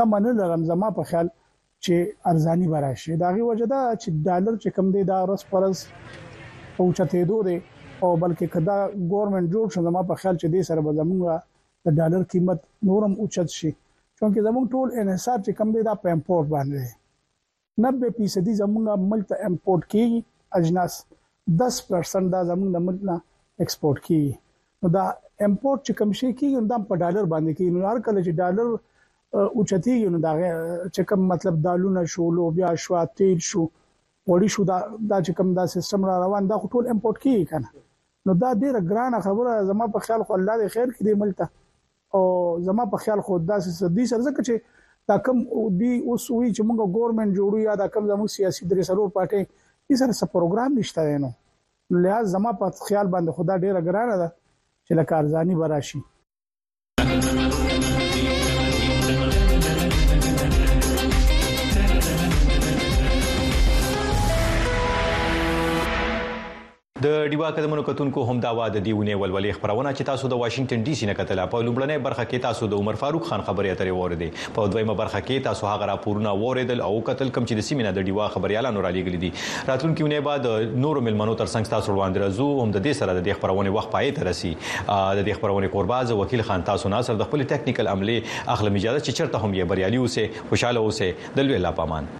تمنه 0.00 0.34
لرم 0.40 0.66
زما 0.72 0.90
په 0.98 1.10
خیال 1.12 1.30
چې 1.84 1.94
ارزاني 2.32 2.68
براشي 2.74 3.16
داغي 3.22 3.46
وجدا 3.46 3.80
چې 4.02 4.08
ډالر 4.26 4.58
چې 4.62 4.68
کم 4.80 4.90
دی 4.96 5.06
دا 5.12 5.20
رس 5.32 5.46
پرز 5.54 5.86
پوښتې 6.76 7.20
دوه 7.30 7.42
دی 7.48 7.56
او 8.02 8.10
بلکې 8.22 8.46
کدا 8.54 8.76
ګورنمنت 9.12 9.46
جوړ 9.54 9.66
شو 9.72 9.80
زما 9.88 10.02
په 10.10 10.14
خیال 10.20 10.36
چې 10.40 10.46
دې 10.54 10.62
سره 10.68 10.80
به 10.86 10.92
زموږه 11.00 11.34
د 11.84 11.88
ډالر 11.98 12.22
قیمت 12.32 12.60
نورم 12.88 13.12
اوچت 13.20 13.48
شي. 13.58 13.70
چونکه 14.18 14.38
زموږ 14.46 14.64
ټول 14.74 14.88
انحصار 15.00 15.38
چې 15.44 15.52
کم 15.58 15.68
دی 15.74 15.82
دا 15.88 15.94
په 16.02 16.08
امپورټ 16.16 16.46
باندې 16.54 16.82
90% 17.84 18.54
زموږه 18.62 18.92
ملک 19.10 19.24
ته 19.30 19.36
import 19.48 19.82
کیږي 19.92 20.20
اجناس 20.58 20.92
10% 21.62 22.32
دا 22.34 22.40
زموږ 22.50 22.68
د 22.76 22.78
ملک 22.86 23.00
نه 23.10 23.16
export 23.60 23.98
کیږي. 24.06 24.34
نو 24.82 24.86
دا 24.96 25.04
import 25.46 25.78
چې 25.86 25.92
کم 25.98 26.10
شي 26.18 26.28
کیږي 26.38 26.56
دا 26.72 26.78
په 26.88 26.94
ډالر 27.02 27.24
باندې 27.32 27.52
کیږي. 27.56 27.70
نو 27.76 27.86
هر 27.90 27.98
کله 28.06 28.20
چې 28.26 28.32
ډالر 28.40 28.68
اوچتیږي 29.56 30.08
نو 30.14 30.18
دا 30.26 30.32
چې 30.94 31.02
کم 31.12 31.20
مطلب 31.32 31.54
دالونه 31.66 32.00
شو 32.14 32.24
لو 32.38 32.50
بیا 32.58 32.74
شو 32.84 33.04
تیل 33.20 33.38
شو 33.50 33.62
وړي 34.30 34.48
شو 34.54 34.62
دا 34.70 35.18
چې 35.26 35.32
کم 35.38 35.54
دا 35.58 35.64
سیستم 35.74 36.04
را 36.08 36.14
روان 36.24 36.42
دا 36.50 36.56
ټول 36.72 36.84
import 36.94 37.16
کیږي 37.24 37.44
کنه 37.52 37.68
نو 38.26 38.34
دا 38.42 38.50
ډیره 38.62 38.80
ګرانه 38.90 39.20
خبره 39.26 39.64
زما 39.70 39.86
په 39.96 40.06
خیال 40.06 40.22
خو 40.28 40.38
الله 40.38 40.56
دې 40.60 40.68
خیر 40.74 40.88
کړي 40.96 41.14
ملته. 41.22 41.48
او 42.14 42.22
زما 42.68 42.86
په 42.94 43.04
خیال 43.04 43.20
خو 43.26 43.38
دا 43.50 43.58
سدي 43.66 44.06
سره 44.12 44.22
ځکه 44.28 44.40
چې 44.46 44.54
دا 45.08 45.16
کم 45.28 45.38
دی 45.78 45.92
اوس 45.98 46.30
وی 46.30 46.48
چې 46.56 46.62
موږ 46.68 46.78
ګورنمنت 46.96 47.36
جوړو 47.38 47.58
یا 47.68 47.74
دا 47.82 47.86
کم 47.94 48.08
زموږ 48.12 48.28
سیاسي 48.36 48.66
درې 48.66 48.82
سرور 48.90 49.08
پټه 49.16 49.40
هیڅ 49.90 49.98
سره 50.18 50.32
پروګرام 50.34 50.78
نشته 50.78 51.18
نو. 51.24 51.30
لہذا 52.04 52.32
زما 52.34 52.52
په 52.60 52.86
خیال 52.88 53.06
باندې 53.14 53.30
خدا 53.38 53.56
ډیره 53.64 53.80
ګرانه 53.88 54.16
ده 54.22 54.28
چې 54.86 54.92
لکه 54.98 55.18
ارزاني 55.22 55.54
براشي 55.62 56.02
د 67.04 67.06
ډیوا 67.30 67.48
قدمونو 67.56 67.82
کتونکو 67.84 68.22
هم 68.30 68.40
دا 68.44 68.50
واده 68.56 68.80
دیونه 68.86 69.14
ولولې 69.20 69.54
خبرونه 69.58 69.92
چې 69.92 70.06
تاسو 70.08 70.28
د 70.32 70.38
واشنگټن 70.40 70.82
ډي 70.88 70.96
سي 71.00 71.06
نه 71.10 71.14
کتله 71.20 71.46
په 71.54 71.64
لومړنۍ 71.68 72.02
برخه 72.06 72.24
کې 72.24 72.42
تاسو 72.46 72.68
د 72.72 72.82
عمر 72.82 72.98
فاروق 73.02 73.30
خان 73.30 73.44
خبرې 73.46 73.72
اترې 73.76 73.94
وریدي 74.00 74.28
په 74.58 74.72
دویمه 74.74 74.96
برخه 75.00 75.22
کې 75.22 75.46
تاسو 75.46 75.68
هغه 75.70 75.88
راپورونه 75.90 76.34
وریدل 76.42 76.84
او 76.88 76.90
کتل 77.06 77.32
کم 77.38 77.48
چې 77.48 77.60
د 77.60 77.66
سیمینه 77.68 77.94
د 77.98 78.06
ډیوا 78.10 78.28
خبريالانو 78.34 78.84
را 78.86 78.92
لېګل 78.96 79.16
دي. 79.24 79.30
راتلونکي 79.70 80.06
ونه 80.08 80.26
بعد 80.28 80.46
نور 80.84 81.00
ملمنو 81.08 81.38
ترڅنګ 81.40 81.74
تاسو 81.76 81.96
وړاندې 81.96 82.18
راځو 82.24 82.66
هم 82.66 82.76
د 82.76 82.86
دې 82.86 83.00
سره 83.00 83.26
د 83.30 83.40
خبرونه 83.40 83.74
وخت 83.78 83.92
پای 83.96 84.12
ته 84.20 84.28
رسي. 84.30 84.52
د 84.52 85.24
دې 85.26 85.40
خبرونه 85.40 85.72
قرباز 85.78 86.14
وکیل 86.22 86.44
خان 86.50 86.68
تاسو 86.70 86.94
ناصر 86.96 87.20
د 87.24 87.30
خپل 87.30 87.48
ټیکنیکل 87.54 87.92
عملي 87.96 88.20
اخلم 88.28 88.80
اجازه 88.82 89.04
چې 89.06 89.12
چرته 89.22 89.42
هم 89.46 89.52
یې 89.58 89.74
بریالي 89.74 90.04
اوسه 90.04 90.48
خوشاله 90.54 90.86
اوسه 90.86 91.36
د 91.40 91.50
لوی 91.50 91.64
لا 91.66 91.76
پامان 91.82 92.14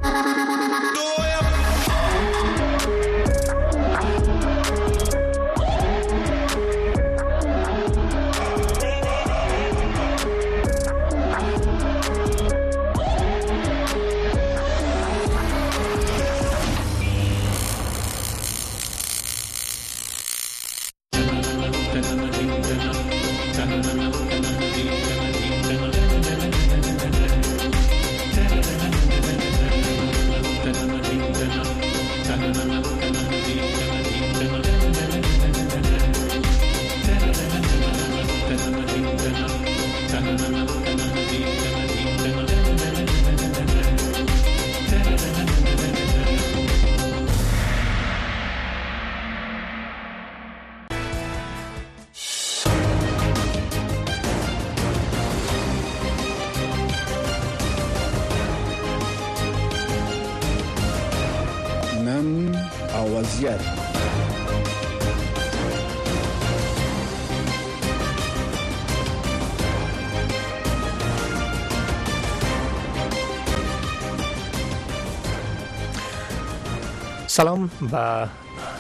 سلام 77.33 77.71
و 77.93 78.27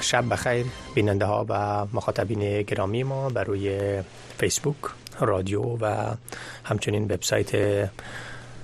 شب 0.00 0.28
بخیر 0.30 0.66
بیننده 0.94 1.24
ها 1.24 1.46
و 1.48 1.86
مخاطبین 1.92 2.62
گرامی 2.62 3.02
ما 3.02 3.28
بر 3.28 3.44
روی 3.44 4.00
فیسبوک 4.38 4.76
رادیو 5.20 5.62
و 5.62 6.14
همچنین 6.64 7.04
وبسایت 7.04 7.50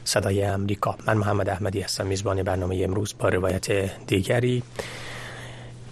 صدای 0.04 0.44
امریکا. 0.44 0.96
من 1.06 1.14
محمد 1.16 1.48
احمدی 1.48 1.80
هستم 1.80 2.06
میزبان 2.06 2.42
برنامه 2.42 2.80
امروز 2.84 3.14
با 3.18 3.28
روایت 3.28 3.70
دیگری. 4.06 4.62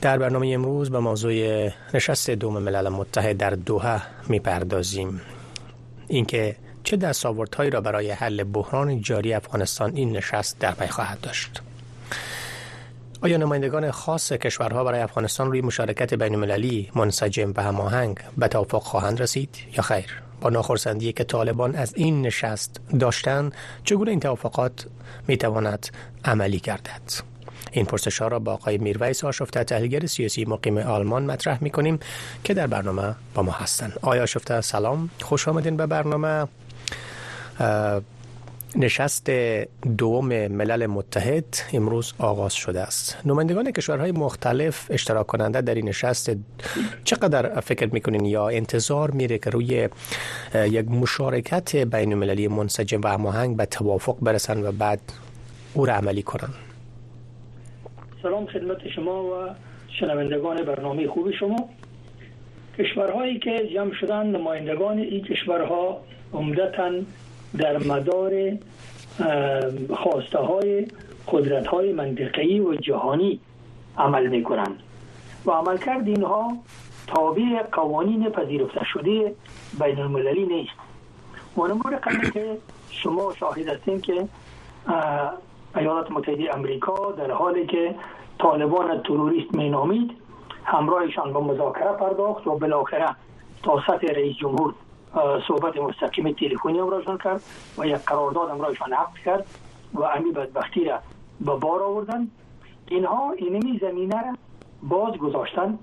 در 0.00 0.18
برنامه 0.18 0.48
امروز 0.54 0.90
به 0.90 0.98
موضوع 0.98 1.70
نشست 1.94 2.30
دوم 2.30 2.58
ملل 2.58 2.88
متحد 2.88 3.36
در 3.36 3.50
دوحه 3.50 4.02
می‌پردازیم. 4.28 5.20
اینکه 6.08 6.56
چه 6.84 6.96
دستاوردهایی 6.96 7.70
را 7.70 7.80
برای 7.80 8.10
حل 8.10 8.44
بحران 8.44 9.00
جاری 9.00 9.34
افغانستان 9.34 9.96
این 9.96 10.16
نشست 10.16 10.58
در 10.58 10.72
پی 10.72 10.86
خواهد 10.86 11.20
داشت. 11.20 11.62
آیا 13.22 13.36
نمایندگان 13.36 13.90
خاص 13.90 14.32
کشورها 14.32 14.84
برای 14.84 15.00
افغانستان 15.00 15.46
روی 15.46 15.60
مشارکت 15.60 16.14
بین 16.14 16.34
المللی 16.34 16.90
منسجم 16.94 17.52
و 17.56 17.62
هماهنگ 17.62 18.18
به 18.36 18.48
توافق 18.48 18.82
خواهند 18.82 19.20
رسید 19.20 19.56
یا 19.76 19.82
خیر؟ 19.82 20.22
با 20.40 20.50
ناخرسندی 20.50 21.12
که 21.12 21.24
طالبان 21.24 21.74
از 21.74 21.94
این 21.94 22.22
نشست 22.22 22.80
داشتند 23.00 23.54
چگونه 23.84 24.10
این 24.10 24.20
توافقات 24.20 24.86
می 25.28 25.36
تواند 25.36 25.86
عملی 26.24 26.58
گردد؟ 26.58 27.12
این 27.72 27.84
پرسش 27.84 28.20
را 28.20 28.38
با 28.38 28.52
آقای 28.52 28.78
میرویس 28.78 29.24
آشفته 29.24 29.64
تحلیلگر 29.64 30.06
سیاسی 30.06 30.44
مقیم 30.44 30.78
آلمان 30.78 31.24
مطرح 31.24 31.58
می 31.60 31.70
کنیم 31.70 31.98
که 32.44 32.54
در 32.54 32.66
برنامه 32.66 33.14
با 33.34 33.42
ما 33.42 33.52
هستند. 33.52 33.98
آیا 34.02 34.22
آشفته 34.22 34.60
سلام. 34.60 35.10
خوش 35.22 35.48
آمدین 35.48 35.76
به 35.76 35.86
برنامه. 35.86 36.46
نشست 38.78 39.30
دوم 39.98 40.28
ملل 40.48 40.86
متحد 40.86 41.44
امروز 41.72 42.14
آغاز 42.18 42.54
شده 42.54 42.80
است. 42.80 43.18
نمایندگان 43.24 43.70
کشورهای 43.70 44.12
مختلف 44.12 44.86
اشتراک 44.90 45.26
کننده 45.26 45.60
در 45.60 45.74
این 45.74 45.88
نشست 45.88 46.30
چقدر 47.04 47.60
فکر 47.60 47.88
می‌کنین 47.92 48.24
یا 48.24 48.48
انتظار 48.48 49.10
میره 49.10 49.38
که 49.38 49.50
روی 49.50 49.88
یک 50.54 50.90
مشارکت 50.90 51.76
بین 51.76 52.12
المللی 52.12 52.48
منسجم 52.48 53.00
و 53.00 53.08
هماهنگ 53.08 53.56
به 53.56 53.66
توافق 53.66 54.16
برسن 54.22 54.66
و 54.66 54.72
بعد 54.72 55.00
او 55.74 55.86
را 55.86 55.94
عملی 55.94 56.22
کنن؟ 56.22 56.48
سلام 58.22 58.46
خدمت 58.46 58.88
شما 58.88 59.24
و 59.24 59.48
شنوندگان 60.00 60.62
برنامه 60.62 61.08
خوب 61.08 61.30
شما. 61.30 61.68
کشورهایی 62.78 63.38
که 63.38 63.68
جمع 63.74 63.92
شدن 64.00 64.26
نمایندگان 64.26 64.98
این 64.98 65.24
کشورها 65.24 66.00
عمدتاً 66.32 66.90
در 67.58 67.78
مدار 67.78 68.32
خواسته 69.94 70.38
های 70.38 70.86
قدرت 71.28 71.66
های 71.66 71.92
منطقی 71.92 72.60
و 72.60 72.74
جهانی 72.74 73.40
عمل 73.98 74.26
می 74.26 74.42
کنند 74.42 74.82
و 75.46 75.50
عمل 75.50 75.78
کرد 75.78 76.08
اینها 76.08 76.52
تابع 77.06 77.62
قوانین 77.72 78.30
پذیرفته 78.30 78.84
شده 78.84 79.34
بین 79.80 79.98
المللی 79.98 80.46
نیست. 80.46 80.72
منمور 81.56 81.96
قبل 81.96 82.30
که 82.30 82.58
شما 82.90 83.34
شاهد 83.34 83.68
هستیم 83.68 84.00
که 84.00 84.28
ایالات 85.76 86.10
متحده 86.10 86.54
امریکا 86.54 87.12
در 87.12 87.30
حالی 87.30 87.66
که 87.66 87.94
طالبان 88.38 89.02
تروریست 89.02 89.54
می 89.54 89.70
نامید 89.70 90.10
همراهشان 90.64 91.32
به 91.32 91.40
مذاکره 91.40 91.92
پرداخت 91.92 92.46
و 92.46 92.58
بالاخره 92.58 93.16
تا 93.62 93.82
سطح 93.86 94.06
رئیس 94.06 94.36
جمهور 94.36 94.74
صحبت 95.48 95.76
مستقیم 95.76 96.32
تلفنی 96.32 96.80
امرایشان 96.80 97.18
کرد 97.18 97.42
و 97.78 97.86
یک 97.86 97.96
قرارداد 97.96 98.50
امرایشان 98.50 98.92
عقد 98.92 99.14
کرد 99.24 99.46
و 99.94 100.02
امی 100.02 100.32
بدبختی 100.32 100.84
را 100.84 100.98
به 101.40 101.54
بار 101.54 101.82
آوردن. 101.82 102.28
اینها 102.88 103.30
اینمی 103.30 103.78
زمینه 103.78 104.22
را 104.22 104.34
باز 104.82 105.16
گذاشتن 105.16 105.78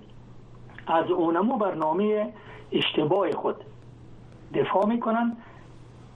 از 0.88 1.12
اونمو 1.12 1.58
برنامه 1.58 2.34
اشتباه 2.72 3.32
خود 3.32 3.56
دفاع 4.54 4.86
می‌کنن 4.86 5.38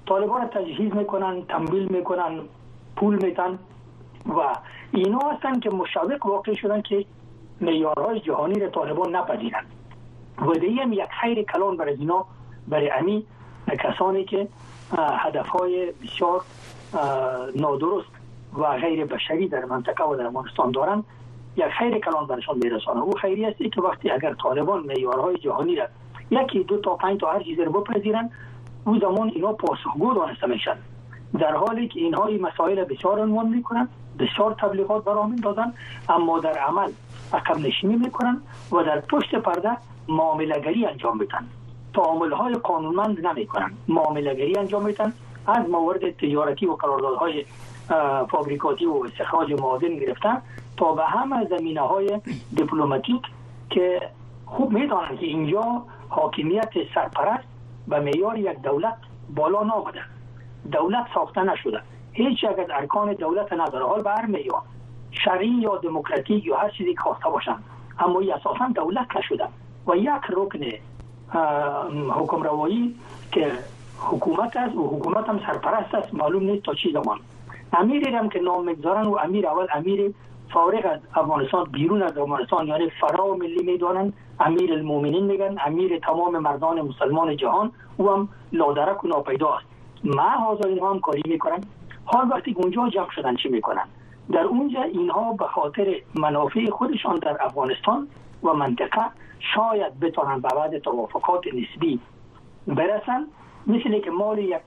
طالبان 0.08 0.47
تجهیز 0.47 0.95
می‌کنن 0.95 1.41
تمویل 1.41 1.88
می‌کنن 1.88 2.39
پول 2.95 3.25
میتن 3.25 3.60
و 4.25 4.56
اینا 4.91 5.19
هستن 5.19 5.60
که 5.60 5.69
مشابق 5.69 6.25
واقع 6.25 6.53
شدن 6.53 6.82
که 6.82 7.06
معیارهای 7.62 8.19
جهانی 8.19 8.60
را 8.60 8.69
طالبان 8.69 9.15
نپذیرن 9.15 9.65
و 10.41 10.53
دیم 10.53 10.93
یک 10.93 11.10
خیر 11.21 11.43
کلان 11.43 11.77
برای 11.77 11.93
اینا 11.93 12.25
برای 12.67 12.89
امی 12.89 13.25
کسانی 13.80 14.25
که 14.25 14.47
هدف 14.97 15.47
های 15.47 15.91
بسیار 16.03 16.41
نادرست 17.56 18.10
و 18.58 18.77
غیر 18.77 19.06
بشری 19.06 19.47
در 19.47 19.65
منطقه 19.65 20.03
و 20.03 20.15
در 20.15 20.25
افغانستان 20.25 20.71
دارند. 20.71 21.03
یک 21.58 21.65
خیر 21.80 21.99
کلان 21.99 22.27
برشان 22.27 22.58
میرسانه 22.58 23.01
او 23.01 23.13
خیری 23.13 23.45
است 23.45 23.58
که 23.58 23.82
وقتی 23.82 24.10
اگر 24.10 24.34
طالبان 24.34 24.84
معیارهای 24.84 25.38
جهانی 25.38 25.75
را 25.75 25.88
یکی 26.32 26.63
دو 26.63 26.77
تا 26.77 26.95
پنج 26.95 27.19
تا 27.19 27.32
هر 27.32 27.43
چیز 27.43 27.60
رو 27.60 27.82
بپذیرن 27.82 28.30
او 28.86 28.99
زمان 28.99 29.30
اینا 29.30 29.53
پاسخگو 29.53 30.13
دانسته 30.13 30.47
میشن 30.47 30.77
در 31.39 31.56
حالی 31.56 31.88
که 31.88 31.99
اینها 31.99 32.25
این 32.25 32.41
مسائل 32.41 32.84
بسیار 32.84 33.19
عنوان 33.19 33.49
می‌کنن 33.49 33.88
بسیار 34.19 34.53
تبلیغات 34.53 35.03
برام 35.03 35.36
دادن 35.36 35.73
اما 36.10 36.39
در 36.39 36.58
عمل 36.58 36.91
عقب 37.34 37.58
نشینی 37.58 37.95
می‌کنن 37.95 38.41
و 38.71 38.84
در 38.84 38.99
پشت 38.99 39.36
پرده 39.36 39.77
معاملهگری 40.08 40.86
انجام 40.86 41.17
میدن 41.17 41.47
تعامل 41.93 42.32
های 42.32 42.54
قانونمند 42.54 43.28
نمی 43.28 43.47
کنن 43.47 43.71
معاملگری 43.88 44.58
انجام 44.58 44.86
میدن. 44.86 45.13
از 45.47 45.69
موارد 45.69 46.17
تجارتی 46.17 46.65
و 46.65 46.73
قراردادهای 46.73 47.45
فابریکاتی 48.32 48.86
و 48.86 49.04
استخراج 49.06 49.52
معادن 49.52 49.95
گرفتن 49.95 50.41
تا 50.78 50.93
به 50.93 51.06
همه 51.06 51.45
زمینه 51.45 51.82
های 51.82 52.21
دیپلماتیک 52.56 53.21
که 53.69 54.02
خوب 54.45 54.71
می‌دانند 54.71 55.19
که 55.19 55.26
اینجا 55.26 55.84
حاکمیت 56.10 56.69
سرپرست 56.95 57.47
به 57.88 58.00
معیار 58.00 58.38
یک 58.38 58.62
دولت 58.62 58.97
بالا 59.36 59.63
نامده 59.63 60.02
دولت 60.71 61.06
ساخته 61.13 61.43
نشده. 61.43 61.82
هیچ 62.13 62.43
یک 62.43 62.60
از 62.60 62.67
ارکان 62.73 63.13
دولت 63.13 63.54
نداره. 63.54 63.86
حال 63.86 64.04
به 64.04 64.10
هر 64.10 64.26
معیار 64.26 64.62
شرعی 65.12 65.50
یا 65.50 65.78
دموکراتیک 65.78 66.45
یا 66.45 66.58
هر 66.58 66.69
چیزی 66.69 66.95
خواسته 66.95 67.30
باشند 67.30 67.63
اما 68.00 68.21
اساسا 68.36 68.67
دولت 68.76 69.08
نشده 69.15 69.47
و 69.88 69.95
یک 69.95 70.10
رکن 70.30 70.60
حکم 72.12 72.44
روایی 72.44 72.96
که 73.32 73.52
حکومت 74.00 74.58
است 74.58 74.76
و 74.76 74.88
حکومت 74.88 75.30
هم 75.30 75.40
سرپرست 75.40 75.96
است 75.96 76.13
معلوم 76.13 76.44
نیست 76.44 76.63
تا 76.66 76.74
چی 76.74 76.92
زمان. 76.92 77.20
امیری 77.74 78.16
هم 78.16 78.30
که 78.30 78.40
نام 78.40 78.66
می‌گذارن 78.66 79.08
و 79.08 79.16
امیر 79.16 79.48
اول 79.48 79.68
امیر 79.74 80.13
فارغ 80.54 80.86
از 80.86 81.00
افغانستان 81.16 81.63
بیرون 81.63 82.04
از 82.04 82.18
افغانستان 82.18 82.68
یعنی 82.68 82.90
فرا 82.90 83.34
ملی 83.34 83.63
می‌دانن 83.63 84.13
امیر 84.40 84.74
المومنین 84.74 85.26
میگن 85.26 85.56
امیر 85.66 86.00
تمام 86.00 86.38
مردان 86.38 86.82
مسلمان 86.82 87.38
جهان 87.38 87.72
او 87.98 88.10
هم 88.10 88.30
لادرک 88.52 89.04
و 89.04 89.08
ناپیدا 89.08 89.56
است. 89.56 89.66
ما 90.04 90.58
اینها 90.66 90.89
هم 90.89 90.99
کاری 90.99 91.22
می‌کنن 91.26 91.62
حال 92.06 92.28
وقتی 92.32 92.56
اونجا 92.58 92.89
جمع 92.89 93.10
شدن 93.16 93.36
چی 93.36 93.49
می‌کنن؟ 93.49 93.86
در 94.32 94.43
اونجا 94.43 94.82
اینها 94.82 95.34
به 95.34 95.45
خاطر 95.45 95.95
منافع 96.16 96.70
خودشان 96.70 97.16
در 97.16 97.38
افغانستان 97.39 98.08
و 98.48 98.54
منطقه 98.54 99.02
شاید 99.56 100.00
بتونن 100.00 100.39
به 100.39 100.50
بعد 100.50 100.78
توافقات 100.78 101.43
نسبی 101.48 102.00
برسن. 102.68 103.28
مثل 103.68 104.00
که 104.00 104.12
مال 104.12 104.39
یک 104.39 104.62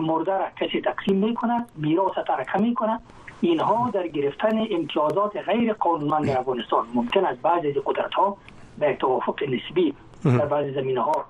مرده 0.00 0.38
را 0.38 0.44
کسی 0.60 0.80
تقسیم 0.80 1.16
می‌کنه 1.16 1.66
میراث 1.76 2.14
ترکه 2.26 2.58
می‌کنه. 2.58 3.00
اینها 3.40 3.90
در 3.90 4.08
گرفتن 4.08 4.66
امتیازات 4.70 5.36
غیر 5.36 5.72
قانونمند 5.72 6.26
در 6.26 6.38
افغانستان 6.38 6.86
ممکن 6.94 7.24
است 7.24 7.42
بعضی 7.42 7.68
از 7.68 7.74
قدرت 7.84 8.14
ها 8.14 8.36
به 8.78 8.96
توافق 8.96 9.42
نسبی 9.42 9.94
در 10.24 10.46
بعضی 10.46 10.72
زمینه 10.72 11.00
ها 11.00 11.24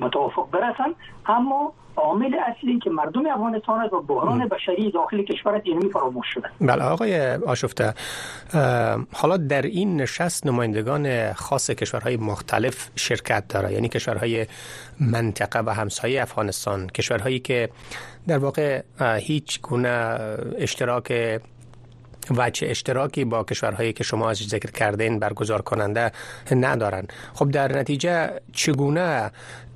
متوافق 0.00 0.50
برسن. 0.50 0.94
اما 1.26 1.72
عامل 1.96 2.34
اصلی 2.34 2.78
که 2.78 2.90
مردم 2.90 3.26
افغانستان 3.26 3.80
است 3.80 3.92
و 3.92 4.02
بحران 4.02 4.48
بشری 4.48 4.90
داخل 4.90 5.22
کشور 5.22 5.60
اینمی 5.64 5.90
فراموش 5.90 6.26
شده. 6.34 6.48
بله 6.60 6.84
آقای 6.84 7.34
آشفته 7.34 7.94
حالا 9.12 9.36
در 9.36 9.62
این 9.62 10.00
نشست 10.00 10.46
نمایندگان 10.46 11.32
خاص 11.32 11.70
کشورهای 11.70 12.16
مختلف 12.16 12.90
شرکت 12.96 13.48
داره 13.48 13.72
یعنی 13.72 13.88
کشورهای 13.88 14.46
منطقه 15.00 15.60
و 15.60 15.70
همسایه 15.70 16.22
افغانستان 16.22 16.86
کشورهایی 16.86 17.38
که 17.38 17.68
در 18.28 18.38
واقع 18.38 18.82
هیچ 19.18 19.60
گونه 19.60 20.18
اشتراک 20.58 21.40
وجه 22.30 22.70
اشتراکی 22.70 23.24
با 23.24 23.44
کشورهایی 23.44 23.92
که 23.92 24.04
شما 24.04 24.30
از 24.30 24.36
ذکر 24.36 24.70
کردین 24.70 25.18
برگزار 25.18 25.62
کننده 25.62 26.12
ندارن. 26.50 27.06
خب 27.34 27.50
در 27.50 27.78
نتیجه 27.78 28.30
چگونه 28.52 29.30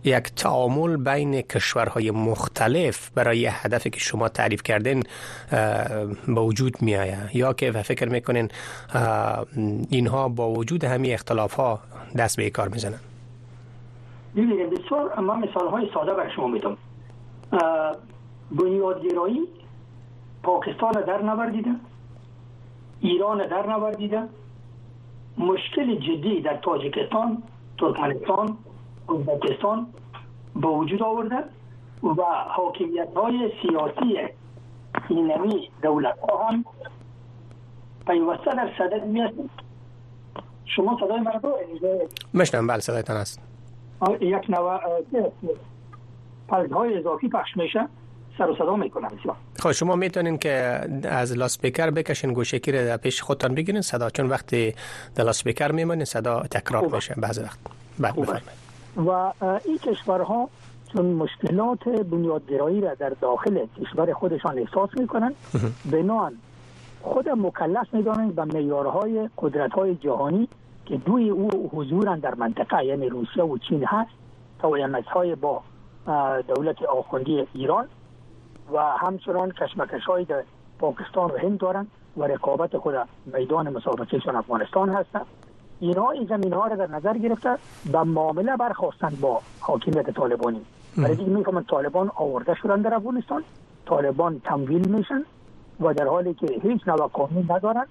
یک 0.05 0.35
تعامل 0.35 0.97
بین 0.97 1.41
کشورهای 1.43 2.11
مختلف 2.11 3.11
برای 3.11 3.47
هدفی 3.47 3.91
که 3.91 4.01
شما 4.01 4.29
تعریف 4.29 4.63
کردین 4.63 5.03
به 6.27 6.41
وجود 6.41 6.83
می 6.83 6.97
آید 6.97 7.31
یا 7.35 7.53
که 7.53 7.73
فکر 7.73 8.09
می‌کنین 8.09 8.49
اینها 9.91 10.29
با 10.29 10.51
وجود 10.51 10.85
همین 10.85 11.13
اختلاف 11.13 11.55
ها 11.55 11.81
دست 12.17 12.37
به 12.37 12.51
کار 12.51 12.69
می‌زنن. 12.69 12.99
ببینید 14.37 14.71
بسیار 14.71 15.21
من 15.21 15.39
مثال 15.39 15.69
های 15.69 15.91
ساده 15.95 16.15
بر 16.15 16.31
شما 16.37 16.47
میدم. 16.47 16.77
بنیادگرایی 18.51 19.41
پاکستان 20.43 20.93
در 20.93 21.23
نوردیده 21.23 21.71
ایران 23.01 23.47
در 23.49 23.67
نوردیده 23.67 24.23
مشکل 25.39 25.95
جدی 25.95 26.41
در 26.41 26.57
تاجیکستان 26.57 27.43
ترکمنستان 27.79 28.59
ازبکستان 29.13 29.87
به 30.57 30.69
وجود 30.69 31.03
آورده 31.03 31.37
و 32.03 32.23
حاکمیت 32.49 33.09
های 33.17 33.53
سیاسی 33.63 34.19
اینمی 35.09 35.71
دولت 35.83 36.19
ها 36.19 36.49
هم 36.49 36.65
پیوسته 38.07 38.55
در 38.55 38.71
صدد 38.79 39.05
می 39.05 39.23
شما 40.65 40.99
صدای 41.01 41.21
من 41.21 41.33
رو 41.43 41.59
مشنم 42.35 42.67
بله 42.67 42.81
صدایتان 42.81 43.17
است. 43.17 43.41
یک 44.21 44.51
نوع 44.51 44.81
های 46.73 46.99
اضافی 46.99 47.29
پخش 47.29 47.57
میشه. 47.57 47.89
سر 48.39 48.51
و 48.51 48.57
صدا 48.57 48.77
می‌کنن 48.77 49.11
خب 49.59 49.73
شما 49.73 49.97
می‌تونین 49.97 50.39
که 50.39 50.81
از 51.05 51.37
لاسپیکر 51.37 51.91
بکشین 51.91 52.33
گوشکی 52.33 52.73
رو 52.73 52.79
در 52.79 52.97
پیش 52.97 53.23
خودتان 53.23 53.55
بگیرین. 53.55 53.81
صدا 53.81 54.11
چون 54.11 54.29
وقتی 54.29 54.75
در 55.15 55.25
لاسپیکر 55.25 55.73
میمونین 55.73 56.05
صدا 56.05 56.43
تکرار 56.43 56.87
میشه 56.87 57.15
بعض 57.15 57.39
وقت. 57.39 57.59
بعد 57.99 58.43
و 58.97 59.33
این 59.65 59.79
کشورها 59.79 60.49
چون 60.93 61.07
مشکلات 61.07 61.89
بنیادگرایی 61.89 62.81
را 62.81 62.95
در 62.95 63.11
داخل 63.21 63.67
کشور 63.81 64.13
خودشان 64.13 64.59
احساس 64.59 64.91
می‌کنن 64.97 65.33
بنان 65.93 66.33
خود 67.03 67.29
مکلف 67.29 67.95
می‌دانند 67.95 68.35
به 68.35 68.45
معیارهای 68.45 69.29
قدرت 69.39 69.73
های 69.73 69.95
جهانی 69.95 70.49
که 70.87 70.97
دوی 70.97 71.31
او 71.31 71.71
حضورا 71.75 72.17
در 72.17 72.35
منطقه 72.35 72.85
یعنی 72.85 73.09
روسیه 73.09 73.45
و 73.45 73.59
چین 73.59 73.85
هست 73.85 74.11
تا 74.59 74.71
های 75.15 75.35
با 75.35 75.63
دولت 76.49 76.83
آخوندی 76.83 77.47
ایران 77.55 77.89
و 78.73 78.79
همچنان 78.79 79.51
کشمکش 79.51 80.05
های 80.05 80.25
در 80.25 80.45
پاکستان 80.79 81.31
و 81.31 81.39
هند 81.39 81.59
دارن 81.59 81.87
و 82.17 82.25
رقابت 82.25 82.79
خود 82.79 82.95
میدان 83.27 83.69
مسابقه 83.69 84.37
افغانستان 84.37 84.89
هستند. 84.89 85.27
اینها 85.81 86.11
این 86.11 86.27
زمین 86.27 86.53
ها 86.53 86.67
را 86.67 86.77
در 86.77 86.87
نظر 86.87 87.19
گرفته 87.19 87.57
به 87.93 88.03
معامله 88.03 88.57
برخواستند 88.57 89.21
با 89.21 89.41
حاکمیت 89.61 90.11
طالبانی. 90.11 90.61
برای 90.97 91.17
دیگه 91.17 91.31
می‌فهمند 91.31 91.67
طالبان 91.67 92.11
آورده 92.15 92.55
شدن 92.55 92.83
در 92.83 92.95
افغانستان 92.95 93.45
طالبان 93.87 94.41
تمویل 94.45 94.89
میشن 94.89 95.25
و 95.81 95.95
در 95.95 96.07
حالی 96.07 96.35
که 96.35 96.47
هیچ 96.63 96.89
نوع 96.89 97.07
قانون 97.07 97.47
ندارن 97.51 97.87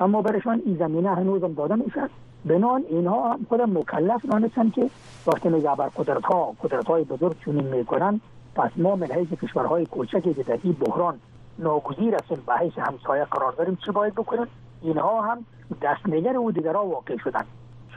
اما 0.00 0.22
برشان 0.22 0.62
این 0.66 0.76
زمینه 0.76 1.14
هنوز 1.14 1.44
هم 1.44 1.52
داده 1.52 1.74
میشن. 1.74 2.08
بنان 2.44 2.84
اینها 2.88 3.32
هم 3.32 3.46
خود 3.48 3.60
مکلف 3.60 4.26
دانستن 4.26 4.70
که 4.70 4.90
وقتی 5.26 5.48
میگه 5.48 5.74
بر 5.76 5.88
قدرت 5.96 6.24
ها 6.24 6.54
قدرت 6.62 6.86
های 6.86 7.04
بزرگ 7.04 7.36
چونین 7.44 7.66
می‌کنن 7.66 8.20
پس 8.54 8.70
ما 8.76 8.96
من 8.96 9.06
حیث 9.06 9.28
کشورهای 9.28 9.86
کوچکی 9.86 10.34
که 10.34 10.42
در 10.42 10.58
این 10.62 10.72
بحران 10.72 11.20
ناگزیر 11.58 12.14
هستیم 12.14 12.42
به 12.46 12.54
حیث 12.54 12.78
همسایه 12.78 13.24
قرار 13.24 13.52
داریم 13.52 13.78
چه 13.86 13.92
باید 13.92 14.14
بکنیم 14.14 14.46
اینها 14.82 15.22
هم 15.22 15.44
دستنگر 15.82 16.36
او 16.36 16.52
دیگرها 16.52 16.86
واقع 16.86 17.16
شدن 17.16 17.44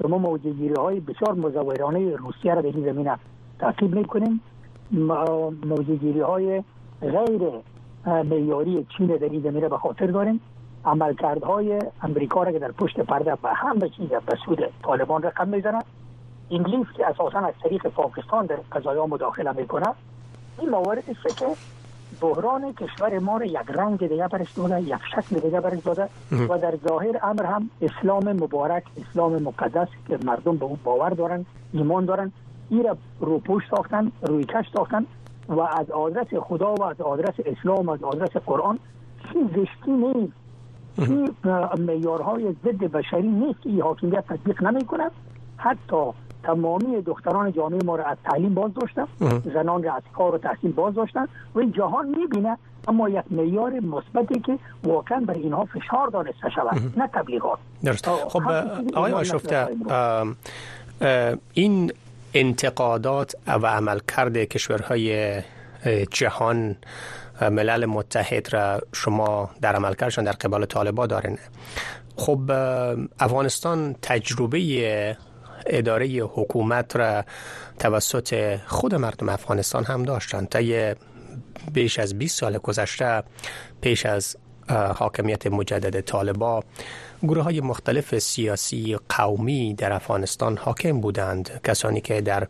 شما 0.02 0.18
موجه 0.18 0.74
های 0.82 1.00
بسیار 1.00 1.34
مزورانه 1.34 2.16
روسیه 2.16 2.54
را 2.54 2.62
در 2.62 2.68
این 2.68 2.94
زمینه 2.94 3.20
تعقیب 3.60 3.96
می‌کنیم. 3.96 4.42
موجه 5.66 6.26
های 6.26 6.64
غیر 7.02 7.42
میاری 8.24 8.88
چین 8.98 9.08
در 9.08 9.30
این 9.30 9.42
زمینه 9.42 9.70
به 9.70 9.78
خاطر 9.78 10.08
داریم. 10.08 10.42
عملکردهای 10.86 11.80
امریکا 12.02 12.44
را 12.44 12.52
که 12.52 12.60
در 12.60 12.72
پشت 12.72 13.00
پرده 13.00 13.36
به 13.36 13.50
همه 13.50 13.90
چیز 13.90 14.10
به 14.10 14.38
سود 14.46 14.60
طالبان 14.84 15.24
رقم 15.24 15.48
می‌زنند 15.48 15.86
انگلیس 16.52 16.88
که 16.98 17.08
اساسا 17.08 17.40
از 17.40 17.54
طریق 17.64 17.88
پاکستان 17.88 18.46
در 18.46 18.56
قضایا 18.72 19.06
مداخله 19.06 19.52
می‌کنه 19.52 19.88
این 20.60 20.70
موارد 20.70 21.04
است 21.10 21.38
که 21.40 21.46
بحران 22.22 22.74
کشور 22.74 23.20
ما 23.20 23.38
رو 23.38 23.46
یک 23.46 23.58
رنگ 23.70 24.08
دیگه 24.08 24.28
برش 24.28 24.52
داده 24.52 24.82
یک 24.82 24.96
شکل 25.16 25.40
دیگه 25.40 25.60
برش 25.60 25.80
داده 25.80 26.10
و 26.50 26.58
در 26.58 26.74
ظاهر 26.88 27.20
امر 27.24 27.46
هم 27.46 27.70
اسلام 27.82 28.32
مبارک 28.32 28.84
اسلام 28.98 29.42
مقدس 29.44 29.88
که 30.08 30.20
مردم 30.24 30.58
به 30.58 30.66
اون 30.66 30.80
باور 30.84 31.10
دارن 31.10 31.46
ایمان 31.74 32.06
دارن 32.06 32.32
این 32.70 32.84
را 32.84 32.98
روپوش 33.20 33.64
ساختن 33.70 34.12
روی 34.22 34.44
کش 34.44 34.66
ساختن 34.74 35.06
و 35.48 35.60
از 35.60 35.92
آدرس 35.92 36.28
خدا 36.34 36.76
و 36.76 36.84
از 36.84 37.02
آدرس 37.02 37.34
اسلام 37.46 37.86
و 37.86 37.92
از 37.92 38.04
آدرس 38.04 38.32
قرآن 38.32 38.80
چیز 39.34 39.48
زشتی 39.48 39.92
نیست. 39.92 40.34
این 40.98 41.30
میارهای 41.78 42.56
ضد 42.64 42.84
بشری 42.84 43.28
نیست 43.28 43.62
که 43.62 43.70
این 43.70 43.82
حاکمیت 43.82 44.26
تطبیق 44.28 44.64
نمی 44.64 44.86
کند 44.86 45.12
حتی 45.58 46.12
تمامی 46.44 47.02
دختران 47.02 47.52
جامعه 47.52 47.84
ما 47.84 47.96
را 47.96 48.06
از 48.06 48.18
تعلیم 48.26 48.54
باز 48.54 48.72
داشتن 48.74 49.08
زنان 49.54 49.84
را 49.84 49.94
از 49.94 50.02
کار 50.14 50.36
و 50.36 50.38
تحصیل 50.38 50.72
باز 50.72 50.94
داشتن 50.94 51.26
و 51.56 51.60
این 51.60 51.72
جهان 51.72 52.08
می‌بینه 52.08 52.58
اما 52.88 53.10
یک 53.10 53.24
معیار 53.32 53.72
مثبتی 53.72 54.40
که 54.40 54.60
واقعا 54.84 55.20
بر 55.20 55.34
اینها 55.34 55.66
فشار 55.66 56.08
دانسته 56.08 56.50
شود 56.56 57.00
نه 57.00 57.08
تبلیغات. 57.08 57.60
درست. 57.84 58.10
خب 58.10 58.42
آقای 58.94 59.12
آشفته 59.12 59.68
این 61.54 61.92
انتقادات 62.34 63.36
و 63.48 63.68
عملکرد 63.68 64.38
کشورهای 64.38 65.42
جهان 66.12 66.76
ملل 67.42 67.86
متحد 67.86 68.54
را 68.54 68.82
شما 68.94 69.50
در 69.62 69.76
عملکردشان 69.76 70.24
در 70.24 70.32
قبال 70.32 70.66
طالبا 70.66 71.08
دارین. 71.08 71.38
خب 72.18 72.52
افغانستان 73.20 73.96
تجربه 74.02 74.60
اداره 75.66 76.08
حکومت 76.08 76.96
را 76.96 77.24
توسط 77.80 78.60
خود 78.68 78.96
مردم 78.96 79.30
افغانستان 79.30 79.84
هم 79.84 80.04
داشتند 80.04 80.50
تا 80.50 80.60
بیش 81.74 82.00
از 82.00 82.18
20 82.18 82.40
سال 82.40 82.58
گذشته 82.58 83.24
پیش 83.82 84.06
از 84.06 84.38
حاکمیت 84.70 85.48
مجدد 85.48 86.02
طالبا 86.02 86.64
گروه 87.24 87.44
های 87.44 87.62
مختلف 87.62 88.20
سیاسی 88.20 88.98
قومی 89.10 89.74
در 89.74 89.94
افغانستان 89.94 90.58
حاکم 90.58 91.02
بودند. 91.02 91.62
کسانی 91.64 92.02
که 92.02 92.22
در 92.22 92.48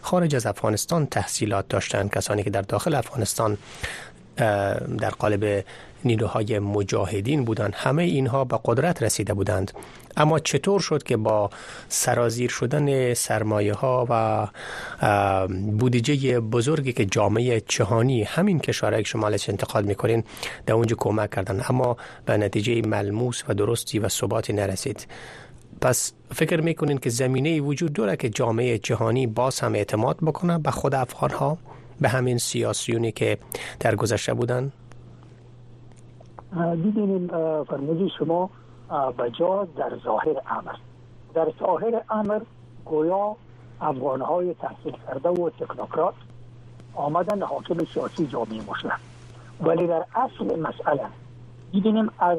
خارج 0.00 0.36
از 0.36 0.46
افغانستان 0.46 1.06
تحصیلات 1.06 1.68
داشتند 1.68 2.10
کسانی 2.10 2.42
که 2.42 2.50
در 2.50 2.62
داخل 2.62 2.94
افغانستان 2.94 3.58
در 4.98 5.10
قالب 5.18 5.64
نیروهای 6.04 6.58
مجاهدین 6.58 7.44
بودند. 7.44 7.72
همه 7.76 8.02
اینها 8.02 8.44
به 8.44 8.58
قدرت 8.64 9.02
رسیده 9.02 9.34
بودند. 9.34 9.72
اما 10.16 10.38
چطور 10.38 10.80
شد 10.80 11.02
که 11.02 11.16
با 11.16 11.50
سرازیر 11.88 12.50
شدن 12.50 13.14
سرمایه 13.14 13.74
ها 13.74 14.06
و 14.10 14.46
بودجه 15.78 16.40
بزرگی 16.40 16.92
که 16.92 17.04
جامعه 17.04 17.60
جهانی 17.60 18.22
همین 18.22 18.60
کشورهای 18.60 19.02
که 19.02 19.08
شما 19.08 19.26
انتقاد 19.26 19.84
می‌کنین 19.84 20.24
در 20.66 20.74
اونجا 20.74 20.96
کمک 20.98 21.30
کردن. 21.30 21.62
اما 21.68 21.96
به 22.24 22.36
نتیجه 22.36 22.82
ملموس 22.82 23.42
و 23.48 23.54
درستی 23.54 23.98
و 23.98 24.08
ثباتی 24.08 24.52
نرسید. 24.52 25.06
پس 25.80 26.12
فکر 26.34 26.60
می‌کنین 26.60 26.98
که 26.98 27.10
زمینه 27.10 27.60
وجود 27.60 27.92
داره 27.92 28.16
که 28.16 28.28
جامعه 28.28 28.78
جهانی 28.78 29.26
باز 29.26 29.60
هم 29.60 29.74
اعتماد 29.74 30.16
بکنه 30.16 30.58
به 30.58 30.70
خود 30.70 30.94
افغان 30.94 31.30
ها 31.30 31.58
به 32.00 32.08
همین 32.08 32.38
سیاسیونی 32.38 33.12
که 33.12 33.38
در 33.80 33.94
گذشته 33.94 34.34
بودن؟ 34.34 34.72
دیدین 36.52 37.26
فرمودی 37.64 38.10
شما 38.18 38.50
بجا 39.18 39.68
در 39.76 39.92
ظاهر 40.04 40.36
امر. 40.50 40.76
در 41.34 41.52
ظاهر 41.60 42.02
امر 42.10 42.40
گویا 42.84 43.36
افغان 43.80 44.20
های 44.20 44.54
تحصیل 44.54 44.94
کرده 45.06 45.28
و 45.28 45.50
تکنوکرات 45.50 46.14
آمدن 46.94 47.42
حاکم 47.42 47.84
سیاسی 47.84 48.26
جامعه 48.26 48.60
مسلم 48.70 49.00
ولی 49.60 49.86
در 49.86 50.04
اصل 50.14 50.60
مسئله 50.60 51.06
دیدیم 51.72 52.10
از 52.18 52.38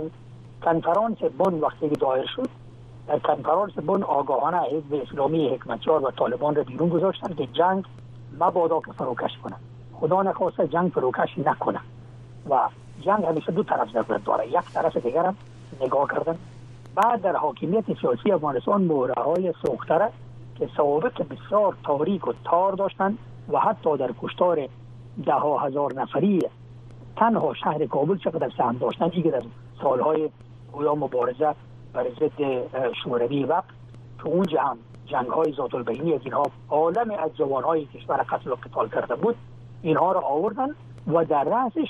کنفرانس 0.64 1.18
بن 1.18 1.54
وقتی 1.54 1.90
دایر 1.90 2.26
شد 2.36 2.50
در 3.08 3.20
کنفرانس 3.20 3.74
بن 3.74 4.04
آگاهانه 4.04 4.58
حزب 4.58 4.94
اسلامی 4.94 5.50
حکمتیار 5.50 6.04
و 6.04 6.12
طالبان 6.12 6.56
را 6.56 6.64
بیرون 6.64 6.90
گذاشتن 6.90 7.34
که 7.34 7.48
جنگ 7.48 7.84
مبادا 8.40 8.80
که 8.80 8.92
فروکش 8.92 9.38
کنه. 9.44 9.56
خدا 10.00 10.24
نخواسته 10.24 10.68
جنگ 10.68 10.92
فروکش 10.92 11.38
نکنه. 11.38 11.80
و 12.50 12.60
جنگ 13.08 13.26
همیشه 13.26 13.52
دو 13.52 13.64
طرف 13.64 13.92
ضرورت 13.92 14.26
داره 14.26 14.48
یک 14.48 14.72
طرف 14.74 14.98
دیگر 14.98 15.34
نگاه 15.82 16.08
کردن. 16.08 16.38
بعد 16.96 17.22
در 17.22 17.36
حاکمیت 17.36 18.00
سیاسی 18.02 18.32
افغانستان 18.32 18.82
مهره 18.82 19.14
های 19.14 19.54
سوختره 19.62 20.10
که 20.56 20.70
سوابق 20.78 21.22
بسیار 21.30 21.78
تاریک 21.84 22.28
و 22.28 22.34
تار 22.44 22.74
داشتن 22.74 23.18
و 23.50 23.60
حتی 23.60 23.98
در 23.98 24.12
کشتار 24.22 24.68
ده 25.26 25.34
ها 25.34 25.58
هزار 25.58 25.94
نفری 25.94 26.42
تنها 27.16 27.54
شهر 27.54 27.86
کابل 27.86 28.18
چقدر 28.18 28.52
سهم 28.58 28.78
داشتن؟ 28.78 29.08
دیگه 29.08 29.32
در 29.32 29.44
سالهای 29.82 30.30
گویا 30.72 30.96
مبارزه 30.96 31.56
بر 31.94 32.06
ضد 32.20 32.94
شوروی 33.04 33.44
وقت 33.44 33.70
که 34.18 34.28
اونجا 34.28 34.62
هم 34.62 34.78
جنگ 35.06 35.28
های 35.28 35.54
ذات 35.54 35.76
البینی 35.76 36.14
از 36.14 36.22
اینها 36.24 36.44
عالم 36.70 37.12
از 37.12 37.36
جوان 37.38 37.64
های 37.64 37.86
کشور 37.86 38.18
قتل 38.18 38.52
و 38.52 38.56
قتال 38.56 38.90
کرده 38.90 39.16
بود 39.16 39.36
اینها 39.82 40.12
را 40.12 40.22
آوردن 40.22 40.68
و 41.08 41.26
در 41.26 41.44
رأسش 41.44 41.90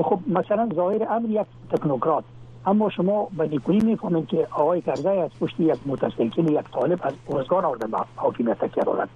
خب 0.00 0.20
مثلا 0.26 0.68
ظاهر 0.74 1.06
امر 1.10 1.30
یک 1.30 1.46
تکنوکرات 1.70 2.24
اما 2.66 2.90
شما 2.90 3.28
به 3.36 3.48
نیکویی 3.48 3.80
می‌فهمید 3.80 4.26
که 4.26 4.46
آقای 4.50 4.80
کرده 4.80 5.10
از 5.10 5.30
پشت 5.40 5.60
یک 5.60 5.78
متسلکین 5.86 6.48
یک 6.48 6.70
طالب 6.72 6.98
از 7.02 7.12
ارزگان 7.28 7.64
آورده 7.64 7.86
به 7.86 7.98
حاکمیت 8.16 8.74
دادن 8.74 9.08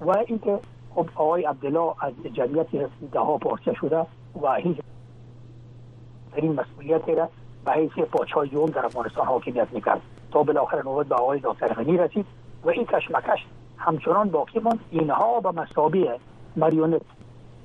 و 0.00 0.10
اینکه 0.26 0.58
خب 0.94 1.08
آقای 1.14 1.44
عبدالله 1.44 1.94
از 2.00 2.12
جمعیت 2.32 2.66
ده 3.12 3.20
ها 3.20 3.38
پارچه 3.38 3.74
شده 3.74 4.06
و 4.42 4.54
هیچ 4.54 4.76
این 6.36 6.52
مسئولیت 6.52 7.08
را 7.08 7.28
به 7.64 7.72
حیث 7.72 7.92
پاچهای 7.92 8.48
دوم 8.48 8.70
در 8.70 8.86
افغانستان 8.86 9.26
حاکمیت 9.26 9.68
می‌کرد. 9.72 10.00
تا 10.32 10.42
بالاخره 10.42 10.82
نوبت 10.84 11.06
به 11.06 11.14
آقای 11.14 11.40
دکتر 11.44 11.68
غنی 11.68 11.96
رسید 11.96 12.26
و 12.64 12.68
این 12.70 12.84
کشمکش 12.84 13.46
همچنان 13.76 14.28
باقی 14.28 14.58
ماند. 14.58 14.80
اینها 14.90 15.40
به 15.40 15.50
مسابقه 15.50 16.18
ماریونت 16.56 17.02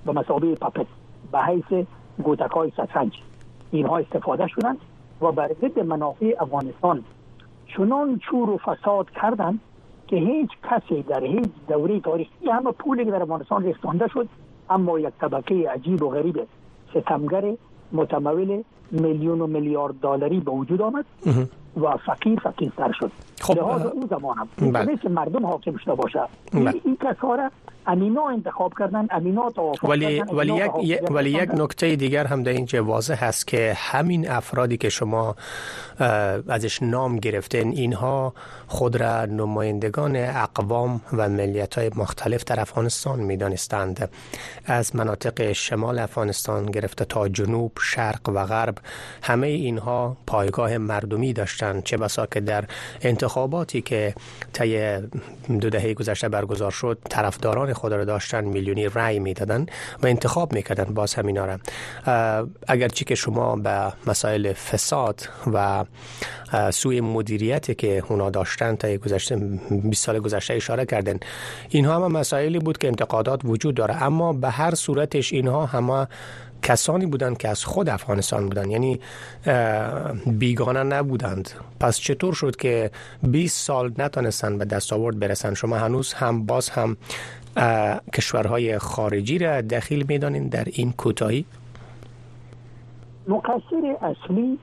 به 0.06 0.12
مسابقه 0.12 0.56
پاپت 0.56 0.86
به 1.32 1.40
حیث 1.40 1.86
گوتکای 2.24 2.72
سترنج 2.72 3.14
اینها 3.72 3.98
استفاده 3.98 4.48
شدند 4.48 4.78
و 5.22 5.32
بر 5.32 5.52
ضد 5.62 5.80
منافع 5.80 6.36
افغانستان. 6.40 7.04
چنان 7.68 8.20
چور 8.20 8.50
و 8.50 8.58
فساد 8.58 9.10
کردند 9.10 9.60
که 10.08 10.16
هیچ 10.16 10.50
کسی 10.70 11.02
در 11.02 11.24
هیچ 11.24 11.50
دوره 11.68 12.00
تاریخی 12.00 12.50
همه 12.50 12.72
پولی 12.72 13.06
که 13.06 13.12
در 13.12 13.22
افغانستان 13.22 13.64
ریختانده 13.64 14.08
شد 14.08 14.28
اما 14.70 15.00
یک 15.00 15.14
طبقه 15.22 15.70
عجیب 15.70 16.04
و 16.04 16.10
غریب 16.10 16.48
ستمگر 16.94 17.54
متمول 17.92 18.64
میلیون 18.92 19.42
و 19.42 19.48
میلیارد 19.48 19.96
دلاری 20.02 20.40
به 20.40 20.52
وجود 20.52 20.82
آمد 20.82 21.06
و 21.82 21.98
فقیر 21.98 22.40
فقیرتر 22.40 22.92
شد. 22.92 23.12
خب 23.42 23.58
لحاظ 23.58 23.82
اون 23.82 24.08
زمان 24.10 24.38
هم. 24.38 24.72
بله. 24.72 24.98
که 24.98 25.10
مردم 25.10 25.46
حاکم 25.46 25.78
شده 25.78 25.96
باشه 25.96 26.20
بله. 26.54 26.74
این 26.86 26.98
کسا 27.02 27.50
امینا 27.88 28.28
انتخاب 28.28 28.74
کردن 28.80 29.08
امینا 29.12 29.50
توافق 29.50 29.90
ولی 29.90 30.18
کردن 30.18 30.36
ولی 30.36 30.54
یک 30.82 31.12
ولی 31.12 31.30
یک 31.30 31.50
نکته 31.54 31.96
دیگر 31.96 32.26
هم 32.28 32.44
در 32.44 32.52
اینجا 32.52 32.84
واضح 32.84 33.26
هست 33.26 33.48
که 33.48 33.74
همین 33.78 34.30
افرادی 34.30 34.78
که 34.78 34.90
شما 34.90 35.36
ازش 36.48 36.84
نام 36.84 37.18
گرفتین 37.18 37.72
اینها 37.72 38.34
خود 38.68 38.96
را 38.96 39.26
نمایندگان 39.26 40.16
اقوام 40.16 41.02
و 41.14 41.30
ملیت 41.30 41.78
های 41.78 41.92
مختلف 41.96 42.44
در 42.44 42.60
افغانستان 42.60 43.20
می 43.20 43.38
دانستند 43.38 44.10
از 44.66 44.96
مناطق 44.96 45.52
شمال 45.52 46.00
افغانستان 46.00 46.66
گرفته 46.66 47.06
تا 47.06 47.30
جنوب 47.30 47.72
شرق 47.82 48.30
و 48.30 48.46
غرب 48.46 48.76
همه 49.24 49.48
اینها 49.48 50.18
پایگاه 50.28 50.78
مردمی 50.78 51.34
داشتند. 51.34 51.84
چه 51.84 51.98
بسا 51.98 52.26
که 52.26 52.40
در 52.40 52.66
انتخاباتی 53.30 53.82
که 53.82 54.16
طی 54.54 54.98
دو 55.62 55.70
دهه 55.70 55.94
گذشته 55.94 56.30
برگزار 56.30 56.72
شد 56.72 56.98
طرفداران 57.10 57.74
خود 57.74 57.94
را 57.94 58.06
داشتن 58.06 58.44
میلیونی 58.46 58.88
رأی 58.88 59.20
می‌دادن 59.20 59.66
و 60.04 60.08
انتخاب 60.08 60.54
می‌کردن 60.54 60.94
باز 60.94 61.14
همینا 61.14 61.46
را. 61.46 61.60
اگرچه 62.68 63.06
که 63.06 63.16
شما 63.16 63.56
به 63.56 63.94
مسائل 64.08 64.54
فساد 64.54 65.30
و 65.54 65.86
سوی 66.72 67.02
مدیریتی 67.02 67.76
که 67.76 68.04
اونا 68.10 68.30
داشتن 68.30 68.76
تا 68.76 68.98
گذشته 68.98 69.36
20 69.70 70.06
سال 70.06 70.20
گذشته 70.20 70.54
اشاره 70.54 70.86
کردن 70.86 71.20
اینها 71.70 71.96
هم 71.96 72.12
مسائلی 72.12 72.60
بود 72.60 72.78
که 72.78 72.88
انتقادات 72.88 73.42
وجود 73.44 73.76
داره. 73.76 74.04
اما 74.04 74.34
به 74.34 74.50
هر 74.50 74.76
صورتش 74.76 75.34
اینها 75.34 75.66
همه 75.66 76.08
کسانی 76.64 77.06
بودند 77.06 77.38
که 77.38 77.50
از 77.50 77.66
خود 77.66 77.90
افغانستان 77.90 78.46
بودند 78.46 78.72
یعنی 78.72 79.00
بیگانه 80.26 80.84
نبودند. 80.84 81.50
پس 81.80 81.98
چطور 82.00 82.34
شد 82.34 82.56
که 82.56 82.92
20 83.24 83.66
سال 83.66 83.94
نتونستن 83.98 84.58
به 84.58 84.66
دستاورد 84.66 85.20
برسن؟ 85.20 85.54
شما 85.54 85.78
هنوز 85.78 86.14
هم 86.14 86.46
باز 86.46 86.70
هم 86.70 86.98
کشورهای 88.14 88.78
خارجی 88.78 89.38
را 89.38 89.62
دخیل 89.62 90.06
می‌دانین 90.08 90.48
در 90.48 90.68
این 90.72 90.92
کوتاهی؟ 90.92 91.46
مقصر 93.28 93.96
اصلی 94.02 94.60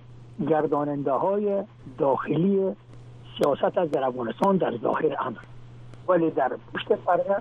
گرداننده 0.48 1.12
های 1.12 1.62
داخلی 1.98 2.76
سیاست 3.38 3.78
از 3.78 3.90
در 3.90 4.04
افغانستان 4.04 4.56
در 4.56 4.72
ظاهر 4.82 5.16
امر 5.20 5.38
ولی 6.08 6.30
در 6.30 6.52
پشت 6.74 6.92
پرده 6.92 7.36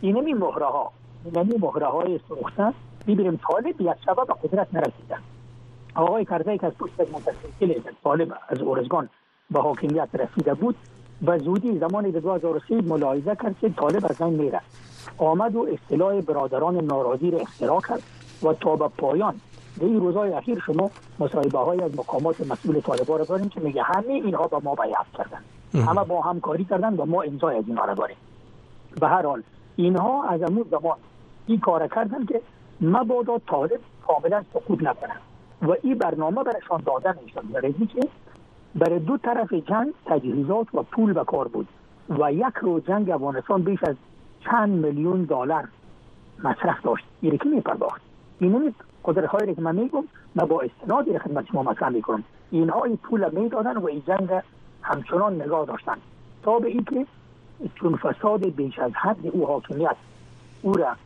اینمی 0.00 0.34
مهره 0.34 0.66
ها 0.66 0.92
اینمی 1.24 1.54
مهره 1.58 1.86
های 1.86 2.20
سرخته 2.28 2.72
می‌بینیم 3.06 3.40
طالب 3.48 3.80
یک 3.80 3.96
شبه 4.06 4.24
به 4.24 4.34
قدرت 4.42 4.74
نرسیده. 4.74 5.16
آقای 5.94 6.24
کرزی 6.24 6.58
که 6.58 6.66
از 6.66 6.72
پشت 6.78 7.00
متسلسل 7.00 7.80
طالب 8.04 8.34
از 8.48 8.60
اورزگان 8.60 9.08
به 9.50 9.60
حاکمیت 9.60 10.08
رسیده 10.14 10.54
بود 10.54 10.76
و 11.26 11.38
زودی 11.38 11.78
زمان 11.78 12.10
2003 12.10 12.74
ملاحظه 12.74 13.36
کرد 13.36 13.58
که 13.60 13.68
طالب 13.68 14.06
از 14.10 14.22
این 14.22 14.34
میره 14.34 14.60
آمد 15.18 15.56
و 15.56 15.68
اصطلاح 15.72 16.20
برادران 16.20 16.84
ناراضی 16.84 17.30
را 17.30 17.38
اختراع 17.38 17.80
کرد 17.80 18.02
و 18.42 18.52
تا 18.52 18.76
به 18.76 18.88
پایان 18.88 19.34
در 19.78 19.84
این 19.84 20.00
روزهای 20.00 20.32
اخیر 20.32 20.62
شما 20.66 20.90
مصاحبه 21.18 21.58
های 21.58 21.82
از 21.82 21.98
مقامات 21.98 22.50
مسئول 22.50 22.80
طالبان 22.80 23.18
را 23.18 23.24
داریم 23.24 23.48
که 23.48 23.60
میگه 23.60 23.82
همه 23.82 24.12
اینها 24.12 24.46
با 24.46 24.60
ما 24.64 24.74
بیعت 24.74 25.06
کردن. 25.18 25.40
همه 25.86 26.04
با 26.04 26.20
همکاری 26.20 26.64
کردن 26.64 26.94
و 26.94 27.04
ما 27.04 27.22
امضای 27.22 27.56
از 27.56 27.64
اینها 27.66 27.84
را 27.84 27.94
داریم. 27.94 28.16
به 29.00 29.08
هر 29.08 29.26
حال 29.26 29.42
اینها 29.76 30.24
از 30.24 30.42
امون 30.42 30.64
زمان 30.70 30.96
این 31.46 31.60
کار 31.60 31.88
کردن 31.88 32.26
که 32.26 32.40
مبادا 32.80 33.38
طالب 33.38 33.80
کاملا 34.06 34.44
سقوط 34.54 34.82
نکنه 34.82 35.14
و 35.62 35.76
این 35.82 35.94
برنامه 35.94 36.42
برشان 36.42 36.82
داده 36.86 37.14
می‌شد 37.22 37.52
برای 37.52 37.72
که 37.72 38.08
برای 38.74 38.98
دو 38.98 39.16
طرف 39.16 39.52
جنگ 39.52 39.92
تجهیزات 40.06 40.74
و 40.74 40.82
پول 40.82 41.12
به 41.12 41.24
کار 41.24 41.48
بود. 41.48 41.68
و 42.08 42.32
یک 42.32 42.56
روز 42.60 42.82
جنگ 42.84 43.10
افغانستان 43.10 43.62
بیش 43.62 43.78
از 43.82 43.96
چند 44.44 44.86
میلیون 44.86 45.24
دلار 45.24 45.68
مصرف 46.44 46.82
داشت. 46.82 47.04
این 47.20 47.38
که 47.38 47.48
میپرداخت؟ 47.48 48.00
این 48.38 48.74
قدرت 49.04 49.28
هایی 49.28 49.54
که 49.54 49.62
من 49.62 49.76
میگم 49.76 50.04
من 50.34 50.44
با 50.44 50.60
استناد 50.60 51.18
خدمت 51.18 51.46
شما 51.46 51.62
مطرح 51.62 51.88
می‌کنم. 51.88 52.24
اینها 52.50 52.84
این 52.84 52.96
پول 52.96 53.30
می‌دادن 53.40 53.76
و 53.76 53.86
این 53.86 54.02
جنگ 54.06 54.28
همچنان 54.82 55.42
نگاه 55.42 55.66
داشتن. 55.66 55.96
تا 56.42 56.58
به 56.58 56.68
اینکه 56.68 57.06
چون 57.74 57.96
فساد 57.96 58.46
بیش 58.46 58.78
از 58.78 58.92
حد 58.94 59.26
او 59.32 59.46
حاکمیت 59.46 59.96
او 60.62 60.72
را 60.72 60.96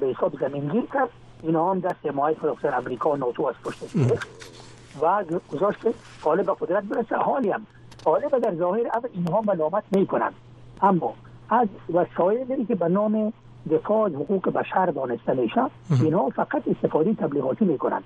به 0.00 0.06
حساب 0.06 0.32
زمینگیر 0.40 0.84
کرد. 0.94 1.08
اینا 1.42 1.70
هم 1.70 1.80
دست 1.80 2.06
حمایت 2.06 2.36
دکتر 2.42 2.74
امریکا 2.74 3.10
و 3.10 3.16
ناتو 3.16 3.46
از 3.46 3.54
پشت 3.64 3.96
و 5.02 5.24
گذاشت 5.52 5.80
که 5.80 5.94
طالب 6.24 6.46
به 6.46 6.54
قدرت 6.60 6.84
برسه. 6.84 7.16
حالی 7.16 7.50
هم 7.50 7.66
طالب 8.04 8.38
در 8.38 8.54
ظاهر 8.54 8.86
اول 8.86 9.08
اینها 9.12 9.40
ملامت 9.40 9.84
می‌کنند 9.90 10.32
اما 10.82 11.14
از 11.50 11.68
وسایلی 11.94 12.64
که 12.64 12.74
به 12.74 12.88
نام 12.88 13.32
دفاع 13.70 14.06
از 14.06 14.12
حقوق 14.12 14.48
بشر 14.48 14.86
دانسته 14.86 15.34
میشه 15.34 15.60
اینها 16.02 16.28
فقط 16.28 16.62
استفاده 16.68 17.14
تبلیغاتی 17.14 17.64
می‌کنند. 17.64 18.02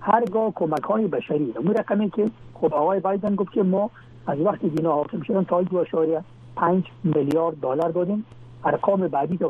هرگاه 0.00 0.52
کمک 0.54 0.82
های 0.82 1.06
بشری 1.06 1.54
اون 1.56 1.74
رقمی 1.74 2.10
که 2.10 2.30
خب 2.54 2.74
آقای 2.74 3.00
بایدن 3.00 3.34
گفت 3.34 3.52
که 3.52 3.62
ما 3.62 3.90
از 4.26 4.40
وقتی 4.40 4.68
دینا 4.68 4.92
حاکم 4.92 5.22
شدن 5.22 5.44
تا 5.44 5.62
دو 5.62 5.76
اشاریه 5.78 6.24
پنج 6.56 6.84
میلیارد 7.04 7.60
دلار 7.60 7.90
دادیم. 7.90 8.26
ارقام 8.64 9.08
بعدی 9.08 9.36
که 9.36 9.46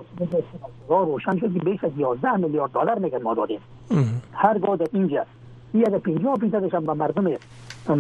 روشن 0.89 1.37
شد 1.39 1.53
که 1.53 1.59
بیش 1.59 1.85
از 1.85 1.91
11 1.97 2.37
میلیارد 2.37 2.71
دلار 2.71 2.99
میگن 2.99 3.23
ما 3.23 3.35
دادیم. 3.35 3.61
هرگاه 4.33 4.77
در 4.77 4.87
اینجا 4.93 5.27
یه 5.75 5.85
از 5.87 5.93
50 5.93 6.37
فیصدش 6.37 6.75
هم 6.75 6.87
به 6.87 6.93
مردم 6.93 7.31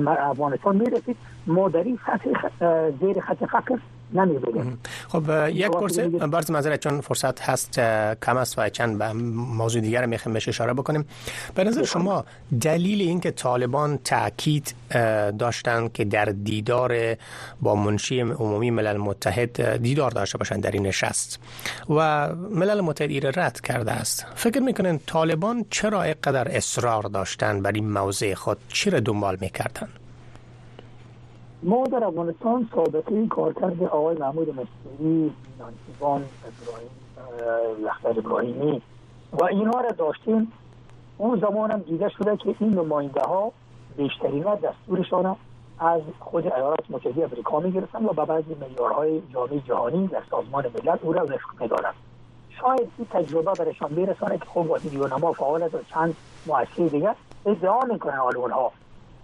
افغانستان 0.09 0.76
می‌رسید. 0.76 1.16
ما 1.46 1.68
در 1.68 1.82
این 1.82 1.98
سطح 2.06 2.30
زیر 3.00 3.20
خط 3.20 3.44
فقر 3.44 3.78
خب 5.09 5.48
یک 5.48 5.68
پرسه 5.68 6.09
برز 6.09 6.50
معذرت 6.50 6.80
چون 6.80 7.00
فرصت 7.00 7.40
هست 7.40 7.80
کم 8.22 8.36
است 8.36 8.59
و 8.59 8.68
چند 8.68 8.98
به 8.98 9.12
موضوع 9.12 9.82
دیگر 9.82 10.06
می‌خوایم 10.06 10.34
بهش 10.34 10.48
اشاره 10.48 10.72
بکنیم. 10.72 11.04
به 11.54 11.64
نظر 11.64 11.84
شما 11.84 12.24
دلیل 12.61 13.00
اینکه 13.00 13.30
طالبان 13.30 13.98
تاکید 14.04 14.74
داشتن 15.38 15.88
که 15.88 16.04
در 16.04 16.24
دیدار 16.24 17.16
با 17.62 17.74
منشی 17.74 18.20
عمومی 18.20 18.70
ملل 18.70 18.96
متحد 18.96 19.82
دیدار 19.82 20.11
داشته 20.11 20.38
باشند 20.38 20.62
در 20.62 20.70
این 20.70 20.86
نشست 20.86 21.40
و 21.90 22.28
ملل 22.34 22.80
متحد 22.80 23.11
ایره 23.11 23.32
رد 23.36 23.61
کرده 23.61 23.92
است. 23.92 24.26
فکر 24.34 24.61
می‌کنن 24.61 25.00
طالبان 25.06 25.64
چرا 25.70 26.02
اینقدر 26.02 26.48
اصرار 26.56 27.02
داشتن 27.02 27.62
بر 27.62 27.72
این 27.72 27.90
موضع 27.92 28.34
خود؟ 28.34 28.59
چی 28.68 28.90
را 28.90 29.00
دنبال 29.00 29.36
می‌کردن؟ 29.40 29.88
ما 31.62 31.84
در 31.84 32.04
افغانستان 32.04 32.68
سابقه 32.74 33.26
کارکرد 33.26 33.82
آقای 33.82 34.16
محمود 34.16 34.48
مصری 34.50 35.32
نانسیبان 35.59 36.24
ابراهیم 36.46 38.18
ابراهیمی. 38.18 38.82
و 39.32 39.44
اینها 39.44 39.80
را 39.80 39.90
داشتیم. 39.90 40.52
اون 41.18 41.40
زمان 41.40 41.70
هم 41.70 41.78
دیده 41.78 42.09
شده 42.09 42.36
که 42.36 42.54
این 42.59 42.74
نماینده 42.74 43.20
ها 43.20 43.52
بیشترین 43.96 44.42
دستورشان 44.42 45.36
از 45.78 46.02
خود 46.18 46.52
ایالات 46.52 46.90
متحده 46.90 47.24
امریکا 47.24 47.61
می 47.61 47.72
گرفتن 47.72 48.04
و 48.04 48.12
به 48.12 48.24
بعضی 48.24 48.56
معیارهای 48.61 49.22
جامعه 49.32 49.61
جهانی 49.61 50.06
در 50.06 50.22
سازمان 50.30 50.64
ملل 50.66 50.96
او 51.02 51.12
را 51.12 51.24
وفق 51.24 51.61
می‌دادند 51.61 51.94
شاید 52.61 52.88
این 52.98 53.06
تجربه 53.11 53.64
برشان 53.64 53.94
برسانه 53.94 54.38
که 54.38 54.44
خب 54.44 54.70
وقتی 54.70 54.96
نما 54.96 55.32
فعال 55.32 55.62
و 55.62 55.68
چند 55.94 56.16
مؤسسه 56.46 56.88
دیگر 56.88 57.14
ادعا 57.46 57.80
می‌کنن 57.84 58.16
حال 58.16 58.36
اونها. 58.36 58.72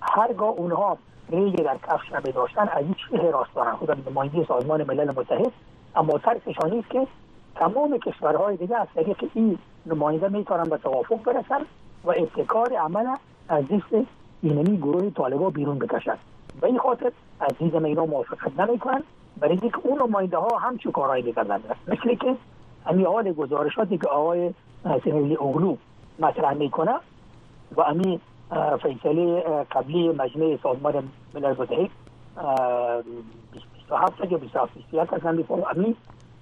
هرگاه 0.00 0.48
اونها 0.48 0.98
ریگ 1.30 1.62
در 1.62 1.76
کفش 1.88 2.12
را 2.12 2.20
داشتن 2.20 2.68
از 2.68 2.84
چی 2.84 3.16
حراس 3.16 3.46
دارن؟ 3.54 3.72
خود 3.72 4.08
نماینده 4.10 4.44
سازمان 4.44 4.82
ملل 4.82 5.08
متحد. 5.08 5.52
اما 5.96 6.18
ترسشان 6.18 6.70
نیست 6.70 6.90
که 6.90 7.06
تمام 7.54 7.98
کشورهای 7.98 8.56
دیگه 8.56 8.76
از 8.76 8.88
طریق 8.94 9.24
این 9.34 9.58
نماینده 9.86 10.28
می‌تونن 10.28 10.62
به 10.62 10.76
توافق 10.76 11.22
برسن 11.22 11.60
و 12.04 12.10
ابتکار 12.10 12.72
عمل 12.72 13.06
از 13.48 13.64
دست 13.64 14.06
اینمی 14.42 14.76
گروه 14.76 15.10
طالبا 15.10 15.50
بیرون 15.50 15.78
بکشن. 15.78 16.16
به 16.60 16.66
این 16.66 16.78
خاطر 16.78 17.12
از 17.40 17.58
دیدن 17.58 17.84
اینا 17.84 18.06
موافقت 18.06 18.60
نمی‌کنن. 18.60 19.02
برای 19.40 19.58
اینکه 19.62 19.78
اون 19.82 20.02
نماینده 20.02 20.36
ها 20.36 20.58
هم 20.58 20.78
چه 20.78 20.90
کارهایی 20.90 21.22
می‌کردن 21.22 21.60
مثل 21.88 22.14
که 22.14 22.36
امی 22.86 23.04
حال 23.04 23.32
گزارشاتی 23.32 23.98
که 23.98 24.08
آقای 24.08 24.54
سنلی 25.04 25.36
اغلو 25.36 25.76
مطرح 26.18 26.54
می‌کنه 26.54 26.94
و 27.76 27.80
امی 27.80 28.20
فیصله 28.82 29.40
قبلی 29.70 30.08
مجمع 30.08 30.58
سازمان 30.62 31.08
ملل 31.34 31.54
متحد 31.58 31.90
27 33.52 34.30
یا 34.30 34.38
27 34.38 35.14
از 35.14 35.20
هم 35.22 35.44
امی 35.70 35.96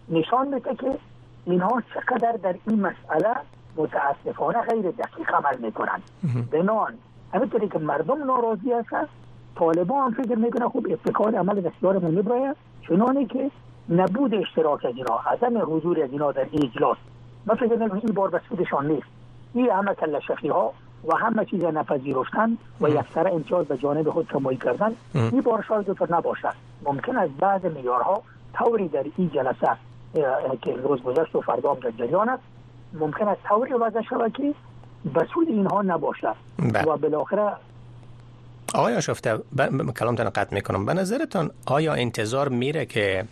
نشان 0.08 0.54
میده 0.54 0.74
که 0.74 0.98
اینها 1.44 1.82
چقدر 1.94 2.32
در 2.32 2.54
این 2.68 2.80
مسئله 2.80 3.34
متاسفانه 3.76 4.60
غیر 4.60 4.90
دقیق 4.90 5.34
عمل 5.34 5.58
می‌کنن 5.58 6.02
بنان 6.50 6.94
همینطوری 7.34 7.68
که 7.68 7.78
مردم 7.78 8.24
ناراضی 8.24 8.72
هستن 8.72 9.08
طالبان 9.56 10.12
هم 10.12 10.24
فکر 10.24 10.34
می‌کنه 10.34 10.68
خوب 10.68 10.86
ابتکار 10.90 11.34
عمل 11.34 11.60
دستیارمون 11.60 12.10
میبراید 12.10 12.56
چنانه 12.88 13.26
که 13.26 13.50
نبود 13.88 14.34
اشتراک 14.34 14.84
از 14.84 14.94
اینا 14.96 15.20
عدم 15.26 15.76
حضور 15.76 16.02
از 16.02 16.12
اینا 16.12 16.32
در 16.32 16.46
این 16.50 16.64
اجلاس. 16.64 16.96
من 17.46 17.54
فکر 17.54 17.76
می‌کنم 17.76 18.00
این 18.04 18.14
بار 18.14 18.30
بسودشان 18.30 18.86
نیست. 18.86 19.06
این 19.54 19.70
همه 19.70 19.94
کلشفی 19.94 20.48
ها 20.48 20.72
و 21.06 21.16
همه 21.16 21.44
چیز 21.44 21.64
نپذیرفتن 21.64 22.58
و 22.80 22.88
یک 22.88 23.04
سر 23.14 23.28
امتیاز 23.28 23.66
به 23.66 23.76
جانب 23.76 24.10
خود 24.10 24.28
کمایی 24.28 24.58
کردن. 24.58 24.94
این 25.14 25.40
بار 25.40 25.64
شاید 25.68 25.86
دکتر 25.86 26.14
نباشد. 26.16 26.54
ممکن 26.82 27.16
است 27.16 27.32
بعض 27.32 27.64
میارها 27.64 28.22
طوری 28.58 28.88
در 28.88 29.04
این 29.16 29.30
جلسه 29.34 29.68
که 30.62 30.72
روز 30.72 31.02
گذشت 31.02 31.36
و 31.36 31.40
فردا 31.40 31.74
در 31.74 31.90
جریان 31.90 32.28
است. 32.28 32.42
ممکن 32.92 33.28
است 33.28 33.40
طوری 33.48 33.72
وضع 33.72 34.02
شود 34.02 34.32
که 34.32 34.54
بسود 35.14 35.48
اینها 35.48 35.82
نباشد. 35.82 36.36
بله. 36.58 36.84
و 36.84 36.96
بالاخره 36.96 37.52
آقای 38.74 38.96
آشفته 38.96 39.36
ب... 39.36 39.90
کلامتان 39.98 40.30
قطع 40.30 40.54
می‌کنم. 40.54 40.86
به 40.86 40.94
نظرتان 40.94 41.50
آیا 41.66 41.94
انتظار 41.94 42.48
میره 42.48 42.86
که 42.86 43.24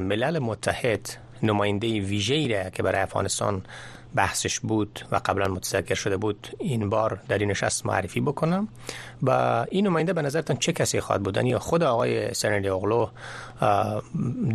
ملل 0.00 0.38
متحد 0.38 1.08
نماینده 1.42 1.86
ویژه‌ای 1.86 2.48
را 2.48 2.70
که 2.70 2.82
برای 2.82 3.00
افغانستان 3.00 3.62
بحثش 4.14 4.60
بود 4.60 5.00
و 5.12 5.20
قبلا 5.24 5.48
متذکر 5.48 5.94
شده 5.94 6.16
بود 6.16 6.48
این 6.58 6.88
بار 6.88 7.18
در 7.28 7.38
این 7.38 7.50
نشست 7.50 7.86
معرفی 7.86 8.20
بکنم 8.20 8.68
و 9.22 9.30
این 9.70 9.86
نماینده 9.86 10.12
به 10.12 10.22
نظرتان 10.22 10.56
چه 10.56 10.72
کسی 10.72 11.00
خواهد 11.00 11.22
بودن 11.22 11.46
یا 11.46 11.58
خود 11.58 11.82
آقای 11.82 12.34
سرنلی 12.34 12.68
اغلو 12.68 13.06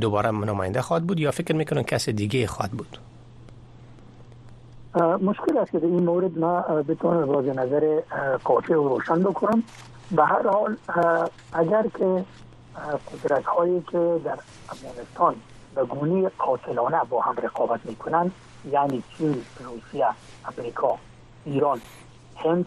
دوباره 0.01 0.31
نماینده 0.31 0.81
خواهد 0.81 1.07
بود 1.07 1.19
یا 1.19 1.31
فکر 1.31 1.55
می‌کنن 1.55 1.83
کسی 1.83 2.13
دیگه 2.13 2.47
خواهد 2.47 2.71
بود؟ 2.71 2.97
مشکل 5.21 5.57
است 5.57 5.71
که 5.71 5.77
این 5.77 6.03
مورد 6.03 6.37
ما 6.37 6.61
بتونم 6.61 7.29
واضح 7.29 7.49
نظر 7.49 8.01
قاطع 8.43 8.75
و 8.75 8.89
روشن 8.89 9.19
بکنم. 9.23 9.63
به 10.11 10.25
هر 10.25 10.47
حال 10.47 10.77
اگر 11.53 11.85
که 11.99 12.23
قدرت 13.23 13.45
هایی 13.45 13.83
که 13.91 14.21
در 14.25 14.37
افغانستان 14.69 15.35
به 15.75 15.83
گونی 15.83 16.27
قاتلانه 16.29 17.01
با 17.09 17.21
هم 17.21 17.35
رقابت 17.43 17.79
می‌کنند 17.85 18.31
یعنی 18.71 19.03
چین 19.17 19.45
روسیه 19.59 20.07
امریکا 20.57 20.97
ایران 21.45 21.81
هند 22.35 22.65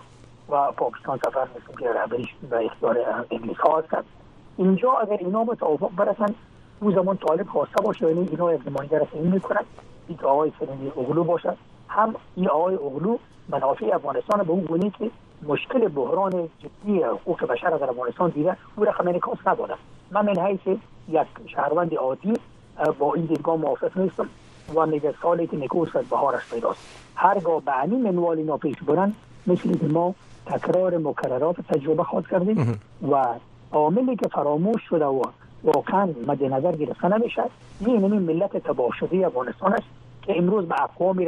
و 0.48 0.72
پاکستان 0.72 1.18
سفر 1.18 1.42
مثل 1.42 1.78
که 1.78 1.92
رهبریش 1.92 2.28
به 2.50 2.64
اختیار 2.66 2.98
انگلیس 3.30 3.56
ها 3.56 3.78
هستند 3.78 4.04
اینجا 4.56 4.92
اگر 4.92 5.16
اینا 5.16 5.44
به 5.44 5.54
توافق 5.54 5.90
برسن 5.96 6.34
او 6.80 6.92
زمان 6.92 7.16
طالب 7.16 7.48
خواسته 7.48 7.82
باشه 7.82 8.08
یعنی 8.08 8.28
اینا 8.28 8.54
یک 8.54 8.60
نماینده 8.68 8.98
رسمی 8.98 9.28
می‌کنن. 9.28 9.64
این 10.08 10.18
آقای 10.22 10.52
سرنی 10.60 10.88
اغلو 10.88 11.24
باشد 11.24 11.56
هم 11.88 12.14
این 12.36 12.48
آقای 12.48 12.74
اغلو 12.74 13.18
منافع 13.48 13.90
افغانستان 13.94 14.42
به 14.42 14.50
اون 14.50 14.64
گونه 14.64 14.90
که 14.90 15.10
مشکل 15.42 15.88
بحران 15.88 16.48
جدی 16.58 17.02
حقوق 17.02 17.44
بشر 17.44 17.70
در 17.70 17.90
افغانستان 17.90 18.30
دیده 18.30 18.56
او 18.76 18.84
رقم 18.84 19.08
انعکاس 19.08 19.38
نداده 19.46 19.74
من 20.10 20.26
من 20.26 20.46
حیث 20.46 20.78
یک 21.08 21.26
شهروند 21.46 21.94
عادی 21.94 22.34
با 22.98 23.14
این 23.14 23.24
دیدگاه 23.24 23.56
موافق 23.56 23.98
نیستم. 23.98 24.28
و 24.74 24.86
میگه 24.86 25.14
سالی 25.22 25.46
که 25.46 25.56
نکوس 25.56 25.96
از 25.96 26.04
بهارش 26.04 26.42
پیداست 26.50 26.80
هرگاه 27.14 27.62
به 27.62 27.80
این 27.80 28.02
منوال 28.02 28.38
اینا 28.38 28.56
پیش 28.56 28.76
برن 28.86 29.12
مثل 29.46 29.78
که 29.78 29.86
ما 29.86 30.14
تکرار 30.46 30.98
مکررات 30.98 31.60
تجربه 31.60 32.04
خواهد 32.04 32.26
کردیم 32.26 32.80
و 33.10 33.26
عاملی 33.72 34.16
که 34.16 34.28
فراموش 34.28 34.82
شده 34.82 35.04
و 35.04 35.22
واقعا 35.64 36.08
مد 36.26 36.44
نظر 36.44 36.72
گرفته 36.76 37.08
نمیشه 37.08 37.42
این 37.80 38.04
این 38.04 38.22
ملت 38.22 38.56
تباه 38.56 38.90
شده 39.00 39.26
افغانستان 39.26 39.72
است 39.72 39.86
که 40.22 40.38
امروز 40.38 40.68
به 40.68 40.82
اقوامی 40.82 41.26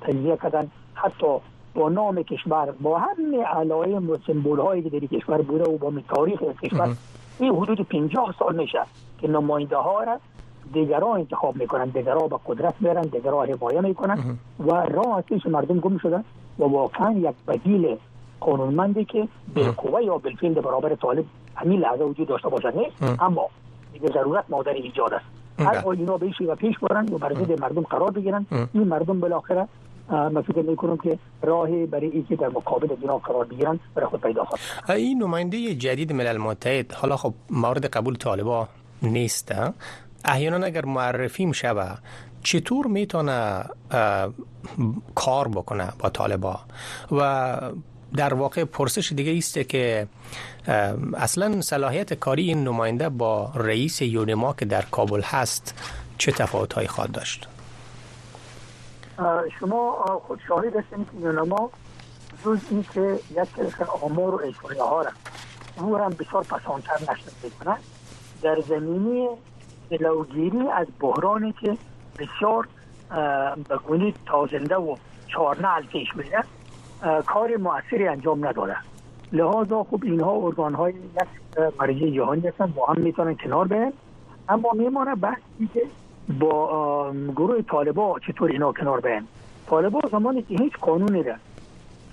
تجزیه 0.00 0.36
کردن 0.36 0.70
حتی 0.94 1.26
با 1.74 1.88
نام 1.88 2.22
کشور 2.22 2.70
با 2.80 2.98
همه 2.98 3.44
علائم 3.44 4.10
و 4.10 4.16
سمبول 4.26 4.60
هایی 4.60 4.82
که 4.82 4.90
در 4.90 5.06
کشور 5.06 5.42
بوده 5.42 5.64
و 5.64 5.78
با 5.78 5.92
تاریخ 6.08 6.42
کشور 6.62 6.96
این 7.38 7.54
حدود 7.54 7.80
50 7.80 8.34
سال 8.38 8.56
میشه 8.56 8.82
که 9.18 9.28
نماینده 9.28 9.76
ها 9.76 10.02
را 10.02 10.18
دیگرها 10.72 11.14
انتخاب 11.14 11.56
می‌کنن 11.56 11.84
دیگرها 11.84 12.28
به 12.28 12.38
قدرت 12.46 12.74
میرن 12.80 13.02
دیگرها 13.02 13.44
حمایه 13.44 13.80
می‌کنن 13.80 14.38
و 14.60 14.70
راه 14.70 15.18
اصلیش 15.18 15.46
مردم 15.46 15.78
گم 15.78 15.98
شدن 15.98 16.24
و 16.58 16.64
واقعا 16.64 17.12
یک 17.12 17.34
بدیل 17.48 17.96
قانونمندی 18.40 19.04
که 19.04 19.28
بالقوه 19.54 20.04
یا 20.04 20.18
بالفعل 20.18 20.54
برابر 20.54 20.94
طالب 20.94 21.24
همین 21.54 21.80
لحظه 21.80 22.04
وجود 22.04 22.28
داشته 22.28 22.48
باشد 22.48 22.76
نیست 22.76 23.22
اما 23.22 23.48
دیگه 23.92 24.08
ضرورت 24.08 24.44
مادر 24.48 24.72
ایجاد 24.72 25.14
است. 25.14 25.24
هر 25.58 25.88
اینا 25.88 26.16
بهشی 26.16 26.44
و 26.44 26.54
پیش 26.54 26.78
برن 26.78 27.08
و 27.12 27.18
برای 27.18 27.56
مردم 27.60 27.82
قرار 27.82 28.10
بگیرن. 28.10 28.46
این 28.74 28.84
مردم 28.84 29.20
بالاخره 29.20 29.68
من 30.08 30.42
فکر 30.42 30.62
می‌کنم 30.62 30.96
که 30.96 31.18
راهی 31.42 31.86
برای 31.86 32.06
اینکه 32.06 32.36
در 32.36 32.48
مقابل 32.48 32.88
اینا 33.00 33.18
قرار 33.18 33.44
بگیرن 33.44 33.80
برای 33.94 34.08
خود 34.08 34.20
پیدا 34.20 34.44
خواهد 34.44 34.90
این 34.90 35.22
نماینده 35.22 35.74
جدید 35.74 36.12
ملل 36.12 36.38
متحد 36.38 36.92
حالا 36.92 37.16
خب 37.16 37.34
مورد 37.50 37.86
قبول 37.86 38.16
طالبا 38.16 38.68
نیست 39.02 39.54
احیانا 40.24 40.66
اگر 40.66 40.84
معرفی 40.84 41.46
میشه 41.46 41.74
چطور 42.42 42.86
می‌تونه 42.86 43.64
کار 45.14 45.48
بکنه 45.48 45.92
با 45.98 46.10
طالبا 46.10 46.60
و 47.12 47.60
در 48.16 48.34
واقع 48.34 48.64
پرسش 48.64 49.12
دیگه 49.12 49.38
است 49.38 49.58
که 49.68 50.06
اصلا 51.16 51.60
صلاحیت 51.60 52.14
کاری 52.14 52.42
این 52.42 52.64
نماینده 52.64 53.08
با 53.08 53.52
رئیس 53.54 54.02
یونما 54.02 54.52
که 54.52 54.64
در 54.64 54.82
کابل 54.82 55.22
هست 55.22 55.74
چه 56.18 56.32
تفاوت 56.32 56.72
هایی 56.72 56.88
خواهد 56.88 57.12
داشت؟ 57.12 57.48
شما 59.60 60.20
خود 60.26 60.40
شاهد 60.48 60.76
هستید 60.76 61.06
که 61.12 61.18
یونما 61.26 61.70
جز 62.44 62.58
این 62.70 62.84
که 62.94 63.18
یک 63.30 63.54
کلسر 63.56 63.84
آمار 64.02 64.34
و 64.34 64.40
اجوانه 64.44 64.82
ها 64.82 65.02
را 65.02 65.10
او 65.76 65.96
هم 65.96 66.10
بسیار 66.10 66.44
پسانتر 66.44 67.12
نشد 67.12 67.32
می‌کنه 67.42 67.76
در 68.42 68.60
زمینی 68.60 69.28
جلوگیری 69.92 70.68
از 70.68 70.86
بحرانی 71.00 71.54
که 71.60 71.76
بسیار 72.18 72.68
به 73.68 73.76
گونی 73.86 74.14
تازنده 74.26 74.76
و 74.76 74.96
چارنل 75.26 75.82
پیش 75.82 76.16
میره 76.16 76.44
کار 77.26 77.56
موثری 77.56 78.08
انجام 78.08 78.46
نداره. 78.46 78.76
لحاظا 79.32 79.84
خوب 79.84 80.04
اینها 80.04 80.32
ارگان 80.32 80.74
های 80.74 80.92
یک 80.92 81.72
مرجع 81.80 82.10
جهانی 82.10 82.48
هستن 82.48 82.66
با 82.66 82.86
هم 82.86 83.00
می‌تونن 83.00 83.34
کنار 83.34 83.68
برن. 83.68 83.92
اما 84.48 84.70
میمانه 84.74 85.14
بحثی 85.14 85.68
که 85.74 85.82
با 86.40 87.12
گروه 87.36 87.62
طالبا 87.62 88.18
چطور 88.26 88.50
اینا 88.50 88.72
کنار 88.72 89.00
برن. 89.00 89.26
طالبا 89.66 90.00
زمانی 90.12 90.42
که 90.42 90.56
هیچ 90.58 90.72
قانونی 90.80 91.22
را 91.22 91.34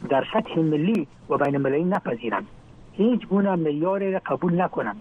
در 0.10 0.28
سطح 0.34 0.60
ملی 0.60 1.08
و 1.30 1.38
بین 1.38 1.56
المللی 1.56 1.84
نپذیرن. 1.84 2.46
هیچ 2.94 3.28
گونه 3.28 3.56
معیار 3.56 4.12
را 4.12 4.22
قبول 4.26 4.62
نکنن. 4.62 4.96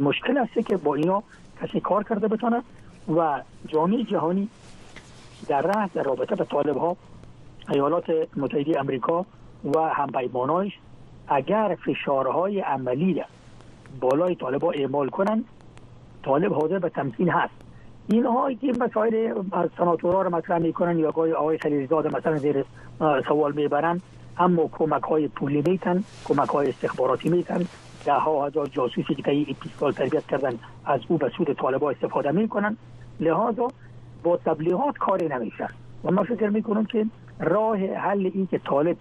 مشکل 0.00 0.38
است 0.38 0.66
که 0.66 0.76
با 0.76 0.94
اینا 0.94 1.22
کسی 1.62 1.80
کار 1.80 2.04
کرده 2.04 2.28
بتونه 2.28 2.62
و 3.16 3.42
جامعه 3.66 4.04
جهانی 4.04 4.48
در 5.48 5.62
راه 5.62 5.90
در 5.94 6.02
رابطه 6.02 6.34
به 6.34 6.44
طالب 6.44 6.76
ها 6.76 6.96
ایالات 7.68 8.04
متحده 8.36 8.80
امریکا 8.80 9.26
و 9.64 9.80
هم 9.80 10.06
پیمانایش 10.06 10.72
اگر 11.28 11.76
فشارهای 11.86 12.60
عملی 12.60 13.24
بالای 14.00 14.34
طالبا 14.34 14.70
اعمال 14.70 15.08
کنن 15.08 15.44
طالب 16.22 16.52
حاضر 16.52 16.78
به 16.78 16.88
تمکین 16.88 17.28
هست. 17.28 17.54
اینها 18.08 18.52
که 18.52 18.72
مسائل 18.80 19.42
سناتورها 19.78 20.22
رو 20.22 20.36
مطرح 20.36 20.58
می‌کنن 20.58 20.98
یا 20.98 21.12
گاهی 21.12 21.32
آقای 21.32 21.58
خلیلزاد 21.58 22.16
مثلا 22.16 22.36
زیر 22.36 22.64
سوال 23.28 23.52
می‌برن 23.52 24.00
اما 24.38 24.68
کمک 24.72 25.02
های 25.02 25.28
پولی 25.28 25.62
میتن 25.66 26.04
کمک 26.24 26.48
های 26.48 26.68
استخباراتی 26.68 27.28
میتن. 27.28 27.66
ده 28.04 28.12
ها 28.12 28.46
هزار 28.46 28.66
جاسوسی 28.66 29.14
که 29.14 29.22
20 29.62 29.78
سال 29.80 29.92
تربیت 29.92 30.26
کردن 30.26 30.58
از 30.84 31.00
او 31.08 31.18
به 31.18 31.28
سود 31.36 31.52
طالبا 31.52 31.90
استفاده 31.90 32.30
می‌کنن. 32.30 32.76
لحاظا 33.20 33.68
با 34.22 34.36
تبلیغات 34.36 34.98
کاری 34.98 35.28
نمیشه. 35.28 35.68
و 36.04 36.10
من 36.10 36.22
فکر 36.22 36.48
می‌کنم 36.48 36.84
که 36.84 37.06
راه 37.40 37.78
حل 37.78 38.30
این 38.34 38.46
که 38.46 38.58
طالب 38.58 38.96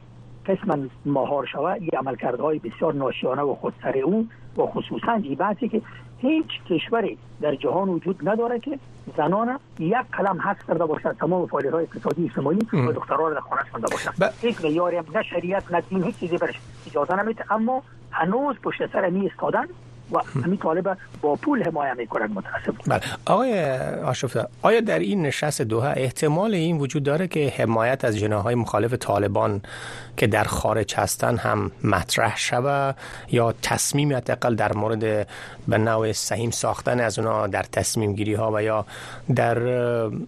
قسما 0.45 0.77
مهار 1.05 1.45
شود 1.45 1.81
یه 1.81 1.99
عملکردهای 1.99 2.59
بسیار 2.59 2.93
ناشیانه 2.93 3.41
و 3.41 3.55
خودسر 3.55 3.97
او 3.97 4.27
و 4.57 4.65
خصوصا 4.65 5.11
این 5.11 5.35
بحثی 5.35 5.69
که 5.69 5.81
هیچ 6.21 6.47
کشوری 6.69 7.17
در 7.41 7.55
جهان 7.55 7.89
وجود 7.89 8.29
نداره 8.29 8.59
که 8.59 8.79
زنان 9.17 9.59
یک 9.79 9.95
قلم 10.11 10.41
حق 10.41 10.57
کرده 10.67 10.85
باشد 10.85 11.15
تمام 11.19 11.47
فعالیت 11.47 11.73
های 11.73 11.83
اقتصادی 11.83 12.25
اجتماعی 12.25 12.59
و 12.73 12.91
دخترها 12.91 13.27
را 13.27 13.33
در 13.33 13.39
خانه 13.39 13.61
شونده 13.71 13.87
باشد. 13.91 14.33
هیچ 14.41 14.65
معیاری 14.65 14.97
هم 14.97 15.05
نه 15.15 15.23
شریعت 15.23 15.71
نه 15.71 15.81
دین 15.81 16.03
هیچ 16.03 16.17
چیزی 16.19 16.37
برش 16.37 16.59
اجازه 16.87 17.23
نمیده. 17.23 17.53
اما 17.53 17.83
هنوز 18.11 18.55
پشت 18.63 18.93
سر 18.93 19.09
می 19.09 19.27
استادن 19.27 19.67
و 20.11 20.19
همین 20.43 20.57
طالب 20.57 20.97
با 21.21 21.35
پول 21.35 21.63
حمایه 21.63 21.93
می‌کنن 21.93 22.25
متاسف 22.25 22.87
بله. 22.87 23.01
آقای 23.25 23.77
آشفته 24.05 24.45
آیا 24.61 24.79
در 24.79 24.99
این 24.99 25.21
نشست 25.21 25.61
دوها 25.61 25.87
احتمال 25.87 26.53
این 26.53 26.77
وجود 26.77 27.03
داره 27.03 27.27
که 27.27 27.53
حمایت 27.57 28.05
از 28.05 28.17
جناهای 28.17 28.55
مخالف 28.55 28.93
طالبان 28.93 29.61
که 30.17 30.27
در 30.27 30.43
خارج 30.43 30.95
هستن 30.95 31.37
هم 31.37 31.71
مطرح 31.83 32.37
شوه 32.37 32.93
یا 33.31 33.53
تصمیم 33.61 34.15
حداقل 34.15 34.55
در 34.55 34.73
مورد 34.73 35.27
به 35.67 35.77
نوع 35.77 36.11
سهیم 36.11 36.51
ساختن 36.51 36.99
از 36.99 37.19
اونا 37.19 37.47
در 37.47 37.63
تصمیم 37.63 38.13
گیری 38.13 38.33
ها 38.33 38.51
و 38.53 38.63
یا 38.63 38.85
در 39.35 39.59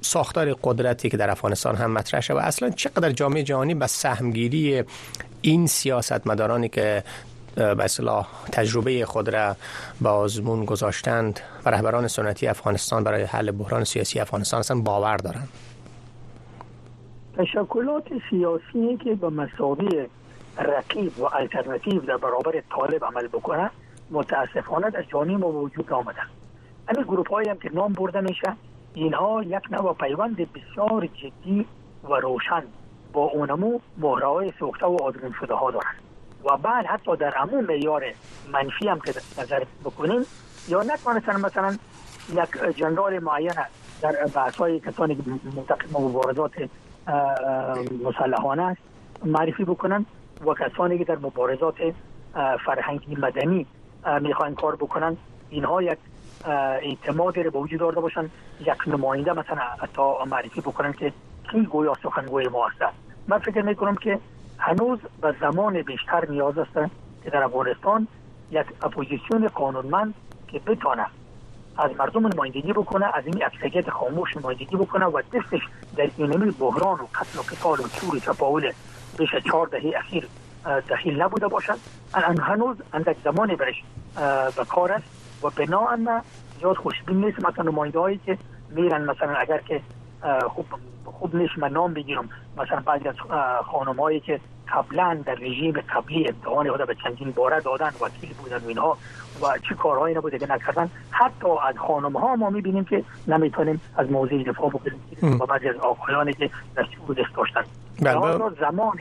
ساختار 0.01 0.53
قدرتی 0.63 1.09
که 1.09 1.17
در 1.17 1.29
افغانستان 1.29 1.75
هم 1.75 1.91
مطرح 1.91 2.21
شوه؟ 2.21 2.43
اصلا 2.43 2.69
چقدر 2.69 3.11
جامعه 3.11 3.43
جهانی 3.43 3.73
به 3.73 3.87
سهمگیری 3.87 4.83
این 5.41 5.67
سیاست 5.67 6.27
مدارانی 6.27 6.69
که 6.69 7.03
به 7.55 7.87
صلاح 7.87 8.27
تجربه 8.51 9.05
خود 9.05 9.29
را 9.29 9.55
با 10.01 10.09
آزمون 10.09 10.65
گذاشتند 10.65 11.39
و 11.65 11.69
رهبران 11.69 12.07
سنتی 12.07 12.47
افغانستان 12.47 13.03
برای 13.03 13.23
حل 13.23 13.51
بحران 13.51 13.83
سیاسی 13.83 14.19
افغانستان 14.19 14.59
اصلا 14.59 14.81
باور 14.81 15.17
دارند 15.17 15.49
تشکلات 17.37 18.07
سیاسی 18.29 18.97
که 19.03 19.15
به 19.15 19.29
مساوی 19.29 20.07
رقیب 20.57 21.19
و 21.19 21.25
الترنتیو 21.33 21.99
در 21.99 22.17
برابر 22.17 22.63
طالب 22.69 23.05
عمل 23.05 23.27
بکنند 23.27 23.71
متاسفانه 24.11 24.89
در 24.89 25.03
جانی 25.03 25.35
ما 25.35 25.47
وجود 25.47 25.93
آمدند 25.93 26.29
همین 26.87 27.03
گروپ 27.03 27.31
های 27.31 27.49
هم 27.49 27.57
که 27.57 27.69
نام 27.73 27.93
برده 27.93 28.21
میشه 28.21 28.55
اینها 28.93 29.43
یک 29.43 29.71
نوع 29.71 29.93
پیوند 29.93 30.35
بسیار 30.35 31.05
جدی 31.07 31.65
و 32.03 32.13
روشن 32.13 32.63
با 33.13 33.21
اونمو 33.21 33.79
مهره 33.97 34.27
های 34.27 34.51
سوخته 34.59 34.85
و 34.85 34.97
آزمون 35.03 35.33
شده 35.39 35.53
ها 35.53 35.71
دارند 35.71 36.10
و 36.45 36.57
بعد 36.57 36.85
حتی 36.85 37.15
در 37.15 37.33
عموم 37.33 37.65
معیار 37.65 38.03
منفی 38.53 38.87
هم 38.87 38.99
که 38.99 39.13
نظر 39.41 39.63
بکنیم 39.85 40.21
یا 40.67 40.83
نتوانستن 40.83 41.41
مثلا 41.41 41.77
یک 42.33 42.75
جنرال 42.75 43.19
معین 43.19 43.53
در 44.01 44.11
بحث 44.35 44.55
های 44.55 44.79
کسانی 44.79 45.15
که 45.15 45.21
مبارزات 45.93 46.51
مسلحانه 48.03 48.63
است 48.63 48.81
معرفی 49.25 49.63
بکنن 49.63 50.05
و 50.45 50.53
کسانی 50.53 50.97
که 50.97 51.03
در 51.03 51.15
مبارزات 51.15 51.75
فرهنگی 52.65 53.15
مدنی 53.15 53.65
می‌خواین 54.21 54.55
کار 54.55 54.75
بکنن 54.75 55.17
اینها 55.49 55.81
یک 55.81 55.97
اعتماد 56.81 57.39
رو 57.39 57.51
به 57.51 57.59
وجود 57.59 57.79
داشته 57.79 58.01
باشن 58.01 58.29
یک 58.59 58.87
نماینده 58.87 59.33
مثلا 59.33 59.61
تا 59.93 60.25
معرفی 60.25 60.61
بکنن 60.61 60.93
که 60.93 61.13
کی 61.51 61.61
گویا 61.61 61.93
سخنگوی 62.03 62.47
ما 62.47 62.67
است. 62.67 62.93
من 63.27 63.39
فکر 63.39 63.61
می‌کنم 63.61 63.95
که 63.95 64.19
هنوز 64.61 64.99
به 65.21 65.35
زمان 65.41 65.81
بیشتر 65.81 66.29
نیاز 66.29 66.57
است 66.57 66.91
که 67.23 67.29
در 67.29 67.43
افغانستان 67.43 68.07
یک 68.51 68.65
اپوزیسیون 68.81 69.47
قانونمند 69.47 70.13
که 70.47 70.59
بتانه 70.59 71.05
از 71.77 71.91
مردم 71.99 72.27
نمایندگی 72.27 72.73
بکنه 72.73 73.05
از 73.13 73.25
این 73.25 73.43
اکثریت 73.45 73.89
خاموش 73.89 74.37
نمایندگی 74.37 74.75
بکنه 74.75 75.05
و 75.05 75.21
دستش 75.33 75.61
در 75.97 76.09
اینمی 76.17 76.51
بحران 76.51 76.99
و 76.99 77.05
قتل 77.15 77.39
و 77.39 77.41
قتال 77.41 77.79
و 77.79 77.87
چور 77.87 78.15
و 78.15 78.19
چپاول 78.19 78.71
بیش 79.17 79.29
چهار 79.35 79.67
دهه 79.67 79.93
اخیر 79.97 80.27
دخیل 80.89 81.21
نبوده 81.21 81.47
باشد. 81.47 81.77
الان 82.13 82.39
هنوز 82.39 82.77
اندک 82.93 83.17
زمانی 83.23 83.55
برش 83.55 83.83
به 84.57 84.65
کار 84.65 84.91
است 84.91 85.05
و 85.43 85.49
بناهن 85.49 86.21
زیاد 86.59 86.75
خوشبین 86.75 87.25
نیست. 87.25 87.39
مثلا 87.39 87.63
نماینده 87.63 88.19
که 88.25 88.37
میرن 88.69 89.01
مثلا 89.05 89.35
اگر 89.35 89.57
که 89.57 89.81
خوب 90.49 90.65
خوب 91.05 91.35
نیست 91.35 91.53
من 91.57 91.71
نام 91.71 91.93
بگیرم. 91.93 92.29
مثلا 92.57 92.79
بعضی 92.85 93.07
از 93.07 93.15
خانم 93.71 93.99
هایی 93.99 94.19
که 94.19 94.39
قبلا 94.73 95.19
در 95.25 95.35
رژیم 95.35 95.73
قبلی 95.95 96.27
امتحان 96.27 96.69
خود 96.69 96.87
به 96.87 96.95
چندین 97.03 97.31
باره 97.31 97.59
دادن 97.61 97.91
وکیل 98.01 98.33
بودن 98.33 98.57
و 98.57 98.67
اینها 98.67 98.97
و 99.41 99.45
چه 99.69 99.75
کارهایی 99.75 100.15
نبوده 100.15 100.39
که 100.39 100.51
نکردن 100.51 100.89
حتی 101.11 101.47
از 101.67 101.75
خانم 101.87 102.17
ها 102.17 102.35
ما 102.35 102.49
می‌بینیم 102.49 102.85
که 102.85 103.03
نمی‌تونیم 103.27 103.81
از 103.97 104.11
موضوع 104.11 104.43
دفاع 104.43 104.69
بکنیم. 104.69 105.41
و 105.41 105.45
بعضی 105.45 105.69
از 105.69 105.75
آقایانی 105.75 106.33
که 106.33 106.49
در 106.75 106.83
دست 106.83 107.35
داشتن. 107.35 107.63
بله 108.01 108.49
زمان 108.59 108.97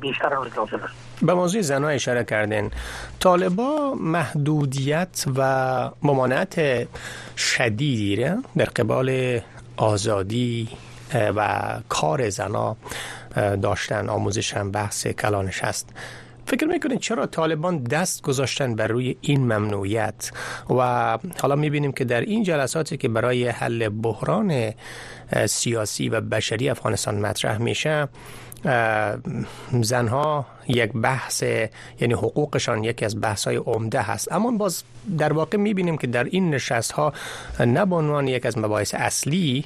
بیشتر 0.00 0.28
لازم 0.28 0.84
است. 0.84 1.24
به 1.26 1.34
موضوع 1.34 1.60
زنها 1.60 1.88
اشاره 1.88 2.24
کردین. 2.24 2.70
طالبا 3.20 3.94
محدودیت 4.00 5.24
و 5.36 5.90
ممانعت 6.02 6.88
شدیدی 7.36 8.24
در 8.56 8.64
قبال 8.64 9.40
آزادی 9.82 10.68
و 11.14 11.68
کار 11.88 12.28
زنا 12.30 12.76
داشتن 13.62 14.08
آموزش 14.08 14.54
هم 14.54 14.70
بحث 14.70 15.06
کلانش 15.06 15.64
است 15.64 15.88
فکر 16.46 16.66
می‌کنید 16.66 17.00
چرا 17.00 17.26
طالبان 17.26 17.82
دست 17.82 18.22
گذاشتن 18.22 18.74
بر 18.74 18.86
روی 18.86 19.16
این 19.20 19.40
ممنوعیت؟ 19.40 20.30
و 20.70 21.18
حالا 21.40 21.56
می‌بینیم 21.56 21.92
که 21.92 22.04
در 22.04 22.20
این 22.20 22.42
جلساتی 22.42 22.96
که 22.96 23.08
برای 23.08 23.48
حل 23.48 23.88
بحران 23.88 24.72
سیاسی 25.46 26.08
و 26.08 26.20
بشری 26.20 26.68
افغانستان 26.70 27.14
مطرح 27.20 27.58
میشه 27.58 28.08
زنها 29.82 30.46
یک 30.68 30.92
بحث 30.92 31.42
یعنی 32.00 32.14
حقوقشان 32.14 32.84
یکی 32.84 33.04
از 33.04 33.20
بحث 33.20 33.44
های 33.44 33.56
عمده 33.56 34.02
هست. 34.02 34.32
اما 34.32 34.50
باز 34.50 34.82
در 35.18 35.32
واقع 35.32 35.58
می‌بینیم 35.58 35.98
که 35.98 36.06
در 36.06 36.24
این 36.24 36.50
نشست 36.50 36.92
ها 36.92 37.12
نه 37.60 37.86
به 37.86 37.96
عنوان 37.96 38.28
یک 38.28 38.46
از 38.46 38.58
مباحث 38.58 38.94
اصلی 38.94 39.64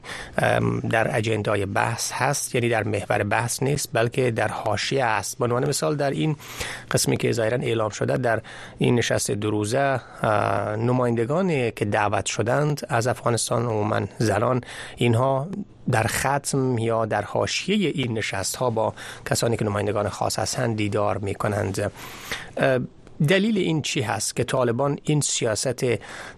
در 0.91 1.17
اجندای 1.17 1.67
بحث 1.67 2.13
هست 2.13 2.55
یعنی 2.55 2.69
در 2.69 2.83
محور 2.83 3.23
بحث 3.23 3.63
نیست 3.63 3.89
بلکه 3.93 4.31
در 4.31 4.49
حاشیه 4.49 5.05
است. 5.05 5.39
به 5.39 5.45
عنوان 5.45 5.69
مثال 5.69 5.97
در 5.97 6.11
این 6.11 6.37
قسمی 6.91 7.17
که 7.17 7.33
ظاهرا 7.33 7.59
اعلام 7.59 7.91
شده 7.91 8.17
در 8.17 8.41
این 8.79 8.95
نشست 8.95 9.31
دو 9.31 9.51
روزه 9.51 10.01
نمایندگانی 10.77 11.71
که 11.71 11.85
دعوت 11.85 12.27
شدند 12.27 12.87
از 12.89 13.07
افغانستان 13.07 13.67
عموما 13.67 14.01
زنان 14.19 14.61
اینها 14.97 15.49
در 15.91 16.03
ختم 16.03 16.79
یا 16.79 17.07
در 17.07 17.23
حاشیه 17.23 17.93
این 17.95 18.19
نشست 18.19 18.57
ها 18.57 18.71
با 18.71 18.95
کسانی 19.31 19.57
که 19.57 19.65
نمایندگان 19.65 20.09
خاص 20.09 20.39
هستند 20.39 20.77
دیدار 20.87 21.19
می 21.19 21.35
کنند 21.35 21.93
دلیل 23.29 23.59
این 23.59 23.83
چی 23.83 24.01
هست 24.01 24.37
که 24.37 24.45
طالبان 24.45 24.99
این 25.03 25.21
سیاست 25.21 25.85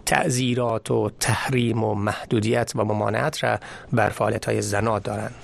تعذیرات 0.06 0.90
و 0.90 1.10
تحریم 1.20 1.84
و 1.84 1.94
محدودیت 1.94 2.72
و 2.76 2.84
ممانعت 2.84 3.44
را 3.44 3.58
بر 3.92 4.08
فعالیت 4.08 4.44
های 4.44 4.62
زنات 4.62 5.02
دارند 5.02 5.34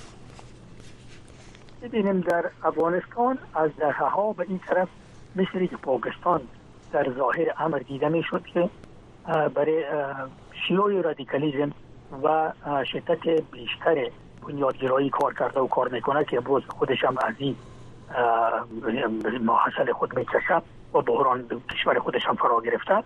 ببینیم 1.82 2.20
در 2.20 2.44
افغانستان 2.62 3.38
از 3.54 3.70
دهه 3.78 4.08
ها 4.08 4.32
به 4.32 4.44
این 4.48 4.60
طرف 4.68 4.88
مثل 5.36 5.66
که 5.66 5.76
پاکستان 5.76 6.40
در 6.92 7.06
ظاهر 7.18 7.46
امر 7.58 7.78
دیده 7.78 8.08
می 8.08 8.22
شد 8.22 8.42
که 8.54 8.70
برای 9.54 9.84
شیوع 10.68 11.02
رادیکالیزم 11.02 11.72
و 12.22 12.52
شدت 12.92 13.42
بیشتر 13.52 14.10
بنیادگرایی 14.48 15.10
کار 15.10 15.34
کرده 15.34 15.60
و 15.60 15.66
کار 15.66 15.88
می‌کنه 15.88 16.24
که 16.24 16.36
امروز 16.36 16.62
خودش 16.68 17.04
هم 17.04 17.16
از 17.18 17.34
این 17.38 17.56
محصل 19.40 19.92
خود 19.92 20.18
می‌کشه 20.18 20.62
و 20.94 21.00
بحران 21.00 21.48
کشور 21.70 21.98
خودش 21.98 22.26
هم 22.26 22.34
فرا 22.34 22.60
گرفته 22.60 23.02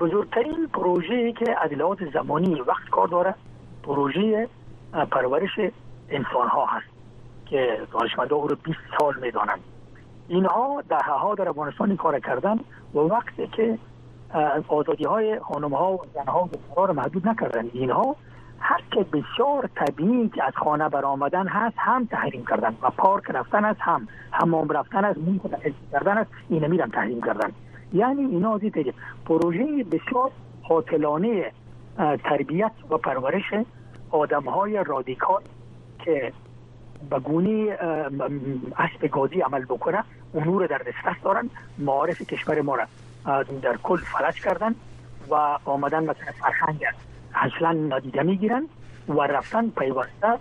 بزرگترین 0.00 0.68
پروژه 0.72 1.32
که 1.32 1.56
لحاظ 1.70 1.98
زمانی 2.14 2.60
وقت 2.60 2.88
کار 2.90 3.08
داره 3.08 3.34
پروژه 3.82 4.48
پرورش 5.10 5.58
انسان 6.08 6.48
ها 6.48 6.66
هست 6.66 6.86
که 7.46 7.80
دانشمندا 7.92 8.36
او 8.36 8.48
رو 8.48 8.56
20 8.56 8.78
سال 8.98 9.14
می‌دانند. 9.20 9.60
اینها 10.28 10.82
دهه 10.88 11.10
ها 11.10 11.34
در 11.34 11.48
افغانستان 11.48 11.96
کار 11.96 12.20
کردن 12.20 12.60
و 12.94 12.98
وقتی 12.98 13.46
که 13.46 13.78
آزادی 14.68 15.04
های 15.04 15.40
خانم 15.40 15.74
ها 15.74 15.92
و 15.92 16.00
زن 16.14 16.26
ها 16.26 16.48
و 16.76 16.92
محدود 16.92 17.28
نکردن. 17.28 17.70
اینها 17.72 18.16
حق 18.64 19.06
بسیار 19.12 19.70
طبیعی 19.74 20.28
که 20.28 20.44
از 20.44 20.52
خانه 20.56 20.88
برآمدن 20.88 21.48
هست 21.48 21.76
هم 21.78 22.04
تحریم 22.06 22.44
کردن 22.50 22.76
و 22.82 22.90
پارک 22.90 23.30
رفتن 23.30 23.64
است 23.64 23.80
هم 23.80 24.08
حمام 24.30 24.68
رفتن 24.68 25.04
است 25.04 25.18
مون 25.18 25.40
کردن 25.92 26.18
است 26.18 26.30
این 26.48 26.66
میرم 26.66 26.88
تحریم 26.88 27.20
کردن. 27.22 27.52
یعنی 27.92 28.24
اینا 28.24 28.58
دید 28.58 28.94
پروژه 29.26 29.84
بسیار 29.84 30.30
حاطلانه 30.62 31.52
تربیت 32.24 32.72
و 32.90 32.98
پرورش 32.98 33.54
آدم 34.10 34.42
های 34.42 34.84
رادیکال 34.84 35.42
که 36.04 36.32
به 37.10 37.18
گونه 37.18 37.78
گازی 39.12 39.40
عمل 39.40 39.64
بکنه 39.64 40.04
اونو 40.32 40.66
در 40.66 40.78
دسترس 40.78 41.16
دارن 41.24 41.50
معارف 41.78 42.22
کشور 42.22 42.60
ما 42.60 42.74
را 42.74 42.86
در 43.62 43.76
کل 43.82 43.96
فلج 43.96 44.40
کردن 44.40 44.74
و 45.30 45.34
آمدن 45.64 46.02
مثلا 46.02 46.32
فرهنگ 46.40 46.84
اصلا 47.34 47.72
نادیده 47.72 48.22
می‌گیرن 48.22 48.66
و 49.08 49.20
رفتن 49.20 49.68
پیوسته 49.68 50.38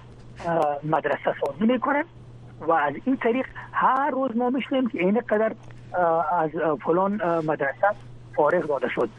مدرسه 0.83 1.35
سازی 1.45 1.65
می‌کنن 1.65 2.03
و 2.61 2.71
از 2.71 2.93
این 3.05 3.17
طریق 3.17 3.45
هر 3.71 4.11
روز 4.11 4.37
ما 4.37 4.49
میشنیم 4.49 4.89
که 4.89 4.99
این 4.99 5.19
قدر 5.19 5.55
از 6.39 6.49
فلان 6.85 7.13
مدرسه 7.45 7.87
فارغ 8.35 8.67
داده 8.67 8.89
شد 8.89 9.09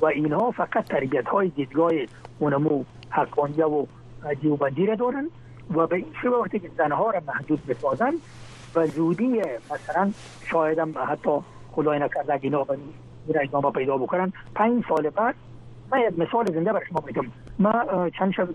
و 0.00 0.06
اینها 0.06 0.50
فقط 0.50 0.84
تربیت 0.84 1.28
های 1.28 1.48
دیدگاه 1.48 1.92
اونمو 2.38 2.84
حقانیه 3.10 3.64
و 3.64 3.86
دیوبندی 4.40 4.86
را 4.86 4.94
دارن 4.94 5.30
و 5.74 5.86
به 5.86 5.96
این 5.96 6.14
شبه 6.22 6.36
وقتی 6.36 6.58
که 6.58 6.70
زنها 6.76 7.10
را 7.10 7.20
محدود 7.26 7.66
بسازن 7.66 8.12
و 8.74 8.86
زودی 8.86 9.42
مثلا 9.70 10.12
شاید 10.50 10.78
هم 10.78 10.94
حتی 11.08 11.30
خدای 11.72 11.98
نکرده 11.98 12.34
اگه 12.34 12.66
اینا 13.26 13.70
پیدا 13.70 13.96
بکنن 13.96 14.32
پنج 14.54 14.84
سال 14.88 15.10
بعد 15.10 15.34
مثال 16.18 16.46
زنده 16.46 16.72
برای 16.72 16.86
شما 16.86 17.00
بگم 17.00 17.24
ما 17.58 18.10
چند 18.18 18.32
شب 18.32 18.48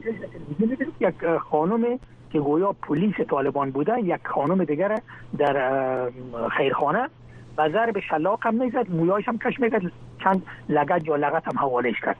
تلویزیون 0.60 0.92
یک 1.00 1.26
خانم 1.38 2.00
که 2.32 2.40
گویا 2.40 2.76
پلیس 2.82 3.16
طالبان 3.30 3.72
بوده 3.72 4.00
یک 4.00 4.28
خانم 4.28 4.64
دیگر 4.64 5.00
در 5.38 6.10
خیرخانه 6.58 7.10
و 7.58 7.70
ضرب 7.70 8.00
شلاق 8.00 8.46
هم 8.46 8.56
می‌زد 8.56 8.92
مویایش 8.92 9.28
هم 9.28 9.38
کش 9.38 9.60
می‌کرد 9.60 9.82
چند 10.24 10.42
لگت 10.70 11.08
یا 11.08 11.16
لغت 11.16 11.48
هم 11.48 11.60
حوالش 11.60 12.00
کرد. 12.02 12.16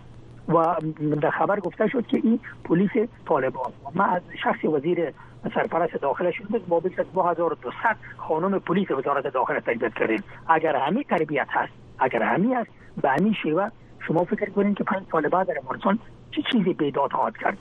و 0.48 0.76
در 1.22 1.30
خبر 1.30 1.60
گفته 1.60 1.88
شد 1.88 2.08
که 2.08 2.20
این 2.24 2.40
پلیس 2.64 2.92
طالبان 3.26 3.72
ما 3.96 4.04
از 4.04 4.22
شخص 4.44 4.66
وزیر 4.66 5.14
سرپرست 5.56 5.94
داخله 5.94 6.32
شد 6.32 6.62
با 6.68 6.80
بیش 6.80 7.00
از 7.00 7.06
2200 7.14 7.76
خانم 8.18 8.60
پلیس 8.60 8.92
وزارت 8.92 9.28
داخله 9.28 9.60
تجدید 9.60 9.94
کردیم. 9.94 10.24
اگر 10.48 10.76
همین 10.76 11.04
تربیت 11.04 11.48
هست 11.50 11.74
اگر 12.00 12.24
همین 12.24 12.58
است 12.58 12.70
به 13.02 13.10
همین 13.10 13.34
شیوه 13.34 13.70
شما 14.08 14.24
فکر 14.24 14.50
کنید 14.50 14.78
که 14.78 14.84
پنج 14.84 15.04
سال 15.12 15.28
بعد 15.28 15.48
در 15.48 15.58
افغانستان 15.58 16.00
چه 16.32 16.42
چیزی 16.52 16.74
بیداد 16.74 17.12
خواهد 17.12 17.38
کرد؟ 17.38 17.58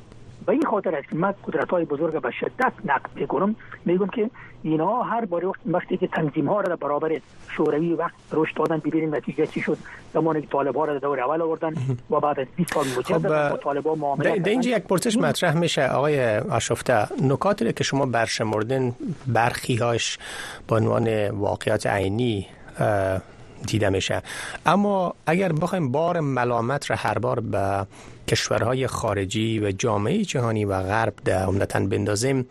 و 0.46 0.50
این 0.50 0.62
خاطر 0.62 0.94
است 0.94 1.08
که 1.08 1.16
من 1.16 1.34
قدرت 1.46 1.68
های 1.68 1.84
بزرگ 1.84 2.22
به 2.22 2.30
شدت 2.30 2.72
نقد 2.84 3.10
می‌کنم. 3.14 3.56
میگم 3.84 4.06
که 4.06 4.30
اینا 4.62 5.02
هر 5.02 5.24
بار 5.24 5.52
وقتی 5.66 5.96
که 5.96 6.06
تنظیم 6.06 6.48
ها 6.48 6.60
را 6.60 6.68
در 6.68 6.76
برابر 6.76 7.20
شوروی 7.48 7.94
وقت 7.94 8.14
رشد 8.32 8.56
دادن 8.56 8.78
ببینیم 8.78 9.14
نتیجه 9.14 9.46
چی 9.46 9.60
شد. 9.60 9.78
زمانی 10.14 10.40
که 10.40 10.46
طالب 10.46 10.76
ها 10.76 10.84
را 10.84 10.98
دور 10.98 11.20
اول 11.20 11.42
آوردن 11.42 11.74
و 12.10 12.20
بعد 12.20 12.40
از 12.40 12.46
20 12.56 12.74
سال 12.74 12.84
مجدد 12.98 13.28
با 13.28 13.56
خب، 13.56 13.62
طالب 13.62 13.86
ها 13.86 13.94
معامله 13.94 14.38
در 14.38 14.50
اینجا 14.50 14.70
یک 14.70 14.82
پرسش 14.82 15.16
مطرح 15.16 15.56
میشه 15.58 15.86
آقای 15.86 16.38
آشفته. 16.38 17.06
نکاتی 17.22 17.72
که 17.72 17.84
شما 17.84 18.06
برشمردین 18.06 18.94
برخی 19.26 19.76
هاش 19.76 20.18
به 20.68 20.76
عنوان 20.76 21.28
واقعیت 21.28 21.86
عینی 21.86 22.46
دیده 23.66 23.88
میشه 23.88 24.22
اما 24.66 25.14
اگر 25.26 25.52
بخوایم 25.52 25.92
بار 25.92 26.20
ملامت 26.20 26.90
را 26.90 26.96
هر 26.96 27.18
بار 27.18 27.40
به 27.40 27.86
کشورهای 28.28 28.86
خارجی 28.86 29.58
و 29.58 29.70
جامعه 29.70 30.24
جهانی 30.24 30.64
و 30.64 30.82
غرب 30.82 31.14
ده 31.24 31.38
عمدتا 31.38 31.80
بندازیم 31.80 32.46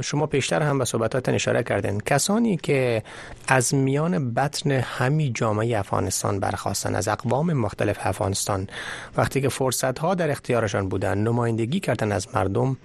شما 0.00 0.26
پیشتر 0.26 0.62
هم 0.62 0.78
به 0.78 0.84
صحبتات 0.84 1.28
اشاره 1.28 1.62
کردین. 1.62 2.00
کسانی 2.00 2.56
که 2.56 3.02
از 3.48 3.74
میان 3.74 4.34
بطن 4.34 4.70
همی 4.70 5.32
جامعه 5.34 5.78
افغانستان 5.78 6.40
برخواستن 6.40 6.94
از 6.94 7.08
اقوام 7.08 7.52
مختلف 7.52 7.98
افغانستان. 8.00 8.68
وقتی 9.16 9.40
که 9.40 9.48
فرصت 9.48 9.98
ها 9.98 10.14
در 10.14 10.30
اختیارشان 10.30 10.88
بودن 10.88 11.18
نمایندگی 11.18 11.80
کردن 11.80 12.12
از 12.12 12.28
مردم 12.34 12.76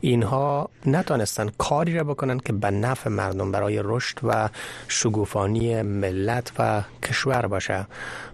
اینها 0.00 0.70
نتانستن 0.86 1.50
کاری 1.58 1.94
را 1.94 2.04
بکنن 2.04 2.38
که 2.38 2.52
به 2.52 2.70
نفع 2.70 3.10
مردم 3.10 3.52
برای 3.52 3.80
رشد 3.84 4.18
و 4.22 4.48
شگوفانی 4.88 5.82
ملت 5.82 6.52
و 6.58 6.82
کشور 7.02 7.46
باشه. 7.46 7.86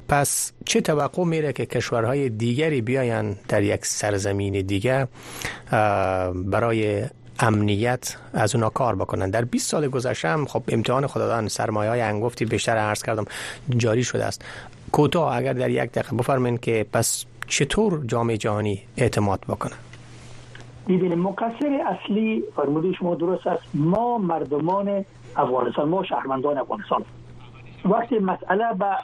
پس 0.09 0.53
چه 0.65 0.81
توقع 0.81 1.25
میره 1.25 1.53
که 1.53 1.67
کشورهای 1.67 2.29
دیگری 2.29 2.81
بیاین 2.81 3.37
در 3.49 3.63
یک 3.63 3.87
سرزمین 3.87 4.61
دیگه 4.61 5.09
برای 6.35 7.05
امنیت 7.41 8.17
از 8.33 8.55
اونا 8.55 8.69
کار 8.71 8.95
بکنن؟ 8.95 9.31
در 9.31 9.45
20 9.45 9.71
سال 9.71 9.89
گذشته 9.89 10.29
هم 10.29 10.47
خب 10.47 10.63
امتحان 10.69 11.07
خدادان 11.07 11.49
سرمایه 11.49 11.91
های 11.91 12.01
انگفتی 12.01 12.45
بیشتر 12.45 12.77
عرض 12.77 13.03
کردم 13.03 13.25
جاری 13.77 14.05
شده 14.05 14.25
است. 14.25 14.45
کوتاه 14.93 15.37
اگر 15.37 15.53
در 15.53 15.71
یک 15.71 15.93
دقیقه 15.93 16.17
بفرمین 16.17 16.59
که 16.59 16.87
پس 16.93 17.25
چطور 17.47 18.03
جامعه 18.07 18.37
جهانی 18.37 18.83
اعتماد 18.97 19.41
بکنه؟ 19.49 19.75
ببینید 20.89 21.19
مقصر 21.19 21.81
اصلی 21.87 22.45
فرمودی 22.57 22.95
شما 22.95 23.15
درست 23.15 23.47
است. 23.47 23.63
ما 23.75 24.19
مردمان 24.19 25.05
افغانستان 25.37 25.89
ما 25.89 26.05
شهروندان 26.05 26.59
افغانستان. 26.59 27.05
وقتی 27.85 28.18
مسئله 28.18 28.74
به 28.78 28.97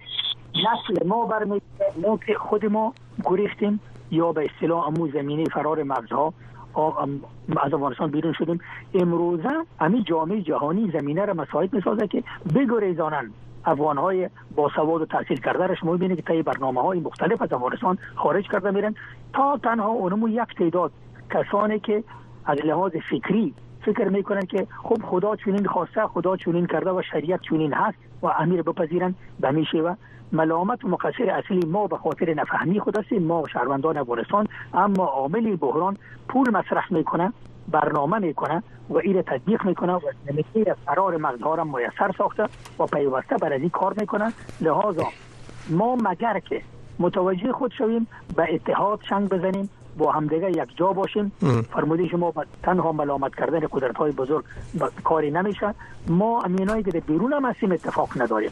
نسل 0.54 1.06
ما 1.06 1.26
برمیگرده 1.26 1.92
ما 2.02 2.16
که 2.26 2.34
خود 2.34 2.66
ما 2.66 2.92
گریختیم 3.24 3.80
یا 4.10 4.32
به 4.32 4.44
اصطلاح 4.44 4.86
امو 4.86 5.08
زمینه 5.08 5.44
فرار 5.44 5.82
مغزها 5.82 6.32
از 7.62 7.74
افغانستان 7.74 8.10
بیرون 8.10 8.32
شدیم. 8.32 8.60
امروزه 8.94 9.64
همین 9.80 10.04
جامعه 10.04 10.42
جهانی 10.42 10.90
زمینه 10.90 11.24
را 11.24 11.34
مساعد 11.34 11.74
می‌سازه 11.74 12.06
که 12.06 12.22
بگریزانن 12.54 13.30
افغان 13.64 13.98
های 13.98 14.30
با 14.56 14.70
سواد 14.76 15.02
و 15.02 15.06
تحصیل 15.06 15.40
کرده 15.40 15.66
را. 15.66 15.74
شما 15.74 15.98
که 15.98 16.22
طی 16.22 16.42
برنامه 16.42 16.82
های 16.82 17.00
مختلف 17.00 17.42
از 17.42 17.52
افغانستان 17.52 17.98
خارج 18.14 18.48
کرده 18.48 18.70
میرن. 18.70 18.94
تا 19.32 19.58
تنها 19.62 19.88
اونمو 19.88 20.28
یک 20.28 20.54
تعداد 20.58 20.92
کسانی 21.30 21.80
که 21.80 22.04
از 22.44 22.58
لحاظ 22.58 22.92
فکری 23.10 23.54
فکر 23.84 24.08
می‌کنن 24.08 24.46
که 24.46 24.66
خب 24.82 25.02
خدا 25.02 25.36
چونین 25.36 25.66
خواسته 25.66 26.06
خدا 26.06 26.36
چونین 26.36 26.66
کرده 26.66 26.90
و 26.90 27.02
شریعت 27.12 27.40
چونین 27.40 27.72
هست 27.72 27.98
و 28.22 28.26
امیر 28.26 28.62
بپذیرن 28.62 29.14
به 29.40 29.50
میشه 29.50 29.78
و 29.78 29.94
ملامت 30.32 30.84
و 30.84 30.88
مقصر 30.88 31.30
اصلی 31.30 31.66
ما 31.66 31.86
به 31.86 31.96
خاطر 31.96 32.34
نفهمی 32.34 32.80
خود 32.80 32.98
هستیم 32.98 33.22
ما 33.22 33.44
شهروندان 33.52 33.96
افغانستان 33.96 34.46
اما 34.74 35.04
عامل 35.04 35.56
بحران 35.56 35.96
پول 36.28 36.50
مصرف 36.50 36.92
می‌کنه 36.92 37.32
برنامه 37.68 38.18
می‌کنه 38.18 38.62
و 38.88 38.96
این 38.96 39.22
تطبیق 39.22 39.64
می‌کنه 39.64 39.92
و 39.92 40.00
نمیشه 40.32 40.74
فرار 40.86 41.16
مغزها 41.16 41.54
را 41.54 41.64
میسر 41.64 42.12
ساخته 42.18 42.44
و 42.78 42.86
پیوسته 42.86 43.36
بر 43.36 43.52
این 43.52 43.68
کار 43.68 43.94
می‌کنه. 44.00 44.32
لحاظا 44.60 45.06
ما 45.70 45.96
مگر 45.96 46.38
که 46.38 46.62
متوجه 46.98 47.52
خود 47.52 47.72
شویم 47.78 48.06
به 48.36 48.54
اتحاد 48.54 49.00
چنگ 49.08 49.28
بزنیم 49.28 49.70
با 49.98 50.12
همدیگه 50.12 50.50
یک 50.50 50.76
جا 50.76 50.92
باشیم. 50.92 51.32
فرموده 51.72 52.08
شما 52.08 52.32
تنها 52.62 52.92
ملامت 52.92 53.34
کردن 53.34 53.60
قدرت 53.72 53.96
های 53.96 54.12
بزرگ 54.12 54.44
کاری 55.04 55.30
نمیشه. 55.30 55.74
ما 56.08 56.42
امینایی 56.42 56.82
که 56.82 57.00
بیرون 57.00 57.32
هم 57.32 57.44
هستیم 57.44 57.72
اتفاق 57.72 58.22
نداریم. 58.22 58.50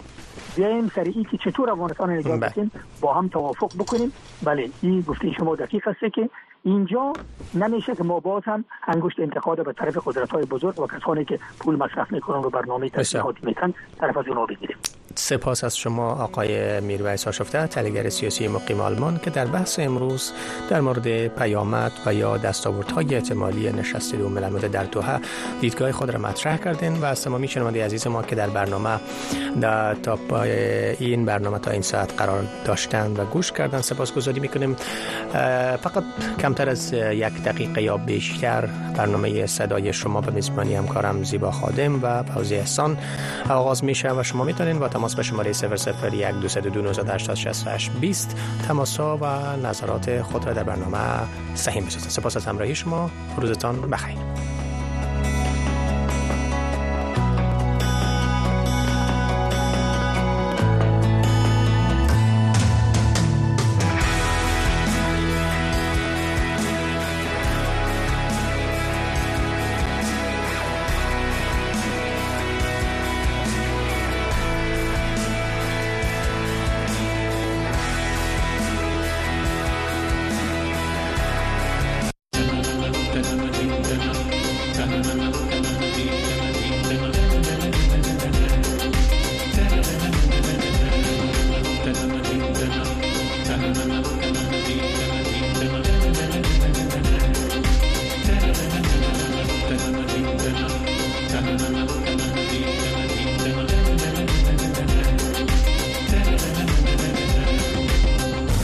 بیایم 0.57 0.91
سر 0.95 1.05
این 1.05 1.25
که 1.25 1.37
چطور 1.37 1.71
افغانستان 1.71 2.11
نجات 2.11 2.41
بله. 2.41 2.51
بدیم 2.51 2.71
با 3.01 3.15
هم 3.15 3.29
توافق 3.29 3.71
بکنیم. 3.79 4.13
بله 4.45 4.71
این 4.83 5.01
گفته 5.01 5.33
شما 5.33 5.57
دقیق 5.57 5.89
است 5.89 6.15
که 6.15 6.31
اینجا 6.67 7.13
نمیشه 7.55 7.95
که 7.95 8.05
ما 8.05 8.21
باز 8.21 8.43
هم 8.47 8.65
انگشت 8.89 9.21
انتقاد 9.21 9.65
به 9.65 9.73
طرف 9.73 9.99
قدرت 10.05 10.31
های 10.31 10.45
بزرگ 10.45 10.81
و 10.81 10.87
کسانی 10.87 11.25
که 11.25 11.39
پول 11.61 11.77
مصرف 11.77 12.13
می‌کنن 12.13 12.39
و 12.39 12.51
برنامه 12.51 12.89
تشکیلاتی 12.89 13.41
می‌کنن 13.43 13.75
طرف 14.01 14.17
از 14.17 14.25
اونها 14.29 14.47
بگیریم. 14.47 14.77
سپاس 15.15 15.65
از 15.65 15.77
شما 15.77 16.11
آقای 16.11 16.81
میرویس 16.81 17.29
آشفته 17.29 17.67
تحلیلگر 17.67 18.09
سیاسی 18.09 18.49
مقیم 18.49 18.81
آلمان 18.81 19.19
که 19.19 19.31
در 19.31 19.47
بحث 19.47 19.79
امروز 19.79 20.33
در 20.71 20.81
مورد 20.81 21.29
پیامد 21.29 21.93
و 22.07 22.15
یا 22.15 22.37
دستاوردهای 22.37 23.15
احتمالی 23.15 23.73
نشست 23.73 24.15
دو 24.15 24.29
ملل 24.29 24.69
در 24.69 24.85
دوحه 24.85 25.21
دیدگاه 25.61 25.93
خود 25.93 26.11
را 26.11 26.19
مطرح 26.21 26.57
کردین 26.57 26.93
و 26.93 27.05
از 27.05 27.23
تمامی 27.23 27.49
شنونده 27.49 27.85
عزیز 27.85 28.07
ما 28.07 28.23
که 28.23 28.37
در 28.37 28.49
برنامه 28.49 29.01
در 29.61 29.95
تا 29.95 30.43
این 31.01 31.25
برنامه 31.25 31.59
تا 31.59 31.71
این 31.71 31.83
ساعت 31.83 32.15
قرار 32.19 32.45
داشتن 32.65 33.13
و 33.17 33.25
گوش 33.25 33.53
کردن 33.53 33.81
سپاسگزاری 33.81 34.41
می‌کنیم. 34.41 34.77
فقط 35.83 36.05
کمتر 36.57 36.71
از 36.71 36.93
یک 36.93 37.43
دقیقه 37.43 37.83
یا 37.83 37.97
بیشتر 37.97 38.67
برنامه 38.97 39.47
صدای 39.47 39.93
شما 39.93 40.21
به 40.21 40.33
میزبانی 40.33 40.75
همکارم 40.75 41.25
زیبا 41.25 41.51
خادم 41.51 42.03
و 42.03 42.23
فوزی 42.23 42.55
احسان 42.55 42.99
آغاز 43.49 43.85
میشه 43.85 44.11
و 44.13 44.23
شما 44.23 44.45
می‌تونین 44.45 44.79
با 44.79 44.89
تماس 44.89 45.15
به 45.15 45.23
شماره 45.23 45.53
001 45.53 46.27
202 46.41 46.83
20 48.01 48.37
تماسا 48.69 49.17
و 49.17 49.57
نظرات 49.67 50.23
خود 50.23 50.47
را 50.47 50.53
در 50.53 50.63
برنامه 50.63 50.99
سهیم 51.55 51.85
بسازید. 51.85 52.11
سپاس 52.11 52.37
از 52.37 52.47
همراهی 52.47 52.75
شما. 52.75 53.11
روزتان 53.37 53.81
بخیر. 53.81 54.17